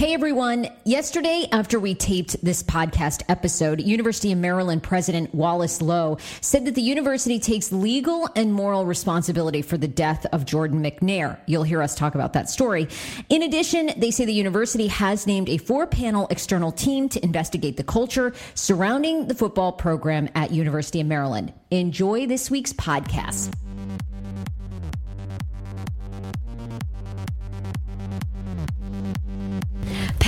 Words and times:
Hey 0.00 0.14
everyone. 0.14 0.66
Yesterday, 0.86 1.46
after 1.52 1.78
we 1.78 1.94
taped 1.94 2.42
this 2.42 2.62
podcast 2.62 3.22
episode, 3.28 3.82
University 3.82 4.32
of 4.32 4.38
Maryland 4.38 4.82
President 4.82 5.34
Wallace 5.34 5.82
Loh 5.82 6.16
said 6.40 6.64
that 6.64 6.74
the 6.74 6.80
university 6.80 7.38
takes 7.38 7.70
legal 7.70 8.26
and 8.34 8.50
moral 8.50 8.86
responsibility 8.86 9.60
for 9.60 9.76
the 9.76 9.86
death 9.86 10.24
of 10.32 10.46
Jordan 10.46 10.82
McNair. 10.82 11.38
You'll 11.44 11.64
hear 11.64 11.82
us 11.82 11.94
talk 11.94 12.14
about 12.14 12.32
that 12.32 12.48
story. 12.48 12.88
In 13.28 13.42
addition, 13.42 13.90
they 13.98 14.10
say 14.10 14.24
the 14.24 14.32
university 14.32 14.86
has 14.86 15.26
named 15.26 15.50
a 15.50 15.58
four 15.58 15.86
panel 15.86 16.28
external 16.30 16.72
team 16.72 17.10
to 17.10 17.22
investigate 17.22 17.76
the 17.76 17.84
culture 17.84 18.32
surrounding 18.54 19.26
the 19.26 19.34
football 19.34 19.70
program 19.70 20.30
at 20.34 20.50
University 20.50 21.02
of 21.02 21.08
Maryland. 21.08 21.52
Enjoy 21.70 22.26
this 22.26 22.50
week's 22.50 22.72
podcast. 22.72 23.54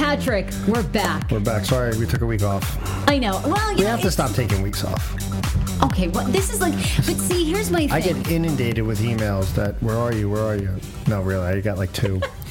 Patrick, 0.02 0.48
we're 0.66 0.82
back. 0.82 1.30
We're 1.30 1.38
back. 1.38 1.64
Sorry, 1.64 1.96
we 1.96 2.06
took 2.06 2.22
a 2.22 2.26
week 2.26 2.42
off. 2.42 3.08
I 3.08 3.18
know. 3.18 3.40
Well, 3.46 3.70
you 3.70 3.76
We 3.76 3.82
know, 3.84 3.90
have 3.90 4.00
to 4.00 4.10
stop 4.10 4.32
taking 4.32 4.60
weeks 4.60 4.84
off. 4.84 5.14
Okay, 5.84 6.08
well, 6.08 6.26
this 6.26 6.52
is 6.52 6.60
like, 6.60 6.74
but 6.74 7.16
see, 7.18 7.44
here's 7.44 7.70
my 7.70 7.86
thing. 7.86 7.92
I 7.92 8.00
get 8.00 8.28
inundated 8.28 8.84
with 8.84 8.98
emails 8.98 9.54
that, 9.54 9.80
where 9.80 9.96
are 9.96 10.12
you? 10.12 10.28
Where 10.28 10.42
are 10.42 10.56
you? 10.56 10.76
No, 11.06 11.22
really, 11.22 11.46
I 11.46 11.60
got 11.60 11.78
like 11.78 11.92
two. 11.92 12.20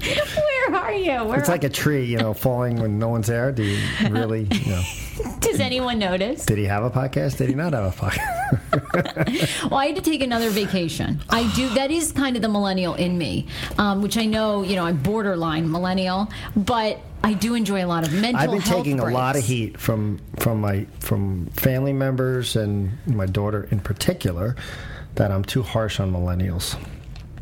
Where 0.00 0.74
are 0.74 0.92
you? 0.92 1.24
Where 1.24 1.38
It's 1.38 1.48
like 1.48 1.64
a 1.64 1.68
tree, 1.68 2.04
you 2.04 2.18
know, 2.18 2.32
falling 2.34 2.80
when 2.80 2.98
no 2.98 3.08
one's 3.08 3.26
there. 3.26 3.52
Do 3.52 3.62
you 3.62 3.78
really, 4.08 4.48
you 4.50 4.70
know, 4.72 4.82
Does 5.40 5.60
anyone 5.60 5.98
notice? 5.98 6.46
did 6.46 6.58
he 6.58 6.64
have 6.64 6.84
a 6.84 6.90
podcast? 6.90 7.36
Did 7.38 7.48
he 7.48 7.54
not 7.54 7.72
have 7.72 7.92
a 7.92 7.96
podcast? 7.96 8.36
Well, 9.70 9.78
I 9.78 9.86
had 9.86 9.96
to 9.96 10.02
take 10.02 10.22
another 10.22 10.50
vacation. 10.50 11.20
I 11.28 11.52
do. 11.54 11.68
That 11.70 11.90
is 11.90 12.12
kind 12.12 12.34
of 12.36 12.42
the 12.42 12.48
millennial 12.48 12.94
in 12.94 13.16
me, 13.18 13.46
um, 13.78 14.02
which 14.02 14.16
I 14.16 14.26
know, 14.26 14.62
you 14.62 14.74
know, 14.76 14.84
I'm 14.84 14.96
borderline 14.96 15.70
millennial, 15.70 16.28
but 16.56 17.00
I 17.22 17.34
do 17.34 17.54
enjoy 17.54 17.84
a 17.84 17.86
lot 17.86 18.06
of 18.06 18.12
mental. 18.12 18.40
I've 18.40 18.50
been 18.50 18.60
taking 18.62 18.98
a 19.00 19.04
lot 19.10 19.36
of 19.36 19.44
heat 19.44 19.78
from 19.78 20.20
from 20.38 20.60
my 20.60 20.86
from 21.00 21.46
family 21.46 21.92
members 21.92 22.56
and 22.56 22.96
my 23.06 23.26
daughter 23.26 23.68
in 23.70 23.80
particular 23.80 24.56
that 25.16 25.30
I'm 25.30 25.44
too 25.44 25.62
harsh 25.62 26.00
on 26.00 26.12
millennials. 26.12 26.76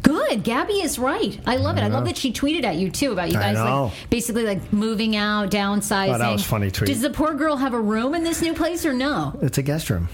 Good. 0.08 0.42
Gabby 0.42 0.80
is 0.80 0.98
right. 0.98 1.38
I 1.46 1.56
love 1.56 1.76
it. 1.76 1.82
I 1.82 1.88
love 1.88 2.06
that 2.06 2.16
she 2.16 2.32
tweeted 2.32 2.64
at 2.64 2.76
you 2.76 2.90
too 2.90 3.12
about 3.12 3.28
you 3.28 3.34
guys 3.34 3.58
like 3.58 3.92
basically 4.08 4.44
like 4.44 4.72
moving 4.72 5.16
out, 5.16 5.50
downsizing. 5.50 6.14
Oh, 6.14 6.18
that 6.18 6.32
was 6.32 6.42
funny 6.42 6.70
tweet. 6.70 6.88
Does 6.88 7.02
the 7.02 7.10
poor 7.10 7.34
girl 7.34 7.58
have 7.58 7.74
a 7.74 7.80
room 7.80 8.14
in 8.14 8.24
this 8.24 8.40
new 8.40 8.54
place 8.54 8.86
or 8.86 8.94
no? 8.94 9.38
It's 9.42 9.58
a 9.58 9.62
guest 9.62 9.90
room. 9.90 10.08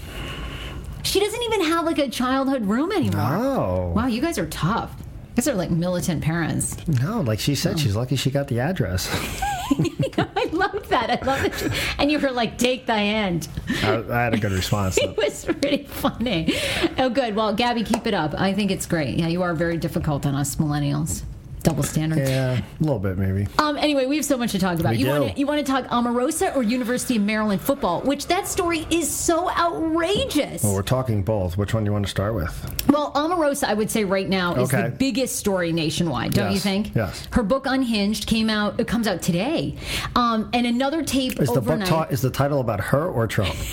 She 1.03 1.21
doesn't 1.21 1.41
even 1.43 1.61
have 1.67 1.85
like 1.85 1.97
a 1.97 2.09
childhood 2.09 2.65
room 2.65 2.91
anymore. 2.91 3.21
Oh. 3.21 3.93
Wow, 3.95 4.07
you 4.07 4.19
guys 4.19 4.37
are 4.37 4.47
tough. 4.47 4.91
You 4.99 5.35
guys 5.37 5.47
are 5.47 5.53
like 5.53 5.71
militant 5.71 6.21
parents. 6.21 6.75
No, 6.89 7.21
like 7.21 7.39
she 7.39 7.55
said, 7.55 7.79
she's 7.79 7.95
lucky 7.95 8.17
she 8.17 8.29
got 8.31 8.49
the 8.49 8.59
address. 8.59 9.07
I 10.17 10.49
love 10.51 10.87
that. 10.89 11.21
I 11.21 11.25
love 11.25 11.43
it. 11.43 11.71
And 11.97 12.11
you 12.11 12.19
were 12.19 12.31
like, 12.31 12.57
take 12.57 12.85
the 12.85 12.93
hand. 12.95 13.47
I, 13.83 14.03
I 14.09 14.23
had 14.23 14.33
a 14.33 14.37
good 14.37 14.51
response. 14.51 14.97
It 15.05 15.15
was 15.17 15.47
really 15.47 15.83
funny. 15.83 16.53
Oh, 16.97 17.09
good. 17.09 17.35
Well, 17.35 17.53
Gabby, 17.53 17.83
keep 17.83 18.07
it 18.07 18.13
up. 18.13 18.33
I 18.37 18.53
think 18.53 18.71
it's 18.71 18.85
great. 18.85 19.17
Yeah, 19.17 19.27
you 19.27 19.41
are 19.43 19.53
very 19.53 19.77
difficult 19.77 20.25
on 20.25 20.35
us 20.35 20.55
millennials. 20.55 21.23
Double 21.65 21.83
standard. 21.83 22.19
Yeah, 22.19 22.59
a 22.61 22.63
little 22.83 22.99
bit 22.99 23.17
maybe. 23.17 23.47
Um. 23.57 23.75
Anyway, 23.77 24.05
we 24.05 24.15
have 24.17 24.25
so 24.25 24.37
much 24.37 24.51
to 24.51 24.59
talk 24.59 24.79
about. 24.79 24.91
We 24.91 24.97
you 24.99 25.07
want 25.07 25.33
to 25.33 25.39
you 25.39 25.47
want 25.47 25.65
to 25.65 25.69
talk 25.71 25.85
Omarosa 25.87 26.55
or 26.55 26.61
University 26.61 27.15
of 27.17 27.23
Maryland 27.23 27.59
football? 27.59 28.01
Which 28.01 28.27
that 28.27 28.47
story 28.47 28.85
is 28.91 29.09
so 29.13 29.49
outrageous. 29.49 30.63
Well, 30.63 30.75
we're 30.75 30.83
talking 30.83 31.23
both. 31.23 31.57
Which 31.57 31.73
one 31.73 31.83
do 31.83 31.89
you 31.89 31.91
want 31.93 32.05
to 32.05 32.11
start 32.11 32.35
with? 32.35 32.53
Well, 32.89 33.11
Omarosa, 33.13 33.63
I 33.67 33.73
would 33.73 33.89
say 33.89 34.03
right 34.03 34.29
now 34.29 34.53
is 34.55 34.71
Okay. 34.71 34.89
the 34.89 34.95
biggest 34.95 35.37
story 35.37 35.71
nationwide. 35.73 36.33
Don't 36.33 36.53
you 36.53 36.59
think? 36.59 36.93
yes. 36.95 37.27
Her 37.31 37.41
book 37.43 37.65
Unhinged 37.65 38.27
came 38.27 38.49
out. 38.49 38.79
It 38.79 38.87
comes 38.87 39.07
out 39.07 39.23
today. 39.23 39.75
Um, 40.15 40.49
and 40.53 40.67
another 40.67 41.03
tape 41.03 41.39
Is 41.39 41.47
the 41.49 41.55
book 41.61 41.63
overnight. 41.63 41.87
ta- 41.87 42.07
is 42.11 42.21
the 42.21 42.29
title 42.29 42.59
about 42.59 42.79
her 42.79 43.07
or 43.09 43.25
Trump? 43.27 43.55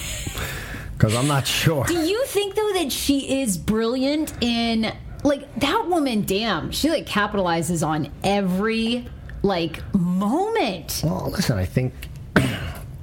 Because 0.99 1.17
I'm 1.17 1.27
not 1.27 1.49
sure. 1.49 1.85
Do 1.85 1.95
you 1.95 2.25
think 2.27 2.55
though 2.55 2.73
that 2.75 2.93
she 2.93 3.41
is 3.43 3.59
brilliant 3.59 4.33
in 4.41 4.93
like 5.23 5.55
that 5.57 5.89
woman? 5.89 6.23
Damn, 6.23 6.71
she 6.71 6.91
like 6.91 7.07
capitalizes 7.07 7.87
on 7.87 8.11
every 8.25 9.07
like 9.43 9.83
moment. 9.95 11.03
Well, 11.05 11.31
listen, 11.31 11.59
I 11.59 11.65
think. 11.65 11.95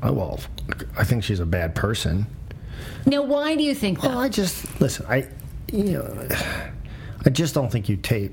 Oh, 0.01 0.13
well, 0.13 0.39
I 0.97 1.03
think 1.03 1.25
she's 1.25 1.41
a 1.41 1.45
bad 1.45 1.75
person. 1.75 2.25
Now, 3.05 3.21
why 3.21 3.57
do 3.57 3.63
you 3.63 3.75
think 3.75 3.99
that? 3.99 4.11
Well, 4.11 4.19
I 4.19 4.29
just 4.29 4.79
listen. 4.79 5.05
I, 5.09 5.27
you 5.73 5.91
know, 5.91 6.27
I 7.25 7.29
just 7.29 7.53
don't 7.53 7.69
think 7.69 7.89
you 7.89 7.97
tape. 7.97 8.31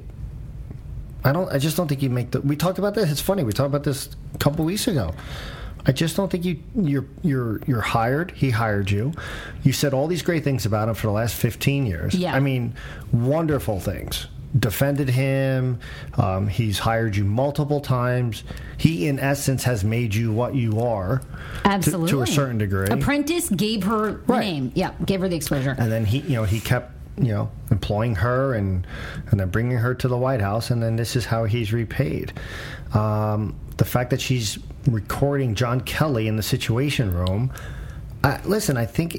I 1.24 1.32
don't. 1.32 1.50
I 1.52 1.58
just 1.58 1.76
don't 1.76 1.88
think 1.88 2.02
you 2.02 2.10
make 2.10 2.30
the. 2.30 2.40
We 2.40 2.54
talked 2.54 2.78
about 2.78 2.94
this. 2.94 3.10
It's 3.10 3.20
funny. 3.20 3.42
We 3.42 3.52
talked 3.52 3.66
about 3.66 3.82
this 3.82 4.10
a 4.34 4.38
couple 4.38 4.64
weeks 4.64 4.86
ago. 4.86 5.12
I 5.86 5.92
just 5.92 6.16
don't 6.16 6.30
think 6.30 6.44
you 6.44 6.58
you're 6.74 7.04
you're 7.22 7.60
you're 7.66 7.80
hired. 7.80 8.32
He 8.32 8.50
hired 8.50 8.90
you. 8.90 9.12
You 9.62 9.72
said 9.72 9.94
all 9.94 10.08
these 10.08 10.22
great 10.22 10.42
things 10.44 10.66
about 10.66 10.88
him 10.88 10.94
for 10.96 11.06
the 11.06 11.12
last 11.12 11.34
fifteen 11.36 11.86
years. 11.86 12.14
Yeah. 12.14 12.34
I 12.34 12.40
mean, 12.40 12.74
wonderful 13.12 13.78
things. 13.80 14.26
Defended 14.58 15.10
him. 15.10 15.78
Um, 16.14 16.48
he's 16.48 16.78
hired 16.78 17.14
you 17.14 17.24
multiple 17.24 17.80
times. 17.80 18.42
He, 18.78 19.06
in 19.06 19.18
essence, 19.20 19.64
has 19.64 19.84
made 19.84 20.14
you 20.14 20.32
what 20.32 20.54
you 20.54 20.80
are. 20.80 21.18
to- 21.18 21.68
Absolutely, 21.68 22.10
To, 22.10 22.22
a 22.22 22.26
certain 22.26 22.58
degree. 22.58 22.86
Apprentice 22.88 23.48
gave 23.50 23.84
her 23.84 24.12
the 24.12 24.32
Right. 24.32 24.40
name. 24.40 24.72
Yeah, 24.74 24.92
gave 25.04 25.20
her 25.20 25.28
the 25.28 25.36
exposure. 25.36 25.74
and 25.78 25.92
then 25.92 26.04
he 26.04 26.18
you 26.20 26.34
know 26.34 26.44
he 26.44 26.58
kept 26.60 26.92
you 27.18 27.32
know 27.32 27.50
employing 27.70 28.14
her 28.16 28.54
and 28.54 28.86
and 29.30 29.38
then 29.40 29.48
bringing 29.50 29.78
her 29.78 29.94
to 29.94 30.08
the 30.08 30.16
White 30.18 30.40
House 30.40 30.70
and 30.70 30.82
then 30.82 30.96
this 30.96 31.16
is 31.16 31.24
how 31.26 31.44
he's 31.44 31.72
repaid 31.72 32.32
um, 32.92 33.54
the 33.78 33.84
fact 33.86 34.10
that 34.10 34.20
she's 34.20 34.58
recording 34.86 35.54
John 35.54 35.80
Kelly 35.80 36.28
in 36.28 36.36
the 36.36 36.42
Situation 36.42 37.12
Room 37.12 37.52
I, 38.24 38.40
listen 38.44 38.76
I 38.76 38.86
think 38.86 39.16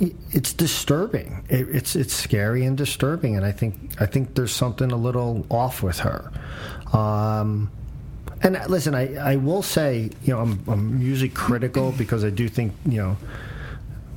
it, 0.00 0.14
it's 0.30 0.52
disturbing 0.52 1.44
it, 1.48 1.68
it's 1.74 1.96
it's 1.96 2.14
scary 2.14 2.64
and 2.64 2.76
disturbing 2.76 3.36
and 3.36 3.44
I 3.44 3.52
think 3.52 4.00
I 4.00 4.06
think 4.06 4.34
there's 4.34 4.54
something 4.54 4.92
a 4.92 4.96
little 4.96 5.46
off 5.50 5.82
with 5.82 6.00
her 6.00 6.30
um, 6.92 7.70
and 8.42 8.56
uh, 8.56 8.64
listen, 8.68 8.94
I, 8.94 9.14
I 9.16 9.36
will 9.36 9.62
say, 9.62 10.10
you 10.24 10.34
know, 10.34 10.40
I'm, 10.40 10.64
I'm 10.66 11.00
usually 11.02 11.28
critical 11.28 11.92
because 11.92 12.24
I 12.24 12.30
do 12.30 12.48
think, 12.48 12.72
you 12.86 12.98
know, 12.98 13.16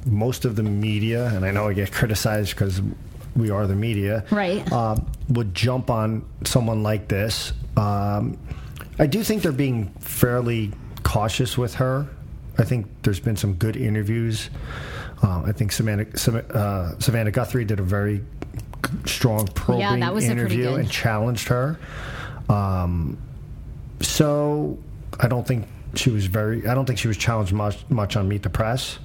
most 0.06 0.46
of 0.46 0.56
the 0.56 0.64
media, 0.64 1.28
and 1.28 1.46
I 1.46 1.52
know 1.52 1.68
I 1.68 1.74
get 1.74 1.92
criticized 1.92 2.52
because 2.52 2.82
we 3.36 3.50
are 3.50 3.68
the 3.68 3.76
media, 3.76 4.26
Right. 4.32 4.70
Um, 4.72 5.06
would 5.30 5.54
jump 5.54 5.90
on 5.90 6.26
someone 6.46 6.84
like 6.84 7.08
this. 7.08 7.54
Um, 7.76 8.38
I 9.00 9.08
do 9.08 9.24
think 9.24 9.42
they're 9.42 9.52
being 9.52 9.90
fairly 10.00 10.72
cautious 11.04 11.58
with 11.58 11.76
her. 11.76 12.08
I 12.58 12.64
think 12.64 12.88
there's 13.02 13.20
been 13.20 13.36
some 13.36 13.56
good 13.56 13.76
interviews. 13.76 14.50
Um, 15.22 15.46
I 15.46 15.52
think 15.52 15.72
Savannah, 15.72 16.06
uh, 16.54 17.00
Savannah 17.00 17.32
Guthrie 17.32 17.66
did 17.66 17.80
a 17.80 17.84
very 17.84 18.24
strong 19.06 19.48
probing 19.48 20.02
that 20.02 20.14
was 20.14 20.26
interview 20.26 20.76
and 20.76 20.90
challenged 20.90 21.48
her. 21.48 21.80
Um, 22.50 23.18
so 24.02 24.78
I 25.20 25.28
don't 25.28 25.48
think 25.48 25.66
she 25.96 26.10
was 26.10 26.26
very. 26.26 26.68
I 26.68 26.74
don't 26.74 26.86
think 26.86 27.00
she 27.00 27.08
was 27.08 27.18
challenged 27.18 27.54
much 27.54 27.90
much 27.90 28.16
on 28.16 28.28
Meet 28.28 28.44
the 28.44 28.50
Press. 28.50 29.00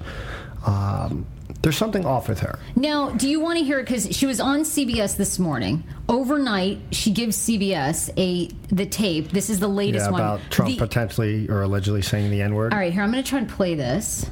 Um, 0.65 1.25
there's 1.61 1.77
something 1.77 2.05
off 2.05 2.29
with 2.29 2.39
her. 2.39 2.57
Now, 2.75 3.09
do 3.11 3.27
you 3.29 3.39
want 3.39 3.59
to 3.59 3.65
hear 3.65 3.79
it? 3.79 3.83
Because 3.87 4.15
she 4.15 4.25
was 4.25 4.39
on 4.39 4.61
CBS 4.61 5.17
this 5.17 5.37
morning. 5.39 5.83
Overnight, 6.07 6.79
she 6.91 7.11
gives 7.11 7.37
CBS 7.37 8.09
a 8.17 8.47
the 8.73 8.85
tape. 8.85 9.31
This 9.31 9.49
is 9.49 9.59
the 9.59 9.67
latest 9.67 10.05
Yeah, 10.05 10.11
one. 10.11 10.21
about 10.21 10.41
Trump 10.49 10.71
The- 10.71 10.77
potentially 10.77 11.49
or 11.49 11.61
allegedly 11.63 12.01
saying 12.01 12.31
the 12.31 12.41
N 12.41 12.55
word. 12.55 12.73
All 12.73 12.79
right, 12.79 12.93
here 12.93 13.03
I'm 13.03 13.11
going 13.11 13.23
to 13.23 13.29
try 13.29 13.39
and 13.39 13.49
play 13.49 13.75
this. 13.75 14.25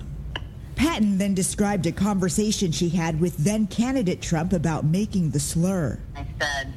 Patton 0.76 1.18
then 1.18 1.34
described 1.34 1.86
a 1.88 1.92
conversation 1.92 2.72
she 2.72 2.90
had 2.90 3.20
with 3.20 3.36
then 3.38 3.66
candidate 3.68 4.22
Trump 4.22 4.54
about 4.54 4.86
making 4.86 5.32
the 5.32 5.40
slur. 5.40 6.00
I 6.16 6.26
said, 6.40 6.72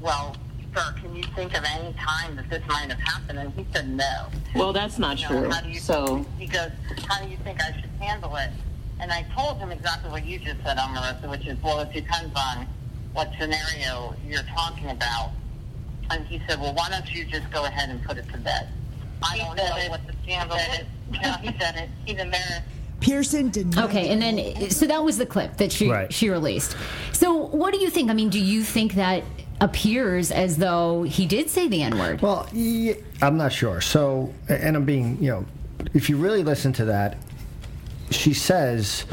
well, 0.00 0.34
sir, 0.74 0.94
can 1.00 1.14
you 1.14 1.22
think 1.36 1.56
of 1.56 1.62
any 1.64 1.92
time 1.94 2.36
that 2.36 2.48
this 2.48 2.62
might 2.68 2.90
have 2.90 2.98
happened? 3.00 3.38
And 3.38 3.52
he 3.52 3.66
said 3.72 3.88
no. 3.90 4.26
Well, 4.56 4.72
that's 4.72 4.98
not 4.98 5.20
You 5.20 5.28
know, 5.28 5.40
true. 5.42 5.50
how 5.50 5.60
do 5.60 5.68
you, 5.68 5.78
So, 5.78 6.24
he 6.38 6.46
goes, 6.46 6.70
how 7.06 7.22
do 7.22 7.28
you 7.28 7.36
think 7.44 7.60
I 7.62 7.72
should 7.78 7.90
handle 8.00 8.34
it? 8.36 8.50
And 9.00 9.12
I 9.12 9.22
told 9.34 9.58
him 9.58 9.70
exactly 9.70 10.10
what 10.10 10.24
you 10.24 10.38
just 10.38 10.62
said, 10.62 10.76
Marissa, 10.76 11.28
which 11.30 11.46
is, 11.46 11.60
well, 11.62 11.80
it 11.80 11.92
depends 11.92 12.34
on 12.36 12.66
what 13.12 13.30
scenario 13.38 14.14
you're 14.26 14.42
talking 14.54 14.90
about. 14.90 15.30
And 16.10 16.26
he 16.26 16.40
said, 16.48 16.60
well, 16.60 16.74
why 16.74 16.88
don't 16.90 17.10
you 17.12 17.24
just 17.24 17.50
go 17.50 17.64
ahead 17.64 17.88
and 17.88 18.02
put 18.04 18.18
it 18.18 18.28
to 18.30 18.38
bed? 18.38 18.68
I 19.22 19.38
don't 19.38 19.56
know 19.56 19.88
what 19.88 20.06
the 20.06 20.12
scandal 20.22 20.56
is. 20.56 20.84
Yeah, 21.12 21.38
he 21.42 21.58
said 21.58 21.76
it. 21.76 21.88
He's 22.04 22.18
embarrassed. 22.18 22.62
Pierson 23.00 23.50
denied. 23.50 23.84
Okay, 23.84 24.08
and 24.10 24.22
then 24.22 24.70
so 24.70 24.86
that 24.86 25.02
was 25.02 25.18
the 25.18 25.26
clip 25.26 25.56
that 25.58 25.70
she 25.72 25.90
Right. 25.90 26.12
she 26.12 26.30
released. 26.30 26.76
So, 27.12 27.34
what 27.34 27.74
do 27.74 27.80
you 27.80 27.90
think? 27.90 28.10
I 28.10 28.14
mean, 28.14 28.30
do 28.30 28.40
you 28.40 28.62
think 28.62 28.94
that 28.94 29.22
appears 29.60 30.30
as 30.30 30.56
though 30.56 31.02
he 31.02 31.26
did 31.26 31.50
say 31.50 31.68
the 31.68 31.82
N 31.82 31.98
word? 31.98 32.22
Well, 32.22 32.48
yeah, 32.52 32.94
I'm 33.20 33.36
not 33.36 33.52
sure. 33.52 33.80
So, 33.82 34.32
and 34.48 34.74
I'm 34.76 34.84
being, 34.84 35.22
you 35.22 35.30
know, 35.30 35.46
if 35.92 36.08
you 36.08 36.16
really 36.16 36.42
listen 36.42 36.72
to 36.74 36.86
that, 36.86 37.18
she 38.10 38.34
says, 38.34 39.04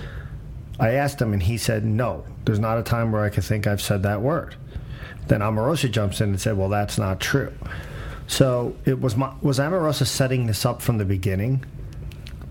I 0.79 0.91
asked 0.91 1.21
him 1.21 1.33
and 1.33 1.41
he 1.43 1.57
said, 1.57 1.85
no, 1.85 2.25
there's 2.45 2.59
not 2.59 2.77
a 2.77 2.83
time 2.83 3.11
where 3.11 3.23
I 3.23 3.29
could 3.29 3.43
think 3.43 3.67
I've 3.67 3.81
said 3.81 4.03
that 4.03 4.21
word. 4.21 4.55
Then 5.27 5.41
Omarosa 5.41 5.91
jumps 5.91 6.21
in 6.21 6.29
and 6.29 6.41
said, 6.41 6.57
well, 6.57 6.69
that's 6.69 6.97
not 6.97 7.19
true. 7.19 7.53
So 8.27 8.75
it 8.85 8.99
was 8.99 9.15
my, 9.15 9.33
was 9.41 9.59
Omarosa 9.59 10.05
setting 10.05 10.47
this 10.47 10.65
up 10.65 10.81
from 10.81 10.97
the 10.97 11.05
beginning 11.05 11.65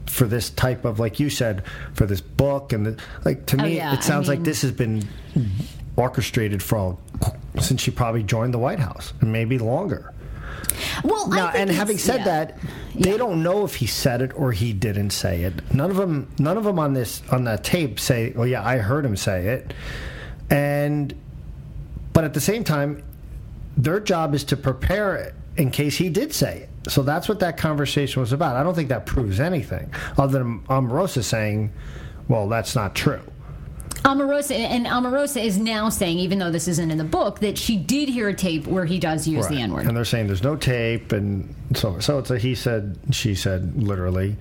for 0.06 0.26
this 0.26 0.50
type 0.50 0.84
of 0.84 0.98
like 0.98 1.20
you 1.20 1.30
said 1.30 1.62
for 1.94 2.04
this 2.04 2.20
book 2.20 2.72
and 2.72 2.84
the, 2.84 3.02
like 3.24 3.46
to 3.46 3.60
Oh, 3.60 3.62
me 3.62 3.76
yeah, 3.76 3.94
it 3.94 4.02
sounds 4.02 4.28
I 4.28 4.34
like 4.34 4.42
this 4.44 4.62
has 4.62 4.72
been 4.72 5.06
orchestrated 5.96 6.62
for 6.62 6.98
since 7.60 7.80
she 7.80 7.90
probably 7.90 8.22
joined 8.22 8.52
the 8.52 8.58
White 8.58 8.80
House 8.80 9.12
and 9.20 9.32
maybe 9.32 9.58
longer. 9.58 10.12
Well, 11.04 11.32
I 11.32 11.36
Now, 11.36 11.48
and 11.48 11.70
having 11.70 11.98
said 11.98 12.18
yeah. 12.20 12.24
that, 12.24 12.58
they 12.94 13.10
Yeah. 13.12 13.16
don't 13.16 13.42
know 13.42 13.64
if 13.64 13.76
he 13.76 13.86
said 13.86 14.22
it 14.22 14.32
or 14.34 14.52
he 14.52 14.72
didn't 14.72 15.10
say 15.10 15.42
it. 15.42 15.54
None 15.72 15.90
of 15.90 15.96
them, 15.96 16.28
none 16.38 16.56
of 16.56 16.64
them 16.64 16.78
on 16.78 16.92
this 16.94 17.22
on 17.30 17.44
that 17.44 17.64
tape 17.64 17.98
say, 18.00 18.32
"Oh 18.36 18.42
yeah, 18.44 18.64
I 18.66 18.78
heard 18.78 19.04
him 19.04 19.16
say 19.16 19.46
it." 19.46 19.72
And 20.50 21.14
but 22.12 22.24
at 22.24 22.34
the 22.34 22.40
same 22.40 22.64
time, 22.64 23.02
their 23.76 24.00
job 24.00 24.34
is 24.34 24.44
to 24.44 24.56
prepare 24.56 25.14
it 25.16 25.34
in 25.56 25.70
case 25.70 25.96
he 25.96 26.08
did 26.08 26.32
say 26.32 26.66
it. 26.84 26.90
So 26.90 27.02
that's 27.02 27.28
what 27.28 27.40
that 27.40 27.56
conversation 27.56 28.20
was 28.20 28.32
about. 28.32 28.56
I 28.56 28.62
don't 28.62 28.74
think 28.74 28.88
that 28.88 29.06
proves 29.06 29.38
anything 29.38 29.92
other 30.18 30.38
than 30.38 30.60
Omarosa 30.68 31.22
saying, 31.22 31.72
"Well, 32.28 32.48
that's 32.48 32.74
not 32.74 32.94
true." 32.94 33.20
Omarosa 34.04 34.56
and 34.56 34.86
Omarosa 34.86 35.42
is 35.44 35.58
now 35.58 35.88
saying, 35.88 36.18
even 36.18 36.38
though 36.38 36.50
this 36.50 36.66
isn't 36.68 36.90
in 36.90 36.98
the 36.98 37.04
book, 37.04 37.40
that 37.40 37.58
she 37.58 37.76
did 37.76 38.08
hear 38.08 38.28
a 38.28 38.34
tape 38.34 38.66
where 38.66 38.84
he 38.84 38.98
does 38.98 39.28
use 39.28 39.46
the 39.48 39.60
N 39.60 39.72
word. 39.72 39.86
And 39.86 39.96
they're 39.96 40.04
saying 40.04 40.26
there's 40.26 40.42
no 40.42 40.56
tape, 40.56 41.12
and 41.12 41.54
so 41.74 41.98
so 42.00 42.18
it's 42.18 42.30
a 42.30 42.38
he 42.38 42.54
said, 42.54 42.98
she 43.12 43.34
said, 43.34 43.82
literally. 43.82 44.36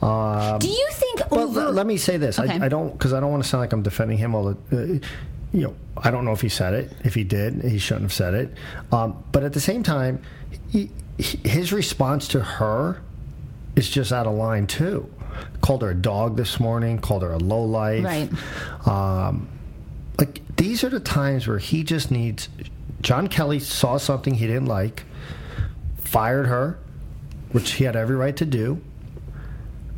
Um, 0.00 0.58
Do 0.58 0.68
you 0.68 0.88
think 0.92 1.22
But 1.28 1.38
over? 1.38 1.60
l- 1.60 1.72
let 1.72 1.86
me 1.86 1.96
say 1.98 2.16
this: 2.16 2.38
Okay. 2.38 2.58
I, 2.58 2.66
I 2.66 2.68
don't 2.68 2.92
because 2.92 3.12
I 3.12 3.20
don't 3.20 3.30
want 3.30 3.42
to 3.42 3.48
sound 3.48 3.60
like 3.60 3.72
I'm 3.72 3.82
defending 3.82 4.18
him. 4.18 4.34
All 4.34 4.54
the, 4.70 4.76
uh, 5.02 5.06
you 5.52 5.62
know, 5.64 5.74
I 5.96 6.10
don't 6.10 6.24
know 6.24 6.32
if 6.32 6.40
he 6.40 6.48
said 6.48 6.72
it. 6.74 6.92
If 7.04 7.14
he 7.14 7.24
did, 7.24 7.62
he 7.62 7.78
shouldn't 7.78 8.04
have 8.04 8.12
said 8.14 8.32
it. 8.34 8.54
Um, 8.90 9.22
but 9.32 9.42
at 9.44 9.52
the 9.52 9.60
same 9.60 9.82
time, 9.82 10.22
he- 10.70 10.90
his 11.18 11.72
response 11.72 12.28
to 12.28 12.40
her 12.40 13.02
is 13.76 13.88
just 13.90 14.12
out 14.12 14.26
of 14.26 14.34
line 14.34 14.66
too. 14.66 15.08
Called 15.60 15.82
her 15.82 15.90
a 15.90 15.94
dog 15.94 16.36
this 16.36 16.58
morning. 16.60 16.98
Called 16.98 17.22
her 17.22 17.32
a 17.32 17.38
low 17.38 17.64
life. 17.64 18.04
Right. 18.04 18.30
Um, 18.86 19.48
like 20.18 20.40
these 20.56 20.84
are 20.84 20.88
the 20.88 21.00
times 21.00 21.46
where 21.48 21.58
he 21.58 21.82
just 21.84 22.10
needs. 22.10 22.48
John 23.00 23.26
Kelly 23.28 23.58
saw 23.58 23.96
something 23.96 24.34
he 24.34 24.46
didn't 24.46 24.66
like, 24.66 25.04
fired 25.98 26.46
her, 26.46 26.78
which 27.50 27.72
he 27.72 27.84
had 27.84 27.96
every 27.96 28.14
right 28.16 28.36
to 28.36 28.44
do, 28.44 28.80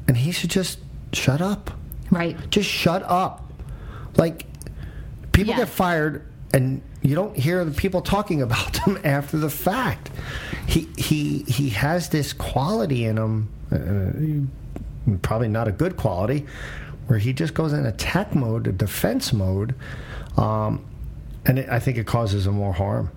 and 0.09 0.17
he 0.17 0.33
should 0.33 0.51
just 0.51 0.79
shut 1.13 1.41
up. 1.41 1.71
right. 2.11 2.37
Just 2.51 2.69
shut 2.69 3.03
up. 3.03 3.51
Like 4.17 4.47
people 5.33 5.53
Yeah. 5.53 5.59
get 5.61 5.69
fired 5.69 6.27
and 6.53 6.81
you 7.03 7.15
don't 7.15 7.37
hear 7.37 7.65
the 7.65 7.73
people 7.73 8.01
talking 8.01 8.41
about 8.41 8.73
them 8.85 8.99
after 9.05 9.37
the 9.37 9.51
fact. 9.51 10.11
He 10.67 10.89
he 10.97 11.41
he 11.47 11.71
has 11.71 12.09
this 12.09 12.33
quality 12.33 13.05
in 13.05 13.19
him, 13.19 13.49
uh, 13.73 13.77
probably 15.23 15.49
not 15.49 15.69
a 15.69 15.73
good 15.73 15.97
quality, 15.97 16.47
where 17.07 17.19
he 17.19 17.33
just 17.33 17.55
goes 17.55 17.73
in 17.73 17.87
attack 17.87 18.35
mode, 18.35 18.77
defense 18.79 19.33
mode, 19.33 19.75
um, 20.37 20.85
and 21.47 21.59
it, 21.59 21.69
I 21.69 21.79
think 21.79 21.99
it 21.99 22.07
causes 22.07 22.47
him 22.47 22.55
more 22.55 22.73
harm. 22.73 23.11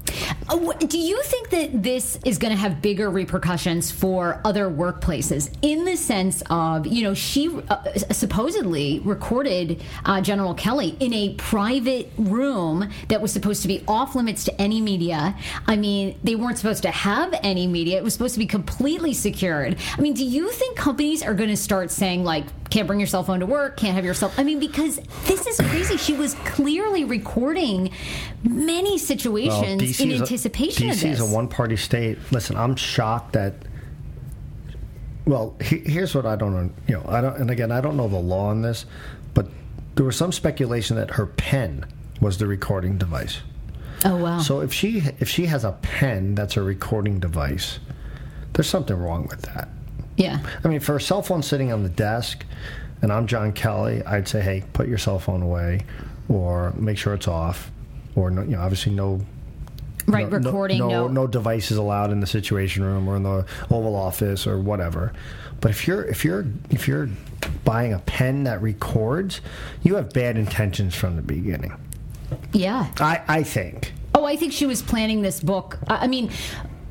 Uh, 0.50 0.74
Do 0.74 0.98
you 0.98 1.22
think 1.24 1.50
that 1.50 1.84
this 1.84 2.20
is 2.26 2.38
going 2.38 2.52
to 2.52 2.58
have 2.58 2.82
bigger 2.82 3.10
repercussions 3.10 3.92
for 3.92 4.42
other 4.46 4.70
workplaces 4.70 5.54
in 5.62 5.86
the 5.86 5.96
sense 5.96 6.44
of, 6.50 6.88
you 6.88 7.04
know, 7.04 7.14
she 7.14 7.50
uh, 7.70 7.94
supposedly 8.12 9.00
recorded 9.00 9.82
uh, 10.06 10.22
General 10.22 10.54
Kelly 10.54 10.96
in 11.00 11.14
a 11.14 11.36
private 11.36 12.12
room 12.18 12.90
that 13.10 13.22
was 13.22 13.32
supposed 13.32 13.62
to 13.62 13.68
be 13.68 13.84
off 13.88 14.16
limits 14.16 14.44
to 14.46 14.62
any 14.62 14.82
media? 14.82 15.36
I 15.68 15.76
mean, 15.76 16.18
they 16.24 16.36
weren't 16.36 16.58
supposed 16.58 16.84
to 16.84 16.92
have 16.92 17.34
any 17.44 17.68
media, 17.68 17.98
it 17.98 18.04
was 18.04 18.14
supposed 18.14 18.34
to 18.36 18.40
be 18.40 18.46
completely 18.48 19.14
secured. 19.14 19.78
I 19.98 20.02
mean, 20.02 20.14
do 20.14 20.26
you 20.26 20.50
think 20.52 20.78
companies 20.78 21.24
are 21.24 21.34
going 21.34 21.50
to 21.50 21.58
start 21.58 21.92
saying, 21.92 22.24
like, 22.24 22.46
can't 22.70 22.88
bring 22.88 23.00
your 23.00 23.08
cell 23.08 23.24
phone 23.24 23.40
to 23.40 23.46
work, 23.46 23.78
can't 23.78 23.96
have 23.96 24.04
your 24.04 24.14
cell 24.14 24.32
I 24.38 24.44
mean, 24.44 24.60
because 24.60 25.00
this 25.26 25.48
is 25.48 25.58
crazy. 25.58 25.98
She 25.98 26.14
was 26.14 26.34
clearly 26.46 27.06
recording 27.06 27.92
many 28.44 28.98
situations 28.98 30.00
in 30.08 30.16
is 30.16 30.22
a- 30.22 30.24
anticipation 30.24 30.90
of 30.90 30.96
DC 30.96 31.10
is 31.12 31.20
a 31.20 31.26
one-party 31.26 31.78
state. 31.78 32.18
Listen, 32.32 32.56
I'm 32.58 32.76
shocked 32.76 33.34
that. 33.34 33.54
Well, 35.26 35.56
he, 35.62 35.80
here's 35.80 36.16
what 36.16 36.26
I 36.26 36.36
don't 36.36 36.54
know. 36.54 36.70
You 36.88 36.96
know, 36.96 37.06
I 37.08 37.22
don't, 37.22 37.36
and 37.38 37.52
again, 37.52 37.72
I 37.72 37.82
don't 37.82 37.98
know 37.98 38.08
the 38.08 38.18
law 38.18 38.48
on 38.48 38.62
this, 38.62 38.86
but 39.34 39.48
there 39.96 40.06
was 40.06 40.16
some 40.16 40.32
speculation 40.32 40.96
that 40.98 41.12
her 41.12 41.26
pen 41.26 41.86
was 42.22 42.38
the 42.38 42.48
recording 42.48 42.98
device. 42.98 43.40
oh 44.06 44.16
wow! 44.16 44.40
So 44.40 44.62
if 44.62 44.72
she 44.74 45.00
if 45.20 45.28
she 45.30 45.46
has 45.48 45.64
a 45.66 45.74
pen 45.82 46.34
that's 46.36 46.56
a 46.56 46.62
recording 46.64 47.20
device, 47.20 47.80
there's 48.54 48.70
something 48.70 48.96
wrong 48.96 49.28
with 49.28 49.42
that. 49.44 49.68
yeah, 50.16 50.40
I 50.64 50.68
mean, 50.70 50.80
for 50.80 50.96
a 50.96 51.02
cell 51.02 51.22
phone 51.22 51.44
sitting 51.44 51.74
on 51.74 51.84
the 51.84 51.90
desk, 51.90 52.46
and 53.02 53.12
I'm 53.12 53.28
John 53.28 53.52
Kelly, 53.52 54.02
I'd 54.06 54.28
say, 54.30 54.40
hey, 54.42 54.64
put 54.74 54.88
your 54.88 54.98
cell 54.98 55.20
phone 55.20 55.42
away, 55.42 55.82
or 56.30 56.72
make 56.78 56.98
sure 56.98 57.14
it's 57.14 57.28
off, 57.28 57.70
or 58.16 58.32
no, 58.32 58.44
you 58.44 58.52
know, 58.56 58.62
obviously 58.62 58.94
no 58.94 59.20
right. 60.08 60.30
no- 60.30 60.38
recording, 60.38 60.80
no, 60.80 60.90
no, 60.90 61.08
no 61.08 61.28
devices 61.28 61.78
allowed 61.78 62.12
in 62.12 62.20
the 62.20 62.28
Situation 62.28 62.84
Room 62.84 63.08
or 63.08 63.16
in 63.16 63.24
the 63.24 63.46
Oval 63.70 63.96
Office 63.96 64.48
or 64.48 64.58
whatever. 64.60 65.14
But 65.62 65.72
if 65.72 65.88
you're 65.88 66.04
if 66.06 66.24
you're 66.24 66.46
if 66.70 66.88
you're 66.88 67.10
buying 67.64 67.94
a 67.94 68.00
pen 68.00 68.44
that 68.46 68.62
records, 68.62 69.42
you 69.84 69.96
have 69.96 70.12
bad 70.14 70.38
intentions 70.38 70.96
from 70.96 71.16
the 71.16 71.22
beginning. 71.22 71.74
yeah. 72.54 72.88
I 73.00 73.22
I 73.28 73.44
think. 73.44 73.94
Oh, 74.16 74.26
I 74.26 74.36
think 74.36 74.52
she 74.54 74.66
was 74.66 74.82
planning 74.82 75.22
this 75.22 75.40
book. 75.40 75.78
I 75.88 75.98
I 76.06 76.08
mean, 76.08 76.32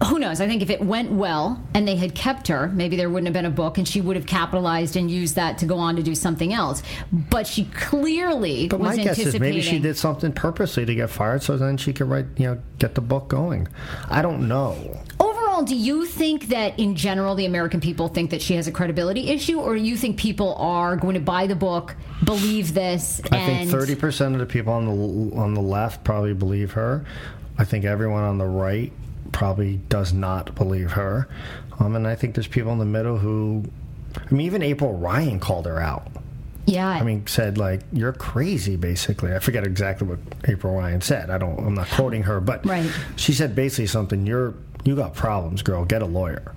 who 0.05 0.19
knows? 0.19 0.41
I 0.41 0.47
think 0.47 0.63
if 0.63 0.69
it 0.69 0.83
went 0.83 1.11
well 1.11 1.63
and 1.73 1.89
they 1.89 1.97
had 1.97 2.15
kept 2.15 2.49
her, 2.49 2.69
maybe 2.69 2.97
there 2.97 3.09
wouldn't 3.09 3.27
have 3.27 3.33
been 3.33 3.51
a 3.51 3.55
book, 3.55 3.79
and 3.79 3.89
she 3.89 4.01
would 4.01 4.17
have 4.17 4.27
capitalized 4.27 4.97
and 4.97 5.11
used 5.11 5.37
that 5.37 5.59
to 5.59 5.67
go 5.67 5.79
on 5.79 5.97
to 5.97 6.03
do 6.03 6.15
something 6.15 6.53
else. 6.53 6.83
But 7.13 7.47
she 7.47 7.65
clearly 7.65 8.69
But 8.69 8.81
was 8.81 8.97
my 8.97 9.05
guess 9.05 9.19
is 9.19 9.39
maybe 9.41 9.63
she 9.63 9.79
did 9.79 9.97
something 9.97 10.33
purposely 10.33 10.85
to 10.85 10.95
get 10.95 11.09
fired, 11.09 11.43
so 11.43 11.57
then 11.57 11.79
she 11.79 11.95
could 11.95 12.09
write, 12.11 12.27
you 12.37 12.47
know, 12.47 12.61
get 12.79 12.95
the 12.95 13.01
book 13.01 13.29
going. 13.29 13.69
I 14.11 14.21
don't 14.21 14.49
know. 14.49 15.01
Overall, 15.19 15.63
do 15.63 15.75
you 15.75 16.05
think 16.05 16.49
that 16.49 16.79
in 16.79 16.95
general 16.95 17.35
the 17.35 17.47
American 17.47 17.81
people 17.81 18.09
think 18.09 18.31
that 18.31 18.43
she 18.43 18.55
has 18.55 18.67
a 18.67 18.73
credibility 18.73 19.31
issue, 19.31 19.59
or 19.59 19.77
do 19.77 19.83
you 19.83 19.97
think 19.97 20.19
people 20.19 20.55
are 20.57 20.97
going 20.97 21.15
to 21.15 21.21
buy 21.21 21.47
the 21.47 21.57
book, 21.57 21.97
believe 22.23 22.75
this, 22.75 23.23
I 23.33 23.47
think 23.47 23.71
thirty 23.71 23.95
percent 23.95 24.35
of 24.35 24.41
the 24.41 24.47
people 24.47 24.75
on 24.75 24.85
the 24.85 25.37
on 25.37 25.55
the 25.55 25.63
left 25.63 26.05
probably 26.05 26.35
believe 26.35 26.73
her. 26.73 27.07
I 27.59 27.65
think 27.65 27.87
everyone 27.87 28.23
on 28.23 28.37
the 28.37 28.45
right 28.45 28.93
probably 29.37 29.77
does 29.91 30.15
not 30.15 30.55
believe 30.55 30.93
her. 30.93 31.29
Um, 31.79 31.95
and 31.95 32.07
I 32.09 32.15
think 32.15 32.35
there's 32.35 32.47
people 32.47 32.73
in 32.73 32.79
the 32.79 32.87
middle 32.87 33.19
who, 33.19 33.65
I 34.17 34.33
mean, 34.35 34.47
even 34.47 34.63
April 34.63 34.95
Ryan 34.97 35.39
called 35.39 35.67
her 35.67 35.79
out. 35.79 36.09
yeah, 36.65 36.89
I 36.89 37.03
mean, 37.03 37.27
said 37.27 37.59
like 37.59 37.83
you're 37.93 38.15
crazy. 38.15 38.77
Basically, 38.77 39.35
I 39.35 39.39
forget 39.39 39.67
exactly 39.67 40.09
what 40.09 40.19
April 40.49 40.75
Ryan 40.75 41.03
said. 41.03 41.29
I 41.29 41.37
don't. 41.37 41.59
I'm 41.59 41.75
not 41.75 41.89
quoting 41.91 42.23
her, 42.23 42.41
but 42.41 42.65
Right. 42.65 42.91
she 43.17 43.35
said 43.35 43.55
basically 43.55 43.89
something. 43.89 44.27
You're 44.27 44.55
you 44.85 44.97
got 44.97 45.15
problems, 45.15 45.61
girl. 45.63 45.85
Get 45.85 46.01
a 46.01 46.07
lawyer. 46.07 46.55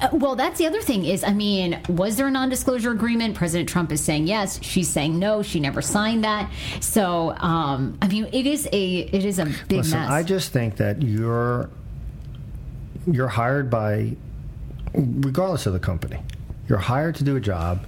Uh, 0.00 0.08
Well, 0.12 0.34
that's 0.34 0.58
the 0.58 0.66
other 0.66 0.80
thing 0.80 1.04
is, 1.04 1.22
I 1.22 1.32
mean, 1.34 1.78
was 1.88 2.16
there 2.16 2.26
a 2.26 2.30
non-disclosure 2.30 2.90
agreement? 2.90 3.34
President 3.36 3.68
Trump 3.68 3.92
is 3.92 4.00
saying 4.00 4.26
yes. 4.26 4.58
She's 4.62 4.88
saying 4.88 5.18
no. 5.18 5.42
She 5.42 5.60
never 5.60 5.82
signed 5.82 6.24
that. 6.24 6.50
So, 6.80 7.34
um, 7.38 7.98
I 8.02 8.08
mean, 8.08 8.28
it 8.32 8.46
is 8.46 8.66
a 8.72 8.98
it 9.00 9.24
is 9.26 9.38
a 9.38 9.44
big 9.44 9.78
Listen, 9.84 10.00
mess. 10.00 10.10
I 10.10 10.22
just 10.22 10.52
think 10.52 10.76
that 10.78 11.02
you're 11.02 11.68
you're 13.12 13.28
hired 13.28 13.70
by, 13.70 14.16
regardless 14.94 15.66
of 15.66 15.72
the 15.72 15.78
company, 15.78 16.20
you're 16.68 16.78
hired 16.78 17.14
to 17.16 17.24
do 17.24 17.36
a 17.36 17.40
job. 17.40 17.86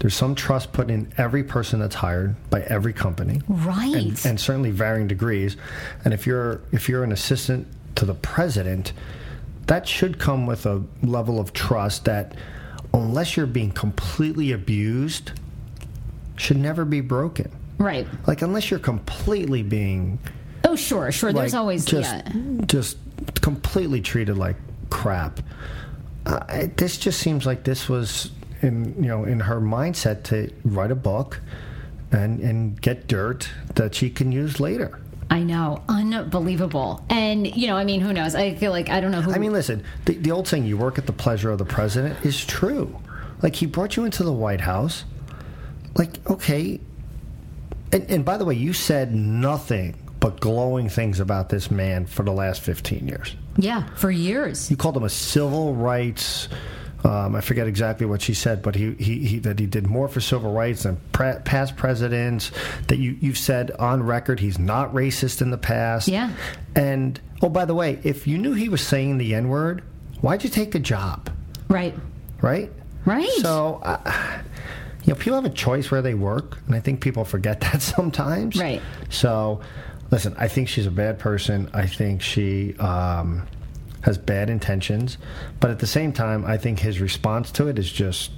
There's 0.00 0.14
some 0.14 0.34
trust 0.34 0.72
put 0.72 0.90
in 0.90 1.12
every 1.16 1.44
person 1.44 1.80
that's 1.80 1.94
hired 1.94 2.34
by 2.50 2.62
every 2.62 2.92
company, 2.92 3.40
right. 3.48 3.94
and, 3.94 4.26
and 4.26 4.40
certainly 4.40 4.70
varying 4.70 5.08
degrees. 5.08 5.56
And 6.04 6.12
if 6.12 6.26
you're 6.26 6.60
if 6.72 6.88
you're 6.88 7.04
an 7.04 7.12
assistant 7.12 7.66
to 7.96 8.04
the 8.04 8.14
president, 8.14 8.92
that 9.66 9.88
should 9.88 10.18
come 10.18 10.46
with 10.46 10.66
a 10.66 10.82
level 11.02 11.38
of 11.40 11.52
trust 11.52 12.04
that, 12.04 12.34
unless 12.92 13.36
you're 13.36 13.46
being 13.46 13.70
completely 13.70 14.52
abused, 14.52 15.32
should 16.36 16.58
never 16.58 16.84
be 16.84 17.00
broken. 17.00 17.50
right. 17.78 18.06
Like 18.26 18.42
unless 18.42 18.70
you're 18.70 18.80
completely 18.80 19.62
being 19.62 20.18
Oh, 20.66 20.76
sure, 20.76 21.12
sure. 21.12 21.32
There's 21.32 21.54
always 21.54 21.84
just 21.84 22.10
yeah. 22.12 22.32
just 22.66 22.96
completely 23.44 24.00
treated 24.00 24.38
like 24.38 24.56
crap. 24.88 25.38
Uh, 26.24 26.40
it- 26.48 26.78
this 26.78 26.96
just 26.96 27.20
seems 27.20 27.44
like 27.44 27.62
this 27.64 27.90
was 27.90 28.30
in 28.62 28.94
you 28.96 29.08
know 29.08 29.24
in 29.24 29.38
her 29.40 29.60
mindset 29.60 30.22
to 30.22 30.50
write 30.64 30.90
a 30.90 30.94
book 30.94 31.40
and 32.10 32.40
and 32.40 32.80
get 32.80 33.06
dirt 33.06 33.50
that 33.74 33.94
she 33.94 34.08
can 34.08 34.32
use 34.32 34.60
later. 34.60 34.98
I 35.28 35.42
know, 35.42 35.82
unbelievable. 35.90 37.04
And 37.10 37.46
you 37.54 37.66
know, 37.66 37.76
I 37.76 37.84
mean, 37.84 38.00
who 38.00 38.14
knows? 38.14 38.34
I 38.34 38.54
feel 38.54 38.72
like 38.72 38.88
I 38.88 39.00
don't 39.02 39.10
know 39.10 39.20
who. 39.20 39.32
I 39.34 39.38
mean, 39.38 39.52
listen, 39.52 39.84
the, 40.06 40.14
the 40.14 40.30
old 40.30 40.48
saying 40.48 40.64
"you 40.64 40.78
work 40.78 40.96
at 40.96 41.04
the 41.06 41.12
pleasure 41.12 41.50
of 41.50 41.58
the 41.58 41.66
president" 41.66 42.24
is 42.24 42.42
true. 42.46 42.98
Like 43.42 43.56
he 43.56 43.66
brought 43.66 43.94
you 43.96 44.04
into 44.06 44.22
the 44.22 44.32
White 44.32 44.62
House. 44.62 45.04
Like 45.96 46.18
okay, 46.30 46.80
and, 47.92 48.10
and 48.10 48.24
by 48.24 48.38
the 48.38 48.46
way, 48.46 48.54
you 48.54 48.72
said 48.72 49.14
nothing 49.14 49.96
but 50.20 50.40
glowing 50.40 50.88
things 50.88 51.20
about 51.20 51.48
this 51.48 51.70
man 51.70 52.06
for 52.06 52.22
the 52.22 52.32
last 52.32 52.62
15 52.62 53.06
years. 53.06 53.34
Yeah, 53.56 53.86
for 53.94 54.10
years. 54.10 54.70
You 54.70 54.76
called 54.76 54.96
him 54.96 55.04
a 55.04 55.08
civil 55.08 55.74
rights. 55.74 56.48
Um, 57.04 57.36
I 57.36 57.42
forget 57.42 57.66
exactly 57.66 58.06
what 58.06 58.22
she 58.22 58.32
said, 58.32 58.62
but 58.62 58.74
he, 58.74 58.94
he, 58.94 59.18
he 59.26 59.38
that 59.40 59.58
he 59.58 59.66
did 59.66 59.86
more 59.86 60.08
for 60.08 60.20
civil 60.20 60.52
rights 60.52 60.84
than 60.84 60.96
pre- 61.12 61.38
past 61.44 61.76
presidents. 61.76 62.50
That 62.88 62.96
you 62.96 63.18
you've 63.20 63.36
said 63.36 63.70
on 63.72 64.02
record 64.02 64.40
he's 64.40 64.58
not 64.58 64.94
racist 64.94 65.42
in 65.42 65.50
the 65.50 65.58
past. 65.58 66.08
Yeah. 66.08 66.32
And 66.74 67.20
oh, 67.42 67.50
by 67.50 67.66
the 67.66 67.74
way, 67.74 67.98
if 68.04 68.26
you 68.26 68.38
knew 68.38 68.54
he 68.54 68.70
was 68.70 68.80
saying 68.80 69.18
the 69.18 69.34
N 69.34 69.48
word, 69.50 69.82
why'd 70.22 70.42
you 70.42 70.48
take 70.48 70.72
the 70.72 70.78
job? 70.78 71.30
Right. 71.68 71.94
Right. 72.40 72.72
Right. 73.04 73.28
So. 73.40 73.80
Uh, 73.82 74.40
you 75.04 75.12
know, 75.12 75.18
people 75.18 75.34
have 75.34 75.44
a 75.44 75.54
choice 75.54 75.90
where 75.90 76.00
they 76.00 76.14
work, 76.14 76.58
and 76.66 76.74
I 76.74 76.80
think 76.80 77.00
people 77.02 77.24
forget 77.24 77.60
that 77.72 77.82
sometimes. 77.82 78.56
Right. 78.56 78.80
So, 79.10 79.60
listen, 80.14 80.32
I 80.38 80.46
think 80.46 80.68
she's 80.68 80.86
a 80.86 80.92
bad 80.92 81.18
person. 81.18 81.68
I 81.74 81.88
think 81.88 82.22
she 82.22 82.76
um, 82.76 83.48
has 84.02 84.16
bad 84.16 84.48
intentions, 84.48 85.18
but 85.58 85.72
at 85.72 85.80
the 85.80 85.88
same 85.88 86.12
time, 86.12 86.44
I 86.44 86.56
think 86.56 86.78
his 86.78 87.00
response 87.00 87.50
to 87.50 87.66
it 87.66 87.80
is 87.80 87.90
just 87.90 88.30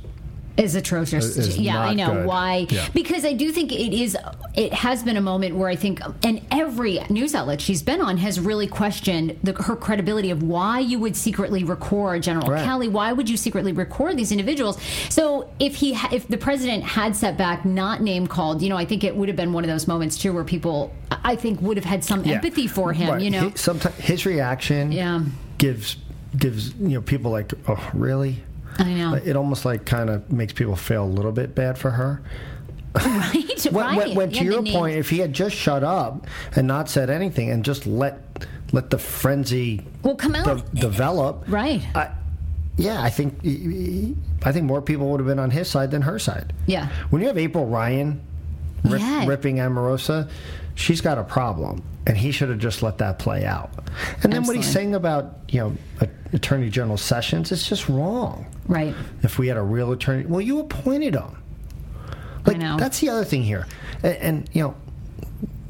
is 0.56 0.74
atrocious. 0.74 1.36
Is 1.36 1.58
yeah, 1.58 1.78
I 1.80 1.92
know 1.94 2.12
good. 2.14 2.26
why. 2.26 2.66
Yeah. 2.70 2.88
Because 2.94 3.24
I 3.24 3.32
do 3.34 3.52
think 3.52 3.72
it 3.72 3.92
is. 3.92 4.16
It 4.54 4.72
has 4.72 5.02
been 5.02 5.16
a 5.18 5.20
moment 5.20 5.54
where 5.56 5.68
I 5.68 5.76
think, 5.76 6.00
and 6.24 6.40
every 6.50 6.98
news 7.10 7.34
outlet 7.34 7.60
she's 7.60 7.82
been 7.82 8.00
on 8.00 8.16
has 8.18 8.40
really 8.40 8.66
questioned 8.66 9.38
the, 9.42 9.52
her 9.52 9.76
credibility 9.76 10.30
of 10.30 10.42
why 10.42 10.80
you 10.80 10.98
would 10.98 11.14
secretly 11.14 11.62
record 11.62 12.22
General 12.22 12.48
Right. 12.50 12.64
Kelly. 12.64 12.88
Why 12.88 13.12
would 13.12 13.28
you 13.28 13.36
secretly 13.36 13.72
record 13.72 14.16
these 14.16 14.32
individuals? 14.32 14.80
So 15.10 15.50
if 15.60 15.74
he, 15.74 15.92
ha- 15.92 16.08
if 16.10 16.26
the 16.28 16.38
president 16.38 16.84
had 16.84 17.14
set 17.14 17.36
back, 17.36 17.66
not 17.66 18.00
name 18.00 18.26
called, 18.26 18.62
you 18.62 18.70
know, 18.70 18.76
I 18.78 18.86
think 18.86 19.04
it 19.04 19.14
would 19.14 19.28
have 19.28 19.36
been 19.36 19.52
one 19.52 19.62
of 19.62 19.68
those 19.68 19.86
moments 19.86 20.16
too 20.16 20.32
where 20.32 20.44
people, 20.44 20.90
I 21.10 21.36
think, 21.36 21.60
would 21.60 21.76
have 21.76 21.84
had 21.84 22.02
some 22.02 22.24
Yeah. 22.24 22.36
empathy 22.36 22.66
for 22.66 22.94
him. 22.94 23.10
Right. 23.10 23.20
You 23.22 23.30
know, 23.30 23.50
He- 23.50 23.56
sometimes 23.56 23.94
his 23.96 24.24
reaction 24.24 24.90
Yeah. 24.92 25.20
gives 25.58 25.96
gives 26.38 26.74
you 26.74 26.88
know 26.90 27.00
people 27.00 27.30
like 27.30 27.50
oh 27.66 27.90
really 27.94 28.42
I 28.78 28.92
know. 28.94 29.14
it 29.14 29.36
almost 29.36 29.64
like 29.64 29.84
kind 29.86 30.10
of 30.10 30.30
makes 30.30 30.52
people 30.52 30.76
feel 30.76 31.04
a 31.04 31.06
little 31.06 31.32
bit 31.32 31.54
bad 31.54 31.78
for 31.78 31.90
her 31.92 32.22
right? 32.94 33.66
when, 33.70 33.84
right. 33.84 33.96
when, 33.98 34.14
when 34.14 34.30
to 34.30 34.36
Yeah, 34.44 34.50
your 34.50 34.62
point 34.62 34.96
if 34.96 35.10
he 35.10 35.18
had 35.18 35.32
just 35.32 35.54
shut 35.56 35.84
up 35.84 36.26
and 36.54 36.66
not 36.66 36.88
said 36.88 37.10
anything 37.10 37.50
and 37.50 37.64
just 37.64 37.86
let 37.86 38.46
let 38.72 38.90
the 38.90 38.98
frenzy 38.98 39.84
Well, 40.02 40.16
come 40.16 40.34
out. 40.34 40.72
de- 40.74 40.80
develop 40.80 41.44
Right. 41.46 41.82
I, 41.94 42.10
yeah 42.76 43.02
i 43.02 43.08
think 43.10 43.38
i 44.44 44.52
think 44.52 44.64
more 44.64 44.82
people 44.82 45.08
would 45.10 45.20
have 45.20 45.26
been 45.26 45.38
on 45.38 45.50
his 45.50 45.68
side 45.68 45.90
than 45.90 46.02
her 46.02 46.18
side 46.18 46.52
Yeah. 46.66 46.88
when 47.10 47.22
you 47.22 47.28
have 47.28 47.38
april 47.38 47.66
ryan 47.66 48.20
rip, 48.84 49.00
Yeah. 49.00 49.26
ripping 49.26 49.56
Omarosa, 49.56 50.28
she's 50.74 51.00
got 51.00 51.16
a 51.18 51.24
problem, 51.24 51.82
and 52.06 52.16
he 52.16 52.30
should 52.30 52.48
have 52.48 52.58
just 52.58 52.82
let 52.82 52.98
that 52.98 53.18
play 53.18 53.44
out. 53.44 53.70
And 54.22 54.32
then 54.32 54.44
what 54.44 54.56
he's 54.56 54.70
saying 54.70 54.94
about 54.94 55.38
you 55.48 55.60
know 55.60 55.76
Attorney 56.32 56.70
General 56.70 56.96
Sessions, 56.96 57.52
it's 57.52 57.68
just 57.68 57.88
wrong. 57.88 58.46
Right. 58.66 58.94
If 59.22 59.38
we 59.38 59.48
had 59.48 59.56
a 59.56 59.62
real 59.62 59.92
attorney, 59.92 60.24
well, 60.26 60.40
you 60.40 60.60
appointed 60.60 61.14
him. 61.14 61.42
Like 62.46 62.58
know. 62.58 62.76
that's 62.76 63.00
the 63.00 63.08
other 63.08 63.24
thing 63.24 63.42
here, 63.42 63.66
and, 64.04 64.16
and 64.16 64.50
you 64.52 64.62
know, 64.62 64.74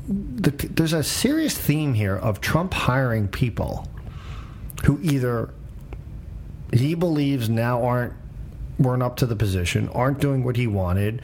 the, 0.08 0.50
there's 0.50 0.92
a 0.92 1.02
serious 1.02 1.56
theme 1.56 1.94
here 1.94 2.16
of 2.16 2.42
Trump 2.42 2.74
hiring 2.74 3.28
people 3.28 3.88
who 4.84 5.00
either 5.02 5.50
he 6.72 6.94
believes 6.94 7.48
now 7.48 7.82
aren't 7.82 8.12
weren't 8.78 9.02
up 9.02 9.16
to 9.16 9.26
the 9.26 9.36
position, 9.36 9.88
aren't 9.90 10.20
doing 10.20 10.44
what 10.44 10.56
he 10.56 10.66
wanted, 10.66 11.22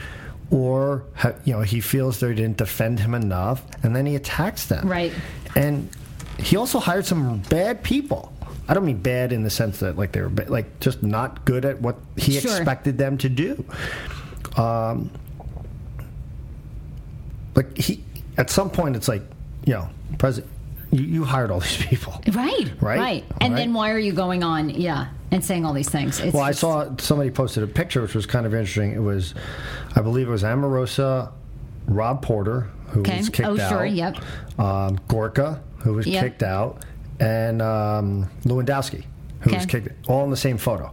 or 0.53 1.03
you 1.45 1.53
know 1.55 1.63
he 1.63 1.81
feels 1.81 2.21
they 2.21 2.33
didn't 2.35 2.59
defend 2.59 3.01
him 3.01 3.15
enough, 3.15 3.65
and 3.83 3.97
then 3.97 4.07
he 4.07 4.15
attacks 4.15 4.67
them. 4.67 4.87
Right. 4.89 5.13
And 5.57 5.89
he 6.39 6.57
also 6.57 6.79
hired 6.79 7.07
some 7.07 7.39
bad 7.49 7.83
people. 7.83 8.33
I 8.69 8.75
don't 8.75 8.85
mean 8.87 8.99
bad 8.99 9.33
in 9.33 9.43
the 9.43 9.51
sense 9.51 9.81
that 9.81 9.97
like 9.99 10.13
they 10.13 10.21
were 10.21 10.29
ba- 10.29 10.47
like 10.49 10.79
just 10.81 11.03
not 11.03 11.45
good 11.45 11.65
at 11.65 11.81
what 11.81 11.97
he 12.17 12.39
Sure. 12.39 12.51
expected 12.57 12.97
them 12.99 13.19
to 13.19 13.29
do. 13.29 13.65
Um, 14.57 15.11
like 17.55 17.77
he, 17.77 18.03
at 18.39 18.51
some 18.51 18.71
point, 18.71 18.97
it's 18.97 19.09
like, 19.09 19.23
you 19.67 19.75
know, 19.75 19.89
president, 20.19 20.51
you, 20.93 21.03
you 21.03 21.25
hired 21.25 21.51
all 21.51 21.61
these 21.61 21.77
people. 21.85 22.21
Right, 22.33 22.71
Right? 22.81 22.99
right. 23.01 23.25
And 23.41 23.53
Right. 23.55 23.59
then 23.61 23.73
why 23.75 23.91
are 23.91 23.99
you 23.99 24.13
going 24.13 24.45
on, 24.45 24.71
yeah, 24.71 25.09
and 25.31 25.45
saying 25.45 25.65
all 25.67 25.73
these 25.73 25.89
things? 25.89 26.21
It's 26.21 26.33
Well, 26.35 26.43
I 26.45 26.53
saw 26.53 26.89
somebody 26.99 27.31
posted 27.31 27.63
a 27.65 27.67
picture 27.67 28.01
which 28.03 28.15
was 28.15 28.27
kind 28.27 28.47
of 28.47 28.55
interesting. 28.55 28.93
It 28.93 29.03
was, 29.03 29.35
I 29.97 30.01
believe 30.03 30.29
it 30.29 30.31
was 30.31 30.43
Omarosa, 30.45 31.31
Rob 31.87 32.23
Porter, 32.23 32.69
who 32.89 33.01
Okay. 33.01 33.19
was 33.19 33.29
kicked 33.29 33.49
Oh, 33.49 33.59
out. 33.59 33.69
sure, 33.71 33.85
yep. 33.87 34.17
Um, 34.59 34.99
Gorka, 35.09 35.61
who 35.79 35.95
was 35.95 36.07
Yep. 36.07 36.23
kicked 36.23 36.43
out, 36.43 36.85
and 37.21 37.61
um, 37.63 38.29
Lewandowski, 38.45 39.05
who 39.41 39.55
was 39.55 39.67
kicked, 39.67 39.89
all 40.09 40.25
in 40.25 40.31
the 40.31 40.37
same 40.37 40.59
photo. 40.59 40.93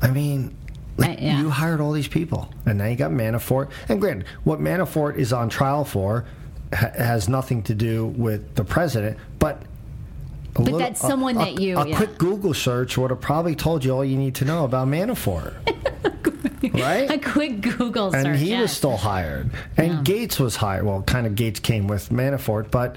I 0.00 0.08
mean, 0.10 0.54
like, 0.96 1.10
Uh, 1.18 1.22
yeah. 1.22 1.40
you 1.40 1.50
hired 1.50 1.80
all 1.80 1.92
these 1.92 2.08
people, 2.08 2.48
and 2.66 2.78
now 2.78 2.86
you 2.86 2.96
got 2.96 3.10
Manafort. 3.10 3.68
And 3.88 4.00
granted, 4.00 4.26
what 4.44 4.60
Manafort 4.60 5.16
is 5.16 5.32
on 5.32 5.48
trial 5.48 5.84
for 5.84 6.24
ha- 6.72 6.90
has 6.96 7.28
nothing 7.28 7.62
to 7.64 7.74
do 7.74 8.06
with 8.06 8.54
the 8.54 8.64
president, 8.64 9.18
but. 9.38 9.62
a 9.62 9.64
But 10.54 10.62
little- 10.64 10.78
that's 10.80 11.00
someone 11.00 11.36
a- 11.36 11.38
that 11.40 11.60
you- 11.60 11.78
A 11.78 11.88
yeah. 11.88 11.96
quick 11.96 12.18
Google 12.18 12.52
search 12.54 12.98
would 12.98 13.10
have 13.10 13.20
probably 13.22 13.54
told 13.54 13.84
you 13.84 13.92
all 13.94 14.04
you 14.04 14.18
need 14.18 14.34
to 14.36 14.44
know 14.44 14.64
about 14.64 14.86
Manafort. 14.88 15.54
right? 16.74 17.10
a 17.10 17.18
quick 17.18 17.60
Google 17.62 18.12
search. 18.12 18.26
and 18.26 18.36
he 18.36 18.50
yes. 18.50 18.62
was 18.62 18.72
still 18.72 18.96
hired, 18.96 19.50
and 19.76 19.88
Yeah. 19.92 20.00
Gates 20.02 20.38
was 20.38 20.56
hired. 20.56 20.84
Well, 20.84 21.02
kind 21.02 21.26
of 21.26 21.34
Gates 21.34 21.58
came 21.60 21.86
with 21.88 22.10
Manafort, 22.10 22.70
but 22.70 22.96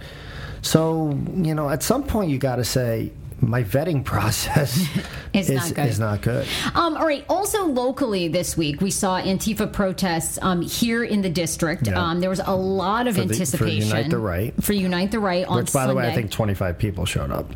so 0.61 1.17
you 1.37 1.55
know, 1.55 1.69
at 1.69 1.81
some 1.83 2.03
point 2.03 2.29
you 2.29 2.37
got 2.37 2.57
to 2.57 2.65
say 2.65 3.11
my 3.41 3.63
vetting 3.63 4.03
process 4.03 4.77
Is 5.33 5.49
is 5.49 5.55
not 5.57 5.73
good. 5.75 5.85
is 5.87 5.99
not 5.99 6.21
good. 6.21 6.47
Um, 6.73 6.95
all 6.97 7.05
right. 7.05 7.25
Also, 7.27 7.65
locally 7.65 8.27
this 8.29 8.55
week, 8.55 8.79
we 8.81 8.89
saw 8.91 9.19
Antifa 9.21 9.71
protests 9.71 10.39
um, 10.41 10.61
here 10.61 11.03
in 11.03 11.21
the 11.21 11.29
district. 11.29 11.87
Yeah. 11.87 12.01
Um, 12.01 12.21
there 12.21 12.29
was 12.29 12.41
a 12.45 12.55
lot 12.55 13.07
of 13.07 13.15
For 13.15 13.25
the- 13.25 13.45
for 13.57 13.65
Unite 13.67 14.09
the 14.09 14.17
Right. 14.17 14.53
for 14.63 14.73
Unite 14.73 15.11
the 15.11 15.19
Right 15.19 15.45
on 15.45 15.57
Which, 15.57 15.67
by 15.73 15.81
Sunday. 15.81 15.93
the 15.93 15.97
way, 15.97 16.07
I 16.09 16.15
think 16.15 16.31
25 16.31 16.77
people 16.77 17.05
showed 17.05 17.31
up. 17.31 17.49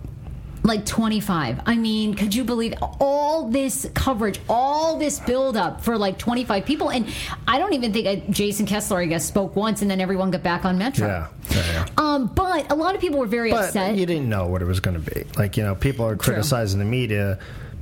Like 0.69 0.85
25. 0.85 1.61
I 1.65 1.75
mean, 1.75 2.13
could 2.13 2.33
you 2.33 2.45
believe 2.45 2.73
all 3.01 3.49
this 3.49 3.89
coverage, 3.93 4.39
all 4.47 4.97
this 4.97 5.19
buildup 5.19 5.81
for 5.81 5.97
like 5.97 6.17
25 6.17 6.63
people? 6.63 6.89
And 6.91 7.07
I 7.47 7.57
don't 7.59 7.73
even 7.73 7.91
think 7.91 8.07
uh, 8.07 8.31
Jason 8.31 8.65
Kessler, 8.65 8.99
I 8.99 9.05
guess, 9.07 9.25
spoke 9.25 9.55
once, 9.57 9.81
and 9.81 9.91
then 9.91 9.99
everyone 9.99 10.31
got 10.31 10.43
back 10.43 10.63
on 10.63 10.77
Metro. 10.77 11.07
Yeah, 11.07 11.27
yeah, 11.51 11.71
yeah. 11.73 11.85
Um, 11.97 12.27
but 12.27 12.71
a 12.71 12.75
lot 12.75 12.95
of 12.95 13.01
people 13.01 13.19
were 13.19 13.25
very 13.25 13.51
But 13.51 13.65
upset. 13.65 13.95
you 13.95 14.05
didn't 14.05 14.29
know 14.29 14.47
what 14.47 14.61
it 14.61 14.65
was 14.65 14.79
going 14.79 15.01
to 15.03 15.11
be. 15.13 15.25
Like 15.35 15.57
you 15.57 15.63
know, 15.63 15.75
people 15.75 16.05
are 16.05 16.15
criticizing 16.15 16.79
the 16.79 16.85
media 16.85 17.39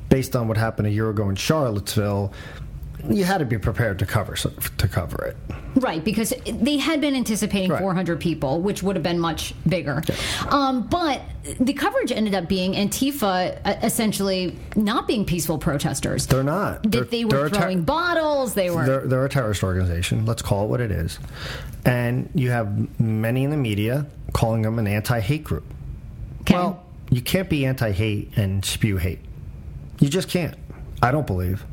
based 0.09 0.35
on 0.35 0.47
what 0.47 0.55
happened 0.57 0.87
a 0.87 0.91
year 0.91 1.09
ago 1.09 1.29
in 1.29 1.35
Charlottesville. 1.35 2.31
You 3.09 3.23
had 3.23 3.37
to 3.39 3.45
be 3.45 3.57
prepared 3.57 3.99
to 3.99 4.05
cover 4.05 4.35
to 4.35 4.87
cover 4.87 5.25
it. 5.25 5.37
Right, 5.75 6.03
because 6.03 6.33
they 6.45 6.77
had 6.77 7.01
been 7.01 7.13
anticipating 7.15 7.69
Right. 7.69 7.79
400 7.81 8.19
people, 8.19 8.61
which 8.61 8.81
would 8.81 8.95
have 8.95 9.03
been 9.03 9.19
much 9.19 9.53
bigger. 9.67 10.01
Um, 10.49 10.87
but 10.87 11.21
the 11.59 11.73
coverage 11.73 12.11
ended 12.11 12.33
up 12.33 12.47
being 12.47 12.73
Antifa 12.73 13.59
uh, 13.63 13.75
essentially 13.83 14.57
not 14.75 15.07
being 15.07 15.23
peaceful 15.23 15.57
protesters. 15.59 16.25
They're 16.25 16.43
not. 16.43 16.81
that 16.83 16.91
They're- 16.91 17.03
they 17.03 17.25
were 17.25 17.45
a 17.45 17.49
ter- 17.49 17.59
throwing 17.59 17.83
bottles. 17.83 18.55
They 18.55 18.69
were. 18.71 18.85
They're, 18.85 19.07
they're 19.07 19.25
a 19.25 19.29
terrorist 19.29 19.63
organization. 19.63 20.25
Let's 20.25 20.41
call 20.41 20.65
it 20.65 20.67
what 20.69 20.81
it 20.81 20.91
is. 20.91 21.19
And 21.85 22.29
you 22.33 22.49
have 22.49 22.99
many 22.99 23.43
in 23.43 23.51
the 23.51 23.57
media 23.57 24.07
calling 24.33 24.63
them 24.63 24.79
an 24.79 24.87
anti-hate 24.87 25.43
group. 25.43 25.63
Okay. 26.41 26.55
Well, 26.55 26.83
you 27.11 27.21
can't 27.21 27.49
be 27.49 27.65
anti-hate 27.65 28.31
and 28.35 28.65
spew 28.65 28.97
hate. 28.97 29.19
You 29.99 30.09
just 30.09 30.27
can't. 30.27 30.55
I 31.01 31.11
don't 31.11 31.27
believe. 31.27 31.63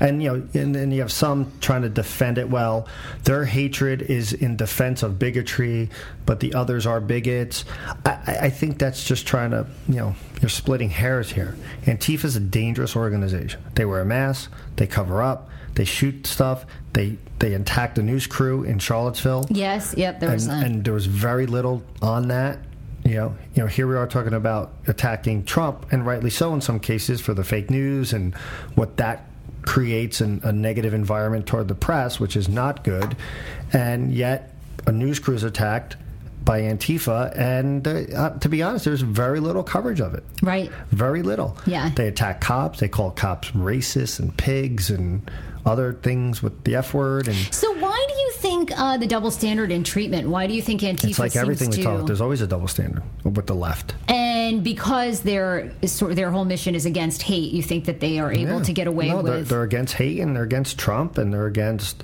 And 0.00 0.22
you 0.22 0.28
know, 0.28 0.48
and 0.54 0.74
then 0.74 0.90
you 0.90 1.00
have 1.00 1.12
some 1.12 1.52
trying 1.60 1.82
to 1.82 1.88
defend 1.88 2.38
it. 2.38 2.48
Well, 2.48 2.88
their 3.24 3.44
hatred 3.44 4.02
is 4.02 4.32
in 4.32 4.56
defense 4.56 5.02
of 5.02 5.18
bigotry, 5.18 5.90
but 6.26 6.40
the 6.40 6.54
others 6.54 6.86
are 6.86 7.00
bigots. 7.00 7.64
I, 8.04 8.38
I 8.42 8.50
think 8.50 8.78
that's 8.78 9.04
just 9.04 9.26
trying 9.26 9.50
to, 9.52 9.66
you 9.88 9.96
know, 9.96 10.14
you're 10.40 10.48
splitting 10.48 10.90
hairs 10.90 11.30
here. 11.30 11.56
Antifa 11.84 12.24
is 12.24 12.36
a 12.36 12.40
dangerous 12.40 12.96
organization. 12.96 13.62
They 13.74 13.84
wear 13.84 14.00
a 14.00 14.04
mask, 14.04 14.52
they 14.76 14.86
cover 14.86 15.22
up, 15.22 15.48
they 15.74 15.84
shoot 15.84 16.26
stuff, 16.26 16.66
they 16.92 17.16
they 17.38 17.54
attack 17.54 17.94
the 17.94 18.02
news 18.02 18.26
crew 18.26 18.62
in 18.62 18.78
Charlottesville 18.78 19.46
yes, 19.50 19.94
yep, 19.96 20.20
there 20.20 20.30
was 20.30 20.46
and, 20.46 20.64
and 20.64 20.84
there 20.84 20.94
was 20.94 21.06
very 21.06 21.46
little 21.46 21.82
on 22.00 22.28
that. 22.28 22.58
You 23.04 23.14
know, 23.14 23.36
you 23.54 23.62
know, 23.62 23.66
here 23.66 23.88
we 23.88 23.96
are 23.96 24.06
talking 24.06 24.32
about 24.32 24.74
attacking 24.86 25.44
Trump, 25.44 25.86
and 25.90 26.06
rightly 26.06 26.30
so 26.30 26.54
in 26.54 26.60
some 26.60 26.78
cases 26.78 27.20
for 27.20 27.34
the 27.34 27.42
fake 27.42 27.68
news 27.68 28.12
and 28.12 28.34
what 28.76 28.96
that 28.98 29.26
creates 29.62 30.20
an, 30.20 30.40
a 30.44 30.52
negative 30.52 30.94
environment 30.94 31.46
toward 31.46 31.68
the 31.68 31.74
press, 31.74 32.18
which 32.20 32.36
is 32.36 32.48
not 32.48 32.84
good. 32.84 33.16
And 33.72 34.12
yet, 34.12 34.52
a 34.86 34.92
news 34.92 35.18
crew 35.18 35.34
is 35.34 35.44
attacked 35.44 35.96
by 36.44 36.62
Antifa, 36.62 37.32
and 37.38 37.86
uh, 37.86 38.30
to 38.40 38.48
be 38.48 38.64
honest, 38.64 38.84
there's 38.84 39.00
very 39.00 39.38
little 39.38 39.62
coverage 39.62 40.00
of 40.00 40.14
it. 40.14 40.24
right. 40.42 40.72
Very 40.90 41.22
little. 41.22 41.56
Yeah. 41.66 41.90
They 41.94 42.08
attack 42.08 42.40
cops. 42.40 42.80
They 42.80 42.88
call 42.88 43.12
cops 43.12 43.50
racist 43.52 44.18
and 44.18 44.36
pigs 44.36 44.90
and 44.90 45.30
other 45.64 45.92
things 45.92 46.42
with 46.42 46.64
the 46.64 46.74
F 46.76 46.92
word. 46.94 47.28
And 47.28 47.36
So 47.54 47.72
why 47.78 48.06
do 48.08 48.14
you 48.20 48.32
think 48.32 48.72
uh, 48.78 48.96
the 48.96 49.06
double 49.06 49.30
standard 49.30 49.70
in 49.70 49.84
treatment? 49.84 50.28
Why 50.28 50.46
do 50.46 50.54
you 50.54 50.62
think 50.62 50.80
Antifa 50.80 51.10
It's 51.10 51.18
like 51.18 51.36
everything 51.36 51.70
we 51.70 51.76
to? 51.76 51.82
talk. 51.82 52.06
There's 52.06 52.20
always 52.20 52.40
a 52.40 52.46
double 52.46 52.66
standard 52.68 53.02
with 53.24 53.46
the 53.46 53.54
left. 53.54 53.94
and 54.08 54.64
because 54.64 55.20
their 55.20 55.72
sort 55.86 56.10
of 56.10 56.16
their 56.16 56.30
whole 56.30 56.44
mission 56.44 56.74
is 56.74 56.84
against 56.84 57.22
hate, 57.22 57.52
you 57.52 57.62
think 57.62 57.84
that 57.84 58.00
they 58.00 58.18
are 58.18 58.32
able 58.32 58.58
Yeah. 58.58 58.62
to 58.64 58.72
get 58.72 58.86
away 58.88 59.08
no, 59.08 59.22
they're, 59.22 59.36
with? 59.38 59.48
they're 59.48 59.62
against 59.62 59.94
hate 59.94 60.18
and 60.20 60.34
they're 60.34 60.42
against 60.42 60.78
Trump 60.78 61.16
and 61.16 61.32
they're 61.32 61.46
against 61.46 62.02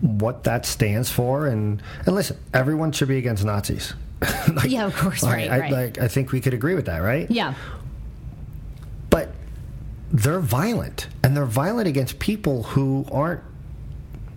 what 0.00 0.44
that 0.44 0.66
stands 0.66 1.10
for. 1.10 1.46
And 1.46 1.82
and 2.06 2.14
listen, 2.14 2.36
everyone 2.52 2.92
should 2.92 3.08
be 3.08 3.16
against 3.18 3.44
Nazis. 3.44 3.94
Like, 4.54 4.70
Yeah, 4.70 4.86
of 4.86 4.94
course, 4.96 5.22
right, 5.22 5.50
I, 5.50 5.58
right. 5.58 5.72
Like, 5.72 5.98
I 5.98 6.08
think 6.08 6.32
we 6.32 6.40
could 6.40 6.54
agree 6.54 6.74
with 6.74 6.86
that, 6.86 6.98
right? 6.98 7.30
yeah, 7.30 7.54
they're 10.14 10.40
violent, 10.40 11.08
and 11.22 11.36
they're 11.36 11.44
violent 11.44 11.88
against 11.88 12.18
people 12.20 12.62
who 12.62 13.04
aren't. 13.12 13.42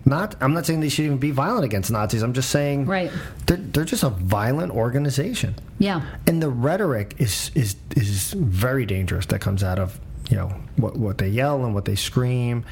Not, 0.04 0.36
I'm 0.40 0.54
not 0.54 0.64
saying 0.64 0.80
they 0.80 0.88
should 0.88 1.04
even 1.04 1.18
be 1.18 1.30
violent 1.32 1.64
against 1.66 1.90
Nazis. 1.90 2.22
I'm 2.22 2.32
just 2.32 2.48
saying, 2.50 2.86
Right. 2.86 3.10
They're, 3.46 3.58
they're 3.58 3.84
just 3.84 4.02
a 4.02 4.08
violent 4.08 4.72
organization. 4.72 5.54
yeah. 5.78 6.00
and 6.26 6.42
the 6.42 6.48
rhetoric 6.50 7.14
is 7.18 7.50
is 7.54 7.76
is 7.94 8.32
very 8.32 8.86
dangerous 8.86 9.26
that 9.26 9.40
comes 9.40 9.62
out 9.62 9.78
of 9.78 10.00
you 10.28 10.36
know 10.36 10.48
what 10.76 10.96
what 10.96 11.18
they 11.18 11.28
yell 11.28 11.64
and 11.64 11.74
what 11.74 11.84
they 11.86 11.94
scream 11.96 12.64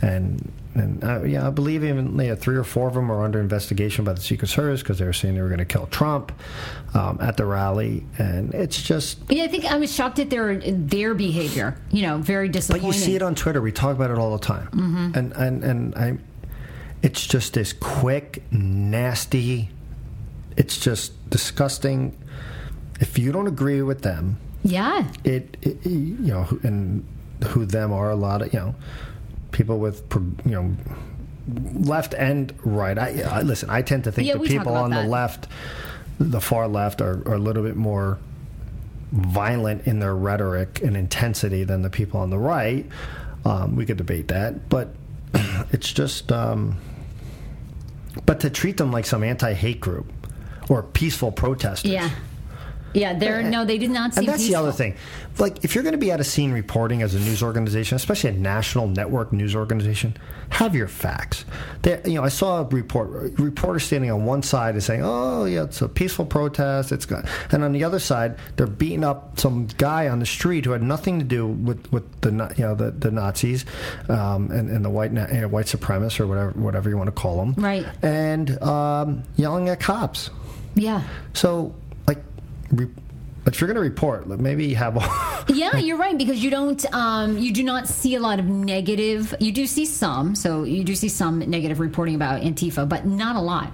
and 0.00 0.52
and 0.74 1.02
uh, 1.02 1.22
yeah 1.24 1.46
I 1.46 1.50
believe 1.50 1.82
even 1.82 2.16
yeah, 2.18 2.36
three 2.36 2.56
or 2.56 2.62
four 2.62 2.86
of 2.86 2.94
them 2.94 3.10
are 3.10 3.24
under 3.24 3.40
investigation 3.40 4.04
by 4.04 4.12
the 4.12 4.20
Secret 4.20 4.46
Service 4.48 4.80
because 4.82 4.98
they 5.00 5.04
were 5.04 5.12
saying 5.12 5.34
they 5.34 5.40
were 5.42 5.48
going 5.48 5.58
to 5.58 5.64
kill 5.64 5.86
Trump 5.86 6.30
um, 6.94 7.18
at 7.20 7.36
the 7.36 7.44
rally 7.44 8.04
and 8.18 8.54
it's 8.54 8.80
just 8.80 9.18
Yeah, 9.28 9.42
I 9.44 9.48
think 9.48 9.64
I 9.64 9.76
was 9.78 9.92
shocked 9.92 10.20
at 10.20 10.30
their 10.30 10.56
their 10.58 11.14
behavior. 11.14 11.76
You 11.90 12.02
know, 12.02 12.18
very 12.18 12.48
disappointing. 12.48 12.88
but 12.88 12.96
you 12.96 13.02
see 13.02 13.16
it 13.16 13.22
on 13.22 13.34
Twitter 13.34 13.60
we 13.60 13.72
talk 13.72 13.96
about 13.96 14.10
it 14.12 14.18
all 14.18 14.32
the 14.36 14.44
time 14.44 14.68
Mm-hmm. 14.68 15.10
and 15.18 15.32
and 15.32 15.64
and 15.64 15.94
I 15.96 16.18
it's 17.02 17.26
just 17.26 17.54
this 17.54 17.72
quick 17.72 18.42
nasty 18.52 19.70
it's 20.56 20.78
just 20.78 21.12
disgusting 21.30 22.16
if 23.00 23.18
you 23.18 23.32
don't 23.32 23.46
agree 23.46 23.82
with 23.82 24.02
them 24.02 24.38
yeah, 24.62 25.10
it, 25.24 25.56
it 25.62 25.86
you 25.86 26.16
know 26.18 26.46
and 26.62 27.06
who 27.48 27.64
them 27.64 27.92
are 27.92 28.10
a 28.10 28.16
lot 28.16 28.42
of 28.42 28.52
you 28.52 28.58
know 28.58 28.74
people 29.52 29.78
with 29.78 30.02
you 30.44 30.52
know 30.52 30.76
left 31.74 32.14
and 32.14 32.52
right. 32.64 32.98
I, 32.98 33.22
I 33.22 33.40
listen 33.42 33.70
i 33.70 33.82
tend 33.82 34.04
to 34.04 34.12
think 34.12 34.28
Yeah, 34.28 34.34
the 34.34 34.40
people 34.40 34.74
on 34.74 34.90
that. 34.90 35.02
the 35.02 35.08
left 35.08 35.48
the 36.18 36.40
far 36.40 36.68
left 36.68 37.00
are, 37.00 37.26
are 37.26 37.34
a 37.34 37.38
little 37.38 37.62
bit 37.62 37.76
more 37.76 38.18
violent 39.10 39.86
in 39.86 39.98
their 39.98 40.14
rhetoric 40.14 40.80
and 40.82 40.96
intensity 40.96 41.64
than 41.64 41.82
the 41.82 41.90
people 41.90 42.20
on 42.20 42.30
the 42.30 42.38
right. 42.38 42.86
Um, 43.44 43.74
we 43.74 43.86
could 43.86 43.96
debate 43.96 44.28
that 44.28 44.68
but 44.68 44.94
it's 45.72 45.92
just 45.92 46.30
um, 46.30 46.76
but 48.26 48.40
to 48.40 48.50
treat 48.50 48.76
them 48.76 48.92
like 48.92 49.06
some 49.06 49.24
anti-hate 49.24 49.80
group 49.80 50.12
or 50.68 50.82
peaceful 50.82 51.32
protesters 51.32 51.90
yeah, 51.90 52.10
yeah. 52.94 53.14
They're 53.14 53.42
no, 53.42 53.64
they 53.64 53.78
did 53.78 53.90
not 53.90 54.14
seem. 54.14 54.20
and 54.20 54.28
that's 54.28 54.46
the 54.46 54.54
other 54.54 54.72
thing. 54.72 54.96
Like, 55.38 55.64
if 55.64 55.74
you're 55.74 55.84
going 55.84 55.92
to 55.92 55.98
be 55.98 56.10
at 56.10 56.20
a 56.20 56.24
scene 56.24 56.52
reporting 56.52 57.02
as 57.02 57.14
a 57.14 57.20
news 57.20 57.42
organization, 57.42 57.96
especially 57.96 58.30
a 58.30 58.34
national 58.34 58.88
network 58.88 59.32
news 59.32 59.54
organization, 59.54 60.16
have 60.50 60.74
your 60.74 60.88
facts. 60.88 61.44
There, 61.82 62.00
you 62.04 62.14
know, 62.14 62.24
I 62.24 62.28
saw 62.28 62.60
a 62.60 62.64
report 62.64 63.38
reporter 63.38 63.78
standing 63.78 64.10
on 64.10 64.24
one 64.24 64.42
side 64.42 64.74
and 64.74 64.82
saying, 64.82 65.02
"Oh, 65.04 65.44
yeah, 65.44 65.64
it's 65.64 65.80
a 65.80 65.88
peaceful 65.88 66.26
protest." 66.26 66.92
It's 66.92 67.06
good, 67.06 67.26
and 67.52 67.64
on 67.64 67.72
the 67.72 67.84
other 67.84 67.98
side, 67.98 68.36
they're 68.56 68.66
beating 68.66 69.04
up 69.04 69.38
some 69.38 69.68
guy 69.78 70.08
on 70.08 70.18
the 70.18 70.26
street 70.26 70.64
who 70.64 70.72
had 70.72 70.82
nothing 70.82 71.18
to 71.18 71.24
do 71.24 71.46
with, 71.46 71.90
with 71.92 72.20
the 72.20 72.30
you 72.56 72.64
know 72.64 72.74
the, 72.74 72.90
the 72.90 73.10
Nazis 73.10 73.64
um, 74.08 74.50
and, 74.50 74.68
and 74.68 74.84
the 74.84 74.90
white 74.90 75.12
you 75.12 75.40
know, 75.40 75.48
white 75.48 75.66
supremacists 75.66 76.20
or 76.20 76.26
whatever 76.26 76.50
whatever 76.52 76.90
you 76.90 76.96
want 76.96 77.08
to 77.08 77.12
call 77.12 77.36
them, 77.38 77.54
Right. 77.54 77.86
And 78.02 78.60
um, 78.62 79.22
yelling 79.36 79.68
at 79.68 79.80
cops. 79.80 80.30
Yeah, 80.74 81.02
So, 81.32 81.74
re- 82.70 82.88
if 83.46 83.60
you're 83.60 83.68
going 83.68 83.76
to 83.76 83.80
report, 83.80 84.28
like, 84.28 84.38
maybe 84.38 84.74
have. 84.74 84.96
yeah. 85.48 85.76
You're 85.78 85.96
right 85.96 86.16
because 86.16 86.42
you 86.44 86.50
don't. 86.50 86.84
Um, 86.94 87.38
you 87.38 87.52
do 87.52 87.62
not 87.62 87.88
see 87.88 88.14
a 88.14 88.20
lot 88.20 88.38
of 88.38 88.44
negative. 88.46 89.34
You 89.40 89.50
do 89.52 89.66
see 89.66 89.86
some. 89.86 90.34
So 90.34 90.64
you 90.64 90.84
do 90.84 90.94
see 90.94 91.08
some 91.08 91.38
negative 91.38 91.80
reporting 91.80 92.14
about 92.14 92.42
Antifa, 92.42 92.88
but 92.88 93.06
not 93.06 93.36
a 93.36 93.40
lot. 93.40 93.72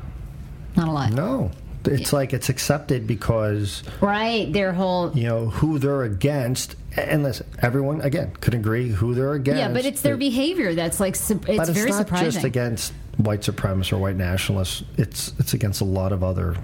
Not 0.77 0.89
a 0.89 0.93
lot. 0.93 1.13
no, 1.13 1.51
it's 1.85 2.13
like 2.13 2.33
it's 2.33 2.49
accepted 2.49 3.07
because 3.07 3.83
Right. 4.01 4.53
Their 4.53 4.73
whole. 4.73 5.11
you 5.17 5.25
know 5.25 5.49
who 5.49 5.79
they're 5.79 6.03
against. 6.05 6.77
And 6.97 7.23
listen, 7.25 7.47
everyone 7.61 8.01
again 8.03 8.33
could 8.41 8.55
agree 8.55 8.89
who 8.91 9.15
they're 9.15 9.35
against. 9.35 9.59
Yeah, 9.59 9.69
but 9.73 9.85
it's 9.85 10.01
their 10.03 10.17
behavior 10.17 10.75
that's 10.75 11.01
like. 11.01 11.15
It's, 11.15 11.33
But 11.33 11.49
it's 11.49 11.71
very 11.71 11.91
not 11.91 11.99
surprising. 11.99 12.31
just 12.31 12.45
against 12.45 12.93
white 13.19 13.41
supremacists 13.41 13.93
or 13.93 13.99
white 13.99 14.17
nationalists. 14.17 14.83
It's 14.97 15.33
it's 15.39 15.55
against 15.55 15.81
a 15.81 15.85
lot 15.85 16.13
of 16.13 16.23
other. 16.23 16.57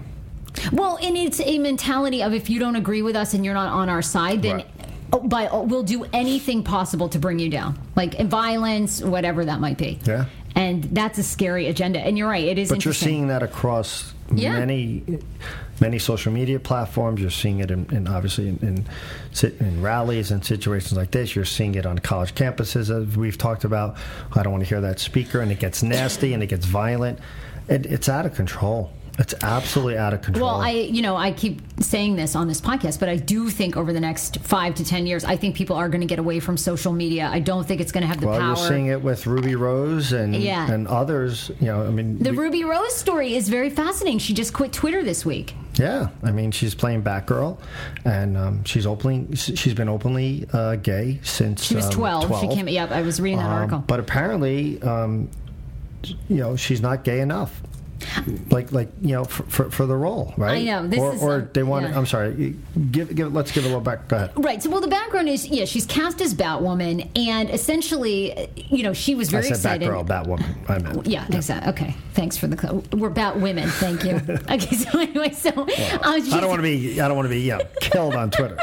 Well, 0.72 0.98
and 1.02 1.16
it's 1.16 1.40
a 1.40 1.58
mentality 1.58 2.22
of 2.22 2.32
if 2.34 2.48
you 2.50 2.58
don't 2.58 2.76
agree 2.76 3.02
with 3.02 3.16
us 3.16 3.34
and 3.34 3.44
you're 3.44 3.54
not 3.54 3.72
on 3.72 3.88
our 3.88 4.02
side, 4.02 4.42
then 4.42 4.56
Right. 4.56 4.66
oh, 5.12 5.20
by 5.20 5.48
oh, 5.48 5.62
we'll 5.62 5.82
do 5.82 6.04
anything 6.12 6.62
possible 6.62 7.08
to 7.10 7.18
bring 7.18 7.38
you 7.38 7.48
down, 7.48 7.78
like 7.96 8.18
violence, 8.20 9.00
whatever 9.02 9.44
that 9.44 9.60
might 9.60 9.78
be. 9.78 9.98
Yeah. 10.04 10.26
And 10.54 10.84
that's 10.84 11.18
a 11.18 11.22
scary 11.22 11.68
agenda. 11.68 11.98
And 12.00 12.18
you're 12.18 12.28
right; 12.28 12.44
it 12.44 12.58
is. 12.58 12.68
But 12.68 12.84
you're 12.84 12.92
seeing 12.94 13.28
that 13.28 13.42
across 13.42 14.12
Yeah. 14.34 14.58
many 14.58 15.02
many 15.80 15.98
social 15.98 16.30
media 16.32 16.60
platforms. 16.60 17.20
You're 17.20 17.30
seeing 17.30 17.60
it 17.60 17.70
in, 17.70 17.86
in 17.90 18.06
obviously 18.06 18.48
in, 18.48 18.58
in 19.42 19.56
in 19.58 19.80
rallies 19.82 20.30
and 20.30 20.44
situations 20.44 20.92
like 20.92 21.10
this. 21.10 21.34
You're 21.34 21.46
seeing 21.46 21.74
it 21.74 21.86
on 21.86 21.98
college 21.98 22.34
campuses, 22.34 22.90
as 22.94 23.16
we've 23.16 23.38
talked 23.38 23.64
about. 23.64 23.96
I 24.34 24.42
don't 24.42 24.52
want 24.52 24.62
to 24.64 24.68
hear 24.68 24.82
that 24.82 25.00
speaker, 25.00 25.40
and 25.40 25.50
it 25.50 25.58
gets 25.58 25.82
nasty 25.82 26.34
and 26.34 26.42
it 26.42 26.48
gets 26.48 26.66
violent. 26.66 27.18
It, 27.68 27.86
it's 27.86 28.08
out 28.10 28.26
of 28.26 28.34
control. 28.34 28.92
It's 29.18 29.34
absolutely 29.42 29.98
out 29.98 30.14
of 30.14 30.22
control. 30.22 30.46
Well, 30.46 30.60
I, 30.60 30.70
you 30.70 31.02
know, 31.02 31.16
I 31.16 31.32
keep 31.32 31.60
saying 31.80 32.16
this 32.16 32.34
on 32.34 32.48
this 32.48 32.60
podcast, 32.62 32.98
but 32.98 33.10
I 33.10 33.16
do 33.16 33.50
think 33.50 33.76
over 33.76 33.92
the 33.92 34.00
next 34.00 34.38
five 34.38 34.74
to 34.76 34.84
ten 34.84 35.06
years, 35.06 35.22
I 35.24 35.36
think 35.36 35.54
people 35.54 35.76
are 35.76 35.88
going 35.90 36.00
to 36.00 36.06
get 36.06 36.18
away 36.18 36.40
from 36.40 36.56
social 36.56 36.92
media. 36.92 37.28
I 37.30 37.38
don't 37.38 37.66
think 37.66 37.82
it's 37.82 37.92
going 37.92 38.02
to 38.02 38.06
have 38.08 38.20
the 38.20 38.26
well, 38.28 38.40
power. 38.40 38.56
you're 38.56 38.68
seeing 38.68 38.86
it 38.86 39.02
with 39.02 39.26
Ruby 39.26 39.54
Rose 39.54 40.12
and 40.12 40.34
Yeah. 40.34 40.70
and 40.70 40.88
others. 40.88 41.50
You 41.60 41.66
know, 41.66 41.82
I 41.86 41.90
mean, 41.90 42.18
the 42.20 42.30
we- 42.30 42.38
Ruby 42.38 42.64
Rose 42.64 42.94
story 42.96 43.34
is 43.34 43.48
very 43.50 43.68
fascinating. 43.68 44.18
She 44.18 44.32
just 44.32 44.54
quit 44.54 44.72
Twitter 44.72 45.02
this 45.04 45.26
week. 45.26 45.54
Yeah, 45.78 46.08
I 46.22 46.32
mean 46.32 46.50
she's 46.50 46.74
playing 46.74 47.02
Batgirl, 47.02 47.58
and 48.04 48.36
um, 48.36 48.64
she's 48.64 48.86
openly 48.86 49.34
she's 49.36 49.72
been 49.74 49.88
openly 49.88 50.46
uh, 50.52 50.76
gay 50.76 51.18
since 51.22 51.62
She 51.64 51.74
was 51.74 51.86
um, 51.86 51.92
12. 51.92 52.40
She 52.40 52.48
came. 52.48 52.68
Yep, 52.68 52.90
I 52.90 53.02
was 53.02 53.20
reading 53.20 53.38
that 53.38 53.46
Um, 53.46 53.52
article. 53.52 53.84
But 53.86 53.98
apparently, 54.00 54.80
um, 54.82 55.30
you 56.28 56.36
know, 56.36 56.56
she's 56.56 56.80
not 56.80 57.04
gay 57.04 57.20
enough. 57.20 57.62
Like, 58.50 58.72
like 58.72 58.88
you 59.00 59.12
know, 59.12 59.24
for, 59.24 59.42
for, 59.44 59.70
for 59.70 59.86
the 59.86 59.96
role, 59.96 60.34
right? 60.36 60.58
I 60.58 60.62
know, 60.62 60.86
this 60.88 61.00
or, 61.00 61.14
is, 61.14 61.22
or 61.22 61.40
they 61.52 61.62
want. 61.62 61.88
yeah. 61.88 61.98
I'm 61.98 62.06
sorry. 62.06 62.56
Give, 62.90 63.14
give. 63.14 63.32
Let's 63.32 63.52
give 63.52 63.64
it 63.64 63.66
a 63.66 63.70
little 63.70 63.82
back. 63.82 64.08
Go 64.08 64.16
ahead. 64.16 64.32
Right. 64.36 64.62
So, 64.62 64.70
well, 64.70 64.80
the 64.80 64.88
background 64.88 65.28
is 65.28 65.46
yeah, 65.48 65.64
she's 65.64 65.86
cast 65.86 66.20
as 66.20 66.34
Batwoman, 66.34 67.08
and 67.16 67.50
essentially, 67.50 68.48
you 68.56 68.82
know, 68.82 68.92
she 68.92 69.14
was 69.14 69.30
very 69.30 69.44
I 69.44 69.52
said 69.52 69.82
excited. 69.82 69.88
Batgirl, 69.88 70.06
Batwoman. 70.06 70.70
I 70.70 70.78
meant. 70.78 71.06
Yeah, 71.06 71.26
exactly. 71.30 71.70
Okay, 71.72 71.96
thanks 72.12 72.36
for 72.36 72.46
the. 72.46 72.96
We're 72.96 73.10
Bat 73.10 73.40
women. 73.40 73.68
Thank 73.68 74.04
you. 74.04 74.14
okay, 74.50 74.76
so 74.76 74.98
anyway, 74.98 75.30
so 75.32 75.50
uh, 75.50 75.98
I 76.02 76.20
don't 76.20 76.48
want 76.48 76.58
to 76.58 76.62
be. 76.62 77.00
I 77.00 77.08
don't 77.08 77.16
want 77.16 77.26
to 77.26 77.34
be. 77.34 77.48
Know, 77.48 77.60
killed 77.80 78.14
on 78.14 78.30
Twitter. 78.30 78.56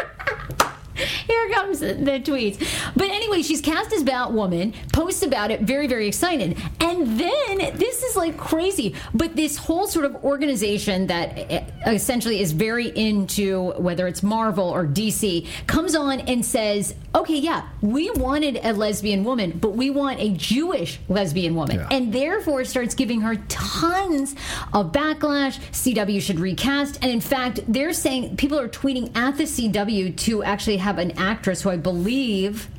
Here 1.28 1.50
comes 1.50 1.80
the 1.80 2.20
tweets. 2.24 2.58
But 2.96 3.10
anyway, 3.10 3.42
she's 3.42 3.62
cast 3.62 3.94
as 3.94 4.04
Batwoman, 4.04 4.74
posts 4.92 5.24
about 5.24 5.52
it, 5.52 5.62
very, 5.62 5.88
very 5.88 6.08
excited. 6.08 6.58
And 6.80 7.20
then 7.20 7.58
this 7.78 8.04
is 8.04 8.16
like 8.16 8.38
crazy. 8.38 8.96
But 9.14 9.36
this 9.36 9.58
whole 9.58 9.88
sort 9.88 10.06
of 10.06 10.16
organization 10.24 11.08
that 11.08 11.38
eh, 11.38 11.66
essentially 11.88 12.42
is 12.42 12.52
very 12.52 12.88
into 12.88 13.72
whether 13.78 14.08
it's 14.08 14.24
Marvel 14.24 14.68
or 14.70 14.86
DC 14.86 15.48
comes 15.68 15.96
on 15.96 16.20
and 16.22 16.46
says, 16.46 16.96
okay, 17.16 17.38
yeah, 17.38 17.68
we 17.82 18.10
wanted 18.12 18.60
a 18.64 18.74
lesbian 18.74 19.24
woman, 19.24 19.58
but 19.60 19.74
we 19.74 19.90
want 19.90 20.20
a 20.20 20.30
Jewish 20.32 21.00
lesbian 21.10 21.56
woman. 21.56 21.78
Yeah. 21.78 21.88
And 21.92 22.14
therefore 22.14 22.64
starts 22.66 22.96
giving 22.96 23.22
her 23.22 23.36
tons 23.48 24.36
of 24.74 24.92
backlash. 24.92 25.60
CW 25.72 26.22
should 26.22 26.40
recast. 26.40 27.00
And 27.02 27.12
in 27.12 27.22
fact, 27.22 27.62
they're 27.68 27.94
saying 27.94 28.38
people 28.38 28.60
are 28.60 28.70
tweeting 28.70 29.16
at 29.16 29.38
the 29.38 29.44
CW 29.44 30.16
to 30.18 30.44
actually 30.44 30.78
have 30.78 30.98
an 30.98 31.12
actress 31.12 31.62
who 31.62 31.70
I 31.70 31.78
believe. 31.78 32.70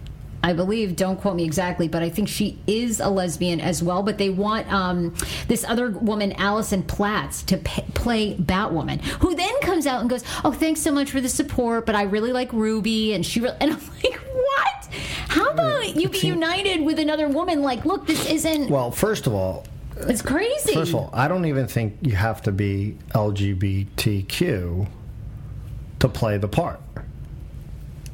I 0.42 0.52
believe, 0.54 0.96
don't 0.96 1.20
quote 1.20 1.36
me 1.36 1.44
exactly, 1.44 1.86
but 1.86 2.02
I 2.02 2.08
think 2.08 2.28
she 2.28 2.58
is 2.66 2.98
a 3.00 3.08
lesbian 3.08 3.60
as 3.60 3.82
well. 3.82 4.02
But 4.02 4.16
they 4.18 4.30
want 4.30 4.72
um, 4.72 5.14
this 5.48 5.64
other 5.64 5.90
woman, 5.90 6.32
Allison 6.32 6.82
Platts, 6.82 7.42
to 7.44 7.58
p- 7.58 7.82
play 7.94 8.36
Batwoman, 8.36 9.00
who 9.02 9.34
then 9.34 9.52
comes 9.60 9.86
out 9.86 10.00
and 10.00 10.08
goes, 10.08 10.24
"Oh, 10.44 10.52
thanks 10.52 10.80
so 10.80 10.92
much 10.92 11.10
for 11.10 11.20
the 11.20 11.28
support, 11.28 11.84
but 11.84 11.94
I 11.94 12.02
really 12.04 12.32
like 12.32 12.52
Ruby." 12.54 13.12
And 13.12 13.24
she, 13.24 13.40
re-, 13.40 13.54
and 13.60 13.72
I'm 13.72 13.80
like, 14.02 14.14
"What? 14.32 14.88
How 15.28 15.50
about 15.50 15.94
you 15.94 16.08
be 16.08 16.18
united 16.26 16.80
with 16.80 16.98
another 16.98 17.28
woman? 17.28 17.62
Like, 17.62 17.84
look, 17.84 18.06
this 18.06 18.24
isn't. 18.30 18.70
Well, 18.70 18.90
first 18.90 19.26
of 19.26 19.34
all, 19.34 19.64
It's 19.98 20.22
crazy. 20.22 20.72
First 20.74 20.90
of 20.90 20.96
all, 20.96 21.10
I 21.12 21.28
don't 21.28 21.44
even 21.44 21.66
think 21.68 21.98
you 22.00 22.16
have 22.16 22.40
to 22.42 22.52
be 22.52 22.96
LGBTQ 23.14 24.88
to 26.00 26.08
play 26.08 26.38
the 26.38 26.48
part. 26.48 26.80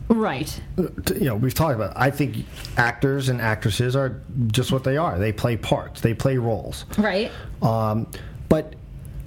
Right. 0.08 0.60
You 0.76 1.20
know, 1.20 1.36
we've 1.36 1.54
talked 1.54 1.74
about. 1.74 1.92
It. 1.92 1.96
I 1.96 2.10
think 2.10 2.44
actors 2.76 3.28
and 3.28 3.40
actresses 3.40 3.96
are 3.96 4.20
just 4.48 4.72
what 4.72 4.84
they 4.84 4.96
are. 4.96 5.18
They 5.18 5.32
play 5.32 5.56
parts. 5.56 6.00
They 6.00 6.14
play 6.14 6.36
roles. 6.38 6.84
Right. 6.98 7.30
Um, 7.62 8.08
but 8.48 8.74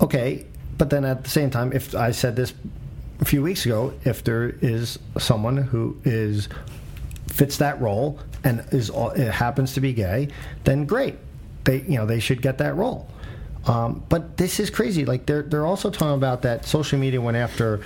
okay, 0.01 0.45
but 0.77 0.89
then 0.89 1.05
at 1.05 1.23
the 1.23 1.29
same 1.29 1.49
time, 1.49 1.73
if 1.73 1.95
I 1.95 2.11
said 2.11 2.35
this 2.35 2.53
a 3.19 3.25
few 3.25 3.41
weeks 3.41 3.65
ago, 3.65 3.93
if 4.05 4.23
there 4.23 4.49
is 4.61 4.99
someone 5.17 5.57
who 5.57 5.97
is 6.03 6.47
fits 7.27 7.57
that 7.57 7.79
role 7.79 8.19
and 8.43 8.65
is 8.71 8.89
it 9.15 9.31
happens 9.31 9.73
to 9.73 9.81
be 9.81 9.93
gay, 9.93 10.29
then 10.63 10.85
great. 10.85 11.17
They 11.65 11.81
you 11.81 11.97
know 11.97 12.05
they 12.05 12.19
should 12.19 12.41
get 12.41 12.57
that 12.59 12.75
role. 12.75 13.09
Um, 13.65 14.03
but 14.09 14.37
this 14.37 14.59
is 14.59 14.69
crazy. 14.69 15.05
Like 15.05 15.25
they're 15.25 15.43
they're 15.43 15.65
also 15.65 15.89
talking 15.89 16.15
about 16.15 16.41
that 16.43 16.65
social 16.65 16.97
media 16.97 17.21
went 17.21 17.37
after 17.37 17.81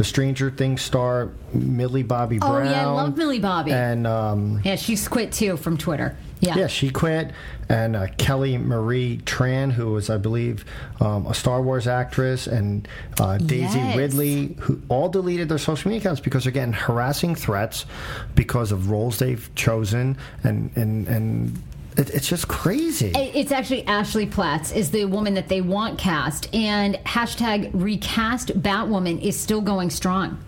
the 0.00 0.04
Stranger 0.04 0.50
Things 0.50 0.80
star 0.80 1.28
Millie 1.52 2.02
Bobby 2.02 2.38
Brown. 2.38 2.66
Oh, 2.66 2.70
yeah, 2.70 2.88
I 2.88 2.90
love 2.90 3.18
Millie 3.18 3.38
Bobby. 3.38 3.70
And 3.70 4.06
um, 4.06 4.62
Yeah, 4.64 4.76
she's 4.76 5.06
quit 5.06 5.30
too 5.30 5.58
from 5.58 5.76
Twitter. 5.76 6.16
Yeah. 6.40 6.56
yeah, 6.56 6.66
she 6.68 6.88
quit. 6.88 7.32
And 7.68 7.94
uh, 7.94 8.06
Kelly 8.16 8.56
Marie 8.56 9.18
Tran, 9.26 9.70
who 9.70 9.92
was, 9.92 10.08
I 10.08 10.16
believe, 10.16 10.64
um, 11.00 11.26
a 11.26 11.34
Star 11.34 11.60
Wars 11.60 11.86
actress, 11.86 12.46
and 12.46 12.88
uh, 13.20 13.36
Daisy 13.36 13.78
Yes. 13.78 13.94
Ridley, 13.94 14.56
who 14.60 14.80
all 14.88 15.10
deleted 15.10 15.50
their 15.50 15.58
social 15.58 15.90
media 15.90 16.00
accounts 16.00 16.22
because 16.22 16.44
they're 16.44 16.52
getting 16.52 16.72
harassing 16.72 17.34
threats 17.34 17.84
because 18.34 18.72
of 18.72 18.90
roles 18.90 19.18
they've 19.18 19.54
chosen, 19.54 20.16
and 20.42 20.70
and 20.76 21.08
and 21.08 21.62
it, 21.96 22.10
it's 22.10 22.28
just 22.28 22.48
crazy. 22.48 23.12
It's 23.14 23.52
actually 23.52 23.86
Ashley 23.86 24.26
Platts 24.26 24.72
is 24.72 24.90
the 24.90 25.04
woman 25.04 25.34
that 25.34 25.48
they 25.48 25.60
want 25.60 25.98
cast, 25.98 26.54
and 26.54 26.94
hashtag 27.04 27.70
recast 27.74 28.48
Batwoman 28.60 29.20
is 29.22 29.38
still 29.38 29.60
going 29.60 29.90
strong. 29.90 30.42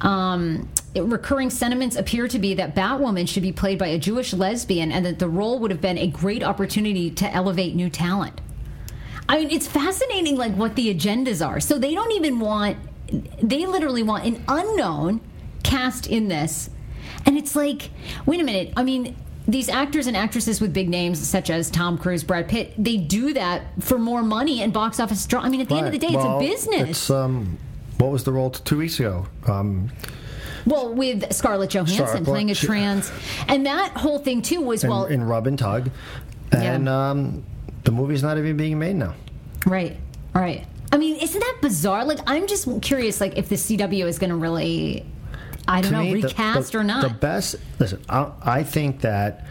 Um, 0.00 0.68
recurring 0.94 1.50
sentiments 1.50 1.96
appear 1.96 2.28
to 2.28 2.38
be 2.38 2.54
that 2.54 2.74
Batwoman 2.74 3.28
should 3.28 3.42
be 3.42 3.52
played 3.52 3.78
by 3.78 3.88
a 3.88 3.98
Jewish 3.98 4.32
lesbian, 4.32 4.92
and 4.92 5.04
that 5.04 5.18
the 5.18 5.28
role 5.28 5.58
would 5.58 5.70
have 5.70 5.80
been 5.80 5.98
a 5.98 6.06
great 6.06 6.42
opportunity 6.42 7.10
to 7.10 7.30
elevate 7.32 7.74
new 7.74 7.90
talent. 7.90 8.40
I 9.28 9.38
mean, 9.38 9.50
it's 9.50 9.66
fascinating, 9.66 10.36
like 10.36 10.54
what 10.54 10.76
the 10.76 10.94
agendas 10.94 11.46
are. 11.46 11.58
So 11.60 11.78
they 11.78 11.94
don't 11.94 12.12
even 12.12 12.38
want, 12.38 12.78
they 13.42 13.66
literally 13.66 14.04
want 14.04 14.24
an 14.24 14.44
unknown 14.46 15.20
cast 15.64 16.06
in 16.06 16.28
this. 16.28 16.70
And 17.24 17.36
it's 17.36 17.56
like, 17.56 17.90
wait 18.24 18.40
a 18.40 18.44
minute. 18.44 18.72
I 18.76 18.84
mean, 18.84 19.16
these 19.48 19.68
actors 19.68 20.06
and 20.06 20.16
actresses 20.16 20.60
with 20.60 20.72
big 20.72 20.88
names, 20.88 21.26
such 21.26 21.50
as 21.50 21.70
Tom 21.70 21.96
Cruise, 21.98 22.24
Brad 22.24 22.48
Pitt, 22.48 22.74
they 22.76 22.96
do 22.96 23.32
that 23.34 23.62
for 23.80 23.98
more 23.98 24.22
money 24.22 24.62
and 24.62 24.72
box 24.72 24.98
office 24.98 25.24
draw. 25.26 25.40
I 25.40 25.48
mean, 25.48 25.60
at 25.60 25.68
the 25.68 25.76
end 25.76 25.86
of 25.86 25.92
the 25.92 25.98
day, 25.98 26.08
Well, 26.14 26.40
it's 26.40 26.64
a 26.64 26.70
business. 26.72 26.90
It's, 26.90 27.10
um, 27.10 27.56
what 27.98 28.10
was 28.10 28.24
the 28.24 28.32
role 28.32 28.50
two 28.50 28.78
weeks 28.78 28.98
ago? 28.98 29.26
Um, 29.46 29.90
well, 30.66 30.92
with 30.92 31.32
Scarlett 31.32 31.70
Johansson 31.70 31.96
Scarlett- 32.06 32.24
playing 32.24 32.50
a 32.50 32.54
trans, 32.56 33.10
and 33.46 33.66
that 33.66 33.92
whole 33.96 34.18
thing 34.18 34.42
too 34.42 34.60
was 34.60 34.82
in, 34.82 34.90
well, 34.90 35.04
in 35.04 35.22
Rub 35.22 35.46
and 35.46 35.58
Tug, 35.58 35.90
and 36.52 36.86
Yeah. 36.86 37.10
um, 37.10 37.44
the 37.84 37.92
movie's 37.92 38.22
not 38.24 38.36
even 38.38 38.56
being 38.56 38.78
made 38.78 38.96
now. 38.96 39.14
Right, 39.64 39.96
right. 40.34 40.66
I 40.92 40.98
mean, 40.98 41.16
isn't 41.16 41.38
that 41.40 41.58
bizarre? 41.62 42.04
Like, 42.04 42.18
I'm 42.26 42.46
just 42.48 42.68
curious, 42.82 43.20
like, 43.20 43.36
if 43.38 43.48
the 43.48 43.56
CW 43.56 44.06
is 44.06 44.18
going 44.18 44.30
to 44.30 44.36
really, 44.36 45.04
I 45.68 45.80
don't 45.80 45.92
know, 45.92 46.02
me, 46.02 46.22
recast 46.22 46.72
the, 46.72 46.78
or 46.78 46.84
not. 46.84 47.02
The 47.02 47.14
best. 47.14 47.56
Listen, 47.78 48.02
I, 48.08 48.30
I 48.42 48.62
think 48.62 49.00
that 49.00 49.46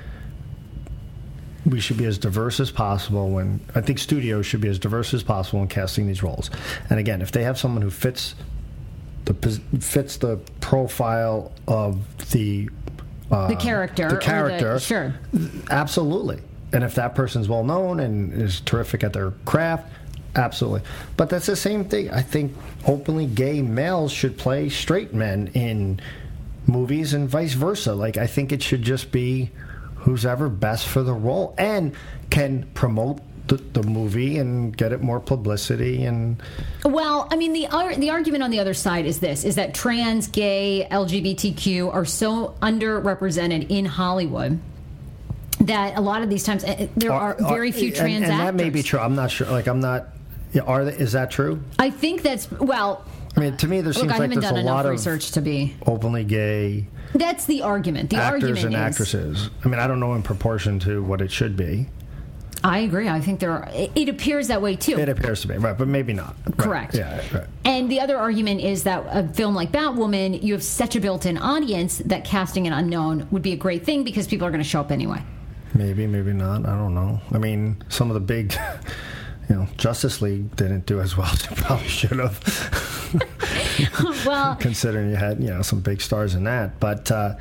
we 1.66 1.80
should 1.80 1.98
be 1.98 2.06
as 2.06 2.18
diverse 2.18 2.60
as 2.60 2.72
possible 2.72 3.30
when 3.30 3.60
I 3.74 3.82
think 3.82 4.00
studios 4.00 4.46
should 4.46 4.62
be 4.62 4.68
as 4.70 4.78
diverse 4.80 5.14
as 5.14 5.24
possible 5.24 5.62
in 5.62 5.68
casting 5.68 6.08
these 6.08 6.22
roles. 6.22 6.52
And 6.90 7.00
again, 7.00 7.22
if 7.22 7.32
they 7.32 7.44
have 7.44 7.58
someone 7.58 7.82
who 7.82 7.90
fits 7.90 8.36
the 9.26 9.34
fits 9.80 10.18
the 10.18 10.38
profile 10.62 11.52
of 11.68 12.30
the 12.32 12.70
uh, 13.32 13.48
the 13.48 13.56
character, 13.56 14.08
the 14.08 14.16
the- 14.16 14.22
character, 14.22 14.80
sure. 14.80 15.16
absolutely. 15.72 16.40
And 16.72 16.84
if 16.84 16.96
that 16.96 17.16
person's 17.16 17.48
well 17.48 17.64
known 17.64 18.00
and 18.00 18.34
is 18.34 18.60
terrific 18.62 19.04
at 19.04 19.14
their 19.14 19.32
craft, 19.46 19.92
absolutely. 20.36 20.82
But 21.18 21.30
that's 21.30 21.46
the 21.46 21.56
same 21.56 21.86
thing. 21.86 22.12
I 22.12 22.22
think 22.22 22.54
openly 22.88 23.26
gay 23.26 23.62
males 23.62 24.12
should 24.12 24.38
play 24.38 24.70
straight 24.70 25.14
men 25.14 25.48
in 25.54 26.00
movies 26.68 27.14
and 27.14 27.30
vice 27.30 27.54
versa. 27.54 27.94
Like 27.94 28.18
I 28.18 28.28
think 28.28 28.52
it 28.52 28.62
should 28.62 28.82
just 28.82 29.12
be 29.12 29.52
who's 29.96 30.26
ever 30.26 30.50
best 30.50 30.88
for 30.88 31.02
the 31.04 31.14
role 31.14 31.56
and 31.58 31.94
can 32.30 32.64
promote 32.74 33.20
the, 33.48 33.58
the 33.58 33.84
movie 33.84 34.38
and 34.38 34.76
get 34.76 34.92
it 34.92 35.02
more 35.02 35.20
publicity 35.20 36.06
and 36.06 36.42
Well, 36.84 37.28
I 37.32 37.36
mean, 37.36 37.54
the 37.54 37.68
ar- 37.68 37.96
the 37.96 38.10
argument 38.10 38.44
on 38.44 38.52
the 38.52 38.60
other 38.60 38.74
side 38.74 39.06
is 39.06 39.20
this: 39.20 39.44
is 39.44 39.56
that 39.56 39.74
trans, 39.74 40.28
gay, 40.28 40.88
LGBTQ 40.90 41.94
are 41.94 42.06
so 42.06 42.56
underrepresented 42.62 43.70
in 43.70 43.86
Hollywood 43.86 44.60
that 45.62 45.98
a 45.98 46.02
lot 46.02 46.22
of 46.22 46.30
these 46.30 46.44
times 46.44 46.64
uh, 46.64 46.88
there 46.98 47.12
are, 47.14 47.36
very 47.40 47.72
few 47.72 47.88
and, 47.88 47.96
trans 47.96 48.24
and 48.24 48.26
actors. 48.26 48.46
that 48.46 48.56
may 48.56 48.70
be 48.70 48.84
true. 48.84 49.00
I'm 49.00 49.16
not 49.16 49.32
sure. 49.32 49.48
Like 49.48 49.68
I'm 49.68 49.80
not. 49.80 50.08
Yeah, 50.56 50.62
are 50.64 50.86
they, 50.86 50.94
is 50.98 51.12
that 51.12 51.30
true? 51.30 51.62
I 51.78 51.90
think 51.90 52.22
that's 52.22 52.50
well. 52.50 53.04
I 53.36 53.42
mean, 53.42 53.58
to 53.58 53.68
me, 53.68 53.82
there 53.82 53.92
Look, 53.92 53.98
seems 53.98 54.12
I 54.14 54.14
like 54.18 54.22
haven't 54.22 54.40
there's 54.40 54.46
done 54.52 54.58
a 54.58 54.62
enough 54.62 54.74
lot 54.74 54.86
of 54.86 54.92
research 54.94 55.32
to 55.32 55.42
be. 55.42 55.76
openly 55.86 56.24
gay 56.24 56.88
That's 57.14 57.44
the 57.46 57.62
argument. 57.64 58.10
The 58.10 58.16
actors 58.16 58.44
argument 58.44 58.66
and 58.66 58.74
is, 58.76 58.80
actresses. 58.80 59.50
I 59.64 59.68
mean, 59.68 59.80
I 59.80 59.88
don't 59.88 60.00
know 60.00 60.14
in 60.14 60.24
proportion 60.24 60.80
to 60.80 61.04
what 61.04 61.20
it 61.22 61.30
should 61.30 61.58
be. 61.58 61.88
I 62.64 62.80
agree. 62.80 63.10
I 63.10 63.20
think 63.20 63.42
there 63.42 63.52
are. 63.52 63.70
It, 63.74 63.92
it 63.94 64.08
appears 64.10 64.48
that 64.48 64.62
way 64.62 64.78
too. 64.78 64.98
It 64.98 65.10
appears 65.10 65.42
to 65.42 65.50
be 65.50 65.58
right, 65.58 65.78
but 65.78 65.90
maybe 65.90 66.14
not. 66.14 66.36
Right. 66.46 66.58
Correct. 66.58 66.96
Yeah. 66.96 67.22
Right. 67.34 67.48
And 67.66 67.92
the 67.92 68.00
other 68.00 68.18
argument 68.18 68.62
is 68.62 68.84
that 68.84 69.06
a 69.10 69.28
film 69.34 69.54
like 69.54 69.74
Batwoman, 69.74 70.42
you 70.42 70.54
have 70.54 70.64
such 70.64 70.96
a 70.96 71.02
built-in 71.02 71.38
audience 71.38 71.98
that 72.06 72.24
casting 72.24 72.66
an 72.66 72.74
unknown 72.74 73.28
would 73.32 73.42
be 73.44 73.52
a 73.52 73.58
great 73.58 73.84
thing 73.86 74.04
because 74.06 74.26
people 74.26 74.48
are 74.48 74.52
going 74.52 74.64
to 74.64 74.68
show 74.70 74.80
up 74.80 74.92
anyway. 74.92 75.22
Maybe, 75.74 76.08
maybe 76.08 76.32
not. 76.32 76.66
I 76.66 76.78
don't 76.78 76.96
know. 76.96 77.20
I 77.34 77.38
mean, 77.38 77.84
some 77.90 78.10
of 78.10 78.14
the 78.14 78.22
big, 78.22 78.56
you 79.50 79.56
know, 79.56 79.68
Justice 79.78 80.22
League 80.22 80.56
didn't 80.56 80.86
do 80.86 81.00
as 81.00 81.16
well 81.16 81.28
as 81.32 81.44
it 81.44 81.56
probably 81.58 81.88
should 81.88 82.20
have, 82.20 83.16
well, 84.26 84.56
considering 84.60 85.10
you 85.10 85.16
had 85.16 85.42
you 85.42 85.50
know 85.50 85.62
some 85.62 85.82
big 85.82 86.02
stars 86.02 86.36
in 86.36 86.44
that. 86.46 86.80
But 86.80 87.12
uh, 87.12 87.36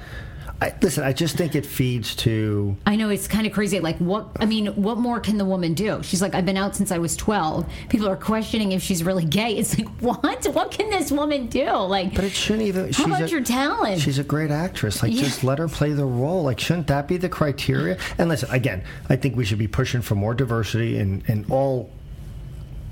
I, 0.63 0.73
listen, 0.81 1.05
I 1.05 1.13
just 1.13 1.37
think 1.37 1.55
it 1.55 1.67
feeds 1.67 2.15
to 2.17 2.77
I 2.87 2.97
know 2.97 3.11
it's 3.11 3.27
kind 3.29 3.47
of 3.47 3.53
crazy. 3.53 3.81
Like, 3.81 3.99
what? 3.99 4.29
I 4.41 4.47
mean, 4.47 4.69
what 4.69 4.99
more 4.99 5.21
can 5.21 5.37
the 5.37 5.45
woman 5.45 5.75
do? 5.75 6.03
She's 6.03 6.23
like, 6.23 6.35
I've 6.35 6.47
been 6.47 6.57
out 6.57 6.75
since 6.77 6.91
I 6.93 6.99
was 6.99 7.17
twelve. 7.17 7.69
People 7.89 8.09
are 8.09 8.17
questioning 8.17 8.73
if 8.73 8.83
she's 8.83 9.03
really 9.03 9.25
gay. 9.25 9.57
It's 9.57 9.77
like, 9.79 9.89
what? 10.01 10.45
What 10.47 10.71
can 10.71 10.91
this 10.91 11.11
woman 11.13 11.49
do? 11.49 11.71
Like, 11.71 12.15
But 12.15 12.25
it 12.25 12.33
shouldn't 12.33 12.67
even. 12.69 12.85
How 12.87 12.91
she's 12.93 13.07
about 13.07 13.23
a, 13.23 13.29
your 13.31 13.43
talent? 13.43 14.01
She's 14.01 14.19
a 14.19 14.25
great 14.25 14.51
actress. 14.51 15.03
Like, 15.03 15.13
Yeah. 15.13 15.25
just 15.25 15.45
let 15.45 15.59
her 15.59 15.69
play 15.69 15.93
the 15.93 16.07
role. 16.07 16.45
Like, 16.45 16.61
shouldn't 16.61 16.87
that 16.87 17.09
be 17.09 17.17
the 17.17 17.29
criteria? 17.29 17.99
And 18.17 18.29
listen, 18.29 18.49
again, 18.51 18.85
I 19.09 19.17
think 19.17 19.37
we 19.37 19.45
should 19.45 19.59
be 19.59 19.69
pushing 19.69 20.03
for 20.03 20.15
more 20.15 20.35
diversity 20.35 20.99
in 20.99 21.23
in 21.27 21.45
all. 21.51 21.91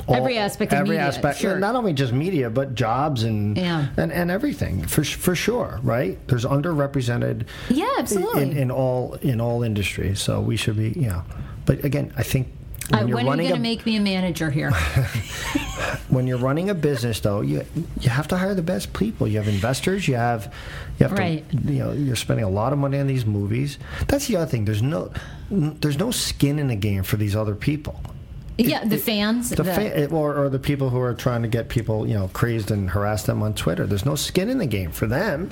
All- 0.06 0.16
Every 0.16 0.38
aspect 0.38 0.72
of 0.72 0.78
every 0.80 0.90
media, 0.96 1.06
aspect, 1.06 1.38
sure. 1.38 1.58
not 1.58 1.74
only 1.76 1.92
just 1.92 2.12
media, 2.12 2.50
but 2.50 2.74
jobs 2.74 3.22
and 3.24 3.56
Yeah. 3.56 3.86
and, 3.96 4.12
and 4.12 4.30
everything 4.30 4.82
for 4.86 5.04
for 5.04 5.34
sure, 5.34 5.78
right? 5.82 6.18
There's 6.28 6.44
underrepresented, 6.44 7.46
Yeah, 7.70 7.86
absolutely. 7.98 8.42
in, 8.42 8.56
in 8.56 8.70
all 8.70 9.14
in 9.22 9.40
all 9.40 9.62
industries. 9.62 10.20
So 10.20 10.40
we 10.40 10.56
should 10.56 10.76
be, 10.76 10.90
you 10.90 11.08
know. 11.08 11.22
But 11.66 11.84
again, 11.84 12.12
I 12.16 12.22
think 12.24 12.48
uh, 12.92 12.98
when 12.98 13.08
you're 13.08 13.16
when 13.18 13.26
are 13.38 13.42
you 13.42 13.48
going 13.48 13.60
to 13.62 13.68
make 13.68 13.86
me 13.86 13.96
a 13.96 14.00
manager 14.00 14.50
here? 14.50 14.72
when 16.08 16.26
you're 16.26 16.38
running 16.38 16.68
a 16.70 16.74
business 16.74 17.20
though 17.20 17.40
you 17.40 17.64
you 18.00 18.10
have 18.10 18.28
to 18.28 18.36
hire 18.36 18.54
the 18.54 18.62
best 18.62 18.92
people 18.92 19.26
you 19.26 19.38
have 19.38 19.48
investors 19.48 20.06
you 20.08 20.14
have 20.14 20.52
you 20.98 21.06
have 21.06 21.16
Right. 21.18 21.48
to 21.50 21.56
you 21.72 21.78
know 21.78 21.92
you're 21.92 22.16
spending 22.16 22.44
a 22.44 22.50
lot 22.50 22.72
of 22.72 22.78
money 22.78 22.98
on 22.98 23.06
these 23.06 23.24
movies 23.24 23.78
that's 24.08 24.26
the 24.26 24.36
other 24.36 24.46
thing 24.46 24.64
there's 24.64 24.82
no 24.82 25.10
there's 25.50 25.98
no 25.98 26.10
skin 26.10 26.58
in 26.58 26.68
the 26.68 26.76
game 26.76 27.02
for 27.02 27.16
these 27.16 27.34
other 27.36 27.54
people 27.54 28.00
yeah, 28.58 28.84
the 28.84 28.98
fans. 28.98 29.50
the 29.50 29.56
the- 29.62 29.64
fa- 29.74 30.08
or, 30.10 30.34
or 30.36 30.48
the 30.48 30.58
people 30.58 30.90
who 30.90 31.00
are 31.00 31.14
trying 31.14 31.42
to 31.42 31.48
get 31.48 31.68
people 31.68 32.06
you 32.06 32.14
know 32.14 32.28
crazed 32.32 32.70
and 32.70 32.90
harass 32.90 33.22
them 33.24 33.42
on 33.42 33.54
Twitter 33.54 33.86
there's 33.86 34.04
no 34.06 34.14
skin 34.14 34.48
in 34.50 34.58
the 34.58 34.66
game 34.66 34.90
for 34.92 35.06
them 35.06 35.50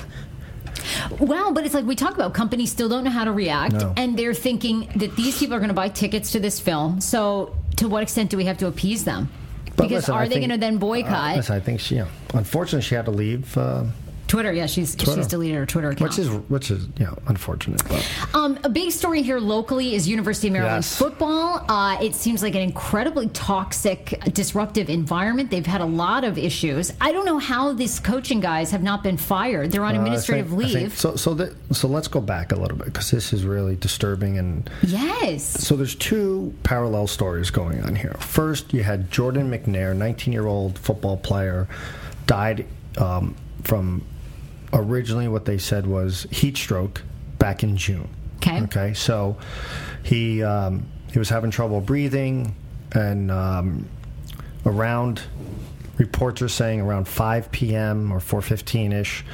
Well, 1.19 1.53
but 1.53 1.65
it's 1.65 1.75
like 1.75 1.85
we 1.85 1.95
talk 1.97 2.15
about 2.15 2.33
companies 2.35 2.71
still 2.71 2.89
don't 2.89 3.05
know 3.05 3.11
how 3.11 3.25
to 3.25 3.33
react, 3.33 3.75
No. 3.75 3.93
and 3.97 4.19
they're 4.19 4.35
thinking 4.35 4.89
that 4.97 5.15
these 5.17 5.39
people 5.39 5.55
are 5.55 5.59
going 5.59 5.69
to 5.69 5.75
buy 5.75 5.89
tickets 5.89 6.33
to 6.33 6.41
this 6.41 6.59
film. 6.61 7.01
So, 7.01 7.55
to 7.77 7.89
what 7.89 8.03
extent 8.03 8.31
do 8.31 8.37
we 8.37 8.45
have 8.47 8.59
to 8.59 8.67
appease 8.67 9.05
them? 9.05 9.29
But 9.77 9.89
because 9.89 9.91
listen, 10.09 10.15
I 10.15 10.19
are 10.25 10.29
they 10.29 10.37
going 10.39 10.51
to 10.51 10.59
then 10.59 10.79
boycott 10.79 11.33
uh, 11.35 11.37
listen, 11.37 11.57
I 11.57 11.61
think 11.61 11.81
she 11.81 11.97
you 11.97 12.03
know, 12.03 12.09
unfortunately 12.35 12.83
she 12.83 12.95
had 12.95 13.07
to 13.07 13.11
leave 13.11 13.57
uh, 13.59 13.85
Twitter? 14.31 14.53
Yeah, 14.53 14.67
she's 14.67 14.95
Twitter. 14.95 15.21
she's 15.21 15.27
deleted 15.27 15.57
her 15.57 15.67
Twitter 15.67 15.91
account. 15.91 16.11
which 16.11 16.19
is 16.19 16.29
which 16.49 16.71
is 16.71 16.87
you 16.99 17.05
know 17.07 17.19
unfortunate 17.27 17.83
but 17.89 18.01
Um, 18.33 18.59
a 18.65 18.69
big 18.69 18.91
story 18.93 19.23
here 19.23 19.41
locally 19.41 19.95
is 19.95 20.09
University 20.09 20.47
of 20.49 20.53
Maryland 20.55 20.77
Yes. 20.85 20.97
football. 20.97 21.65
Uh, 21.69 21.99
it 22.01 22.15
seems 22.15 22.43
like 22.43 22.55
an 22.55 22.61
incredibly 22.63 23.29
toxic, 23.31 24.21
disruptive 24.33 24.89
environment. 24.89 25.51
They've 25.51 25.67
had 25.67 25.81
a 25.81 25.87
lot 26.05 26.23
of 26.25 26.39
issues. 26.39 26.93
I 27.01 27.13
don't 27.13 27.27
know 27.27 27.39
how 27.39 27.73
these 27.73 27.99
coaching 28.01 28.41
guys 28.41 28.71
have 28.71 28.83
not 28.83 29.03
been 29.03 29.17
fired. 29.17 29.73
They're 29.73 29.85
on 29.85 29.95
Uh, 29.97 29.99
administrative 29.99 30.49
think- 30.51 30.63
leave. 30.75 30.99
so 30.99 31.17
so 31.17 31.35
that, 31.35 31.53
so 31.75 31.89
let's 31.89 32.09
go 32.09 32.21
back 32.21 32.53
a 32.53 32.57
little 32.57 32.77
bit 32.79 32.87
because 32.87 33.11
this 33.11 33.33
is 33.33 33.45
really 33.45 33.77
disturbing 33.77 34.39
and 34.39 34.71
yes. 34.83 35.43
so 35.67 35.75
there's 35.77 35.97
two 35.97 36.55
parallel 36.63 37.07
stories 37.09 37.51
going 37.51 37.83
on 37.83 37.97
here. 37.97 38.15
First, 38.21 38.73
you 38.73 38.83
had 38.85 39.11
Jordan 39.11 39.51
McNair, 39.51 39.95
19 39.97 40.33
year 40.33 40.47
old 40.47 40.79
football 40.79 41.17
player, 41.17 41.67
died 42.27 42.65
um, 42.99 43.35
from 43.65 44.03
originally 44.73 45.29
what 45.29 45.45
they 45.45 45.59
said 45.59 45.87
was 45.87 46.27
heat 46.31 46.57
stroke 46.57 47.03
back 47.39 47.63
in 47.63 47.77
June. 47.77 48.09
Okay. 48.37 48.63
Okay. 48.63 48.95
So 48.95 49.37
he 50.03 50.43
um, 50.43 50.87
he 51.13 51.19
was 51.19 51.29
having 51.29 51.51
trouble 51.51 51.81
breathing 51.81 52.55
and. 52.93 53.31
Um, 53.31 53.89
around 54.67 55.23
reports 55.99 56.43
are 56.43 56.49
saying 56.49 56.81
around 56.81 57.07
5 57.07 57.53
p.m. 57.53 58.13
or 58.13 58.19
4:15 58.19 58.93
ish 58.93 59.25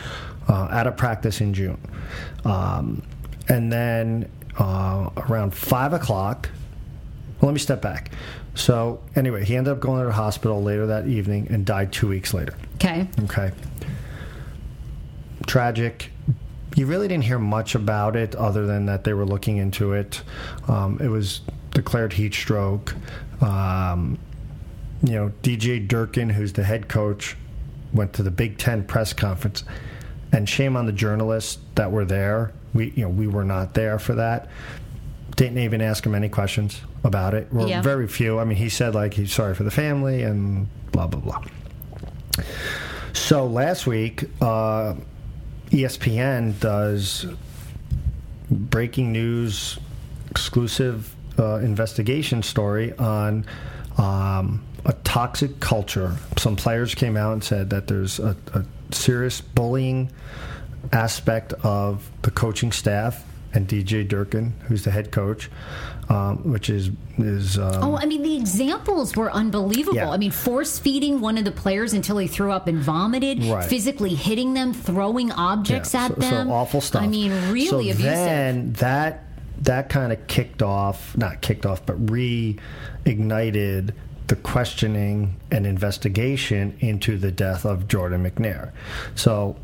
uh, 0.49 0.69
at 0.71 0.87
a 0.87 0.93
practice 0.93 1.41
in 1.41 1.55
June, 1.55 1.79
um, 2.45 3.03
and 3.49 3.73
then 3.73 4.31
uh, 4.59 5.11
around 5.29 5.55
five 5.55 5.93
o'clock. 5.93 6.49
Well, 7.41 7.49
let 7.49 7.53
me 7.53 7.59
step 7.59 7.83
back. 7.83 8.11
So 8.55 9.03
anyway, 9.15 9.45
he 9.45 9.57
ended 9.57 9.73
up 9.73 9.81
going 9.81 10.01
to 10.01 10.07
the 10.07 10.13
hospital 10.13 10.63
later 10.63 10.87
that 10.87 11.07
evening 11.07 11.49
and 11.51 11.67
died 11.67 11.93
two 11.93 12.09
weeks 12.09 12.33
later. 12.33 12.55
Okay. 12.77 13.07
Okay. 13.25 13.53
Tragic. 15.47 16.11
You 16.75 16.87
really 16.87 17.09
didn't 17.09 17.25
hear 17.25 17.39
much 17.39 17.75
about 17.75 18.17
it 18.17 18.35
other 18.35 18.67
than 18.67 18.87
that 18.87 19.05
they 19.05 19.15
were 19.15 19.25
looking 19.25 19.57
into 19.57 19.93
it. 19.95 20.21
Um, 20.69 20.99
it 21.01 21.09
was 21.09 21.41
declared 21.71 22.13
heat 22.13 22.35
stroke. 22.35 22.95
Um, 23.41 24.19
you 25.03 25.13
know, 25.13 25.33
DJ 25.43 25.87
Durkin, 25.87 26.29
who's 26.31 26.53
the 26.53 26.65
head 26.65 26.89
coach, 26.89 27.37
went 27.93 28.13
to 28.15 28.23
the 28.23 28.31
Big 28.31 28.59
Ten 28.59 28.85
press 28.85 29.13
conference, 29.13 29.65
and 30.33 30.49
shame 30.49 30.77
on 30.77 30.87
the 30.87 30.93
journalists 30.93 31.59
that 31.77 31.91
were 31.93 32.05
there. 32.05 32.53
We, 32.75 32.91
you 32.91 33.05
know, 33.05 33.09
we 33.11 33.27
were 33.27 33.45
not 33.45 33.75
there 33.75 33.99
for 33.99 34.15
that. 34.17 34.49
Didn't 35.37 35.59
even 35.59 35.81
ask 35.81 36.05
him 36.05 36.15
any 36.15 36.29
questions 36.29 36.81
about 37.05 37.35
it. 37.35 37.49
Or 37.55 37.67
Yeah. 37.69 37.81
very 37.83 38.09
few. 38.09 38.39
I 38.39 38.45
mean, 38.45 38.59
he 38.59 38.69
said 38.69 38.95
like 38.95 39.15
he's 39.15 39.33
sorry 39.33 39.55
for 39.55 39.65
the 39.65 39.71
family 39.71 40.23
and 40.23 40.67
blah 40.93 41.07
blah 41.07 41.21
blah. 41.21 41.43
So 43.13 43.47
last 43.47 43.87
week, 43.87 44.25
uh, 44.41 44.95
ESPN 45.71 46.59
does 46.61 47.27
breaking 48.51 49.13
news, 49.13 49.79
exclusive 50.31 51.15
uh, 51.39 51.57
investigation 51.57 52.43
story 52.43 52.97
on 52.99 53.45
um, 53.99 54.65
a 54.85 54.93
toxic 55.05 55.59
culture. 55.61 56.17
Some 56.37 56.57
players 56.57 56.95
came 56.95 57.17
out 57.17 57.33
and 57.33 57.43
said 57.43 57.71
that 57.71 57.89
there's 57.89 58.19
a, 58.19 58.37
a 58.55 58.65
serious 58.93 59.41
bullying 59.41 60.11
aspect 60.93 61.53
of 61.65 62.09
the 62.23 62.31
coaching 62.31 62.71
staff 62.71 63.25
and 63.57 63.67
DJ 63.67 64.07
Durkin, 64.07 64.53
who's 64.69 64.85
the 64.85 64.91
head 64.91 65.11
coach, 65.11 65.51
um, 66.11 66.53
which 66.53 66.69
is 66.69 66.91
is 67.19 67.59
um, 67.59 67.83
Oh, 67.83 67.97
I 67.97 68.05
mean, 68.05 68.23
the 68.23 68.37
examples 68.37 69.17
were 69.17 69.33
unbelievable. 69.33 69.97
Yeah. 69.97 70.11
I 70.11 70.19
mean, 70.19 70.31
force 70.31 70.79
feeding 70.79 71.21
one 71.21 71.39
of 71.39 71.45
the 71.45 71.51
players 71.51 71.95
until 71.95 72.19
he 72.19 72.27
threw 72.29 72.53
up 72.53 72.69
and 72.69 72.79
vomited, 72.79 73.43
Right. 73.45 73.65
physically 73.65 74.15
hitting 74.15 74.53
them, 74.55 74.75
throwing 74.75 75.33
objects 75.33 75.95
Yeah, 75.95 76.05
at 76.05 76.15
so, 76.15 76.21
them. 76.21 76.49
So 76.49 76.53
awful 76.53 76.81
stuff. 76.83 77.03
I 77.03 77.07
mean, 77.09 77.33
really 77.51 77.67
so 77.69 77.79
abusive. 77.79 78.03
Then 78.03 78.73
that 78.75 79.23
that 79.63 79.89
kind 79.89 80.13
of 80.13 80.27
kicked 80.27 80.63
off, 80.63 81.17
not 81.17 81.41
kicked 81.41 81.65
off, 81.65 81.85
but 81.87 81.97
reignited 82.07 83.93
the 84.29 84.37
questioning 84.37 85.37
and 85.53 85.67
investigation 85.67 86.77
into 86.81 87.17
the 87.17 87.31
death 87.31 87.65
of 87.65 87.87
Jordan 87.89 88.29
McNair. 88.29 88.73
So 89.15 89.57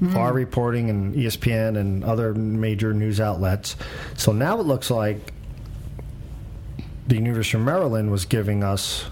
Hmm. 0.00 0.16
our 0.16 0.32
reporting 0.32 0.90
and 0.90 1.14
ESPN 1.16 1.76
and 1.76 2.04
other 2.04 2.32
major 2.32 2.94
news 2.94 3.20
outlets. 3.20 3.74
So 4.16 4.30
now 4.32 4.60
it 4.60 4.62
looks 4.62 4.90
like 4.92 5.32
the 7.08 7.16
University 7.16 7.56
of 7.58 7.64
Maryland 7.64 8.10
was 8.10 8.24
giving 8.24 8.62
us 8.62 9.06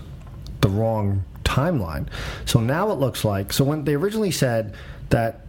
the 0.60 0.68
wrong 0.68 1.24
timeline. 1.44 2.06
So 2.44 2.60
now 2.60 2.90
it 2.92 2.98
looks 3.00 3.24
like 3.24 3.52
so 3.52 3.64
when 3.64 3.84
they 3.84 3.94
originally 3.94 4.30
said 4.30 4.74
that 5.10 5.40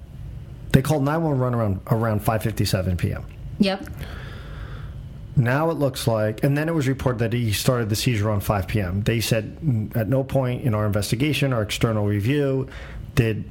they 0.72 0.82
called 0.82 1.04
911 1.04 1.54
around 1.60 1.80
around 1.92 2.22
5:57 2.26 2.98
p.m. 2.98 3.24
Yep. 3.60 3.88
Now 5.38 5.70
it 5.70 5.76
looks 5.76 6.08
like, 6.08 6.44
and 6.44 6.58
then 6.58 6.68
it 6.68 6.74
was 6.74 6.88
reported 6.88 7.20
that 7.20 7.32
he 7.32 7.52
started 7.54 7.90
the 7.90 7.96
seizure 7.96 8.30
on 8.32 8.40
5 8.40 8.68
p.m. 8.68 9.04
They 9.04 9.22
said 9.22 9.58
"Mm, 9.62 9.96
at 9.96 10.10
no 10.10 10.24
point 10.24 10.64
in 10.64 10.74
our 10.74 10.86
investigation 10.88 11.54
or 11.54 11.62
external 11.62 12.06
review 12.08 12.68
did 13.16 13.46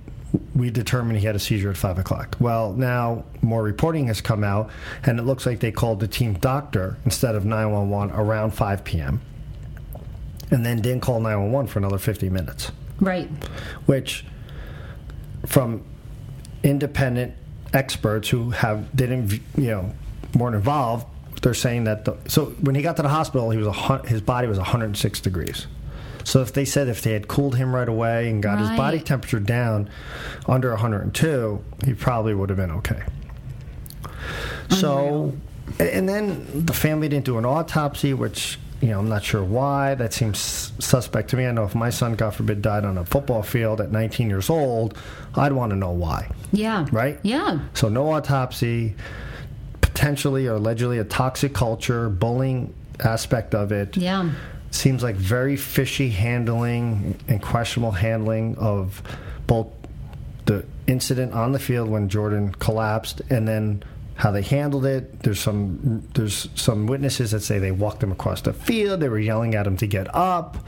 we 0.54 0.68
determine 0.70 1.16
he 1.16 1.24
had 1.24 1.36
a 1.36 1.38
seizure 1.38 1.70
at 1.70 1.76
5 1.76 1.98
o'clock. 1.98 2.36
Well, 2.40 2.72
now 2.72 3.24
more 3.40 3.62
reporting 3.62 4.08
has 4.08 4.20
come 4.20 4.42
out, 4.44 4.68
and 5.04 5.18
it 5.18 5.22
looks 5.22 5.46
like 5.46 5.60
they 5.60 5.70
called 5.72 6.00
the 6.00 6.08
team 6.08 6.34
doctor 6.34 6.98
instead 7.04 7.36
of 7.36 7.44
911 7.44 8.14
around 8.14 8.50
5 8.50 8.84
p.m. 8.84 9.20
and 10.50 10.66
then 10.66 10.80
didn't 10.82 11.02
call 11.02 11.20
911 11.20 11.68
for 11.68 11.78
another 11.78 11.98
50 11.98 12.28
minutes 12.30 12.72
Right. 13.00 13.28
which 13.86 14.24
from 15.46 15.84
independent 16.62 17.34
experts 17.72 18.28
who 18.28 18.50
have 18.50 18.94
didn't 18.96 19.32
you 19.56 19.68
know 19.70 19.92
weren't 20.34 20.56
involved 20.56 21.06
they're 21.42 21.54
saying 21.54 21.84
that 21.84 22.04
the, 22.04 22.16
so 22.28 22.46
when 22.60 22.74
he 22.74 22.82
got 22.82 22.96
to 22.96 23.02
the 23.02 23.08
hospital 23.08 23.50
he 23.50 23.58
was 23.58 23.66
a, 23.66 24.06
his 24.06 24.20
body 24.20 24.48
was 24.48 24.58
106 24.58 25.20
degrees. 25.20 25.66
So 26.24 26.42
if 26.42 26.52
they 26.52 26.64
said 26.64 26.88
if 26.88 27.02
they 27.02 27.12
had 27.12 27.28
cooled 27.28 27.54
him 27.54 27.74
right 27.74 27.88
away 27.88 28.28
and 28.28 28.42
got 28.42 28.58
his 28.58 28.70
body 28.70 28.98
temperature 29.00 29.38
down 29.38 29.88
under 30.48 30.70
102 30.70 31.64
he 31.84 31.94
probably 31.94 32.34
would 32.34 32.50
have 32.50 32.56
been 32.56 32.72
okay. 32.72 33.02
So 34.70 35.32
and 35.78 36.08
then 36.08 36.66
the 36.66 36.72
family 36.72 37.08
didn't 37.08 37.26
do 37.26 37.38
an 37.38 37.44
autopsy 37.44 38.14
which 38.14 38.58
you 38.80 38.88
know 38.88 38.98
i'm 38.98 39.08
not 39.08 39.22
sure 39.24 39.44
why. 39.44 39.94
That 39.94 40.12
seems 40.12 40.72
suspect 40.80 41.30
to 41.30 41.36
me. 41.36 41.46
I 41.46 41.52
know 41.52 41.64
if 41.64 41.74
my 41.74 41.90
son 41.90 42.14
god 42.14 42.34
forbid 42.34 42.60
died 42.60 42.84
on 42.84 42.98
a 42.98 43.04
football 43.04 43.42
field 43.42 43.80
at 43.80 43.92
19 43.92 44.28
years 44.28 44.50
old 44.50 44.98
i'd 45.36 45.52
want 45.52 45.70
to 45.70 45.76
know 45.76 45.92
why. 45.92 46.28
Yeah. 46.52 46.86
right? 46.90 47.20
Yeah. 47.22 47.60
so 47.74 47.88
no 47.88 48.12
autopsy 48.12 48.96
potentially 49.96 50.46
or 50.46 50.54
allegedly 50.56 50.98
a 50.98 51.04
toxic 51.04 51.54
culture 51.54 52.10
bullying 52.10 52.74
aspect 53.00 53.54
of 53.54 53.72
it 53.72 53.96
Yeah. 53.96 54.28
seems 54.70 55.02
like 55.02 55.16
very 55.16 55.56
fishy 55.56 56.10
handling 56.10 57.16
and 57.28 57.40
questionable 57.40 57.92
handling 57.92 58.56
of 58.58 59.02
both 59.46 59.68
the 60.44 60.64
incident 60.86 61.32
on 61.32 61.52
the 61.52 61.58
field 61.58 61.88
when 61.88 62.10
Jordan 62.10 62.52
collapsed 62.58 63.22
and 63.30 63.48
then 63.48 63.82
how 64.16 64.30
they 64.30 64.42
handled 64.42 64.84
it. 64.84 65.22
There's 65.22 65.40
some 65.40 66.02
there's 66.14 66.48
some 66.54 66.86
witnesses 66.86 67.30
that 67.30 67.40
say 67.40 67.58
they 67.58 67.70
walked 67.72 68.02
him 68.02 68.12
across 68.12 68.42
the 68.42 68.52
field. 68.52 69.00
They 69.00 69.08
were 69.08 69.18
yelling 69.18 69.54
at 69.54 69.66
him 69.66 69.78
to 69.78 69.86
get 69.86 70.14
up. 70.14 70.58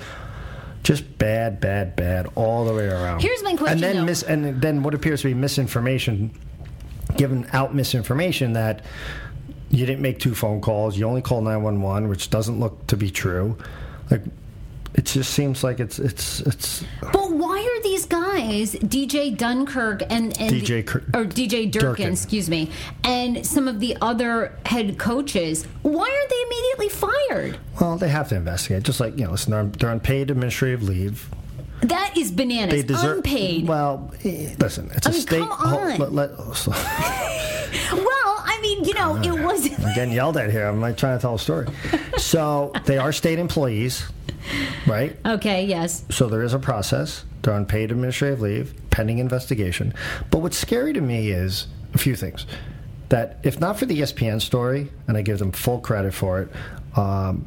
Just 0.85 1.19
bad, 1.19 1.61
bad, 1.61 1.97
bad 1.97 2.29
all 2.35 2.65
the 2.65 2.73
way 2.73 2.87
around. 2.89 3.21
Here's 3.21 3.43
my 3.43 3.55
question, 3.57 3.75
And 3.75 3.83
then 3.83 3.97
though. 3.97 4.05
mis- 4.05 4.23
and 4.23 4.63
then 4.63 4.83
what 4.83 4.95
appears 4.95 5.21
to 5.23 5.29
be 5.29 5.35
misinformation, 5.35 6.31
given 7.19 7.47
out 7.53 7.75
misinformation 7.75 8.55
that 8.55 8.83
you 9.71 9.85
didn't 9.85 10.01
make 10.01 10.19
two 10.19 10.35
phone 10.35 10.63
calls. 10.63 10.97
You 10.97 11.07
only 11.07 11.21
called 11.21 11.45
nine 11.45 11.63
one 11.63 11.83
one, 11.83 12.09
which 12.09 12.31
doesn't 12.31 12.59
look 12.59 12.87
to 12.87 12.97
be 12.97 13.11
true. 13.11 13.59
Like 14.11 14.23
it 14.95 15.05
just 15.05 15.35
seems 15.35 15.63
like 15.63 15.81
it's 15.81 15.99
it's 15.99 16.41
it's 16.41 16.85
But 17.13 17.31
why 17.33 17.59
are 17.61 17.83
these 17.83 18.07
guys, 18.07 18.73
DJ 18.77 19.37
Dunkirk 19.37 20.01
and, 20.09 20.37
and 20.41 20.51
DJ 20.51 20.87
Cur- 20.87 21.05
or 21.13 21.25
DJ 21.27 21.71
Durkin, 21.71 21.81
Durkin. 21.81 22.13
excuse 22.13 22.49
me, 22.49 22.71
and 23.05 23.45
some 23.47 23.69
of 23.69 23.81
the 23.81 23.99
other 24.01 24.57
head 24.65 24.99
coaches, 24.99 25.67
why 25.83 26.09
aren't 26.09 26.31
they 26.31 26.43
immediately 26.47 26.89
fired? 26.89 27.59
well, 27.79 27.99
they 27.99 28.09
have 28.09 28.29
to 28.31 28.37
investigate. 28.37 28.85
Just 28.85 29.01
like 29.01 29.19
you 29.19 29.27
know, 29.27 29.33
listen, 29.33 29.51
they're 29.51 29.61
on, 29.61 29.73
they're 29.73 29.91
on 29.91 30.01
paid 30.01 30.31
administrative 30.31 30.83
leave. 30.83 31.29
That 31.83 32.17
is 32.17 32.31
bananas. 32.33 32.75
They 32.75 32.83
deserve 32.83 33.19
Unpaid. 33.19 33.69
Well, 33.69 34.13
eh, 34.25 34.55
listen, 34.59 34.91
it's 34.95 35.07
I 35.07 35.11
a 35.11 35.13
mean, 35.13 35.23
state. 35.23 35.39
come 35.49 35.75
on. 35.75 35.99
let- 35.99 36.13
let- 36.13 36.37
well, 36.39 38.35
I 38.45 38.59
mean, 38.63 38.85
you 38.85 38.95
know, 38.95 39.17
it 39.17 39.43
wasn't. 39.45 39.79
I'm 39.81 39.95
getting 39.95 40.13
yelled 40.15 40.37
at 40.37 40.51
here. 40.51 40.67
I'm 40.67 40.81
like 40.81 40.97
trying 40.97 41.17
to 41.19 41.23
tell 41.23 41.35
a 41.37 41.39
story. 41.39 41.67
So 42.17 42.73
they 42.85 42.99
are 42.99 43.13
state 43.13 43.39
employees, 43.39 44.05
right? 44.87 45.17
Okay, 45.25 45.65
yes. 45.67 46.05
So 46.11 46.29
there 46.29 46.43
is 46.43 46.53
a 46.55 46.59
process. 46.59 47.25
They're 47.43 47.55
on 47.55 47.67
paid 47.67 47.91
administrative 47.93 48.41
leave, 48.41 48.75
pending 48.91 49.19
investigation. 49.19 49.95
But 50.31 50.39
what's 50.39 50.59
scary 50.59 50.93
to 50.95 51.01
me 51.01 51.31
is 51.31 51.69
a 51.95 51.99
few 51.99 52.17
things. 52.17 52.47
That 53.11 53.39
if 53.45 53.61
not 53.61 53.79
for 53.79 53.87
the 53.87 54.01
ESPN 54.01 54.41
story, 54.43 54.91
and 55.07 55.17
I 55.17 55.23
give 55.23 55.39
them 55.39 55.53
full 55.53 55.79
credit 55.81 56.13
for 56.13 56.41
it, 56.43 56.99
um, 56.99 57.47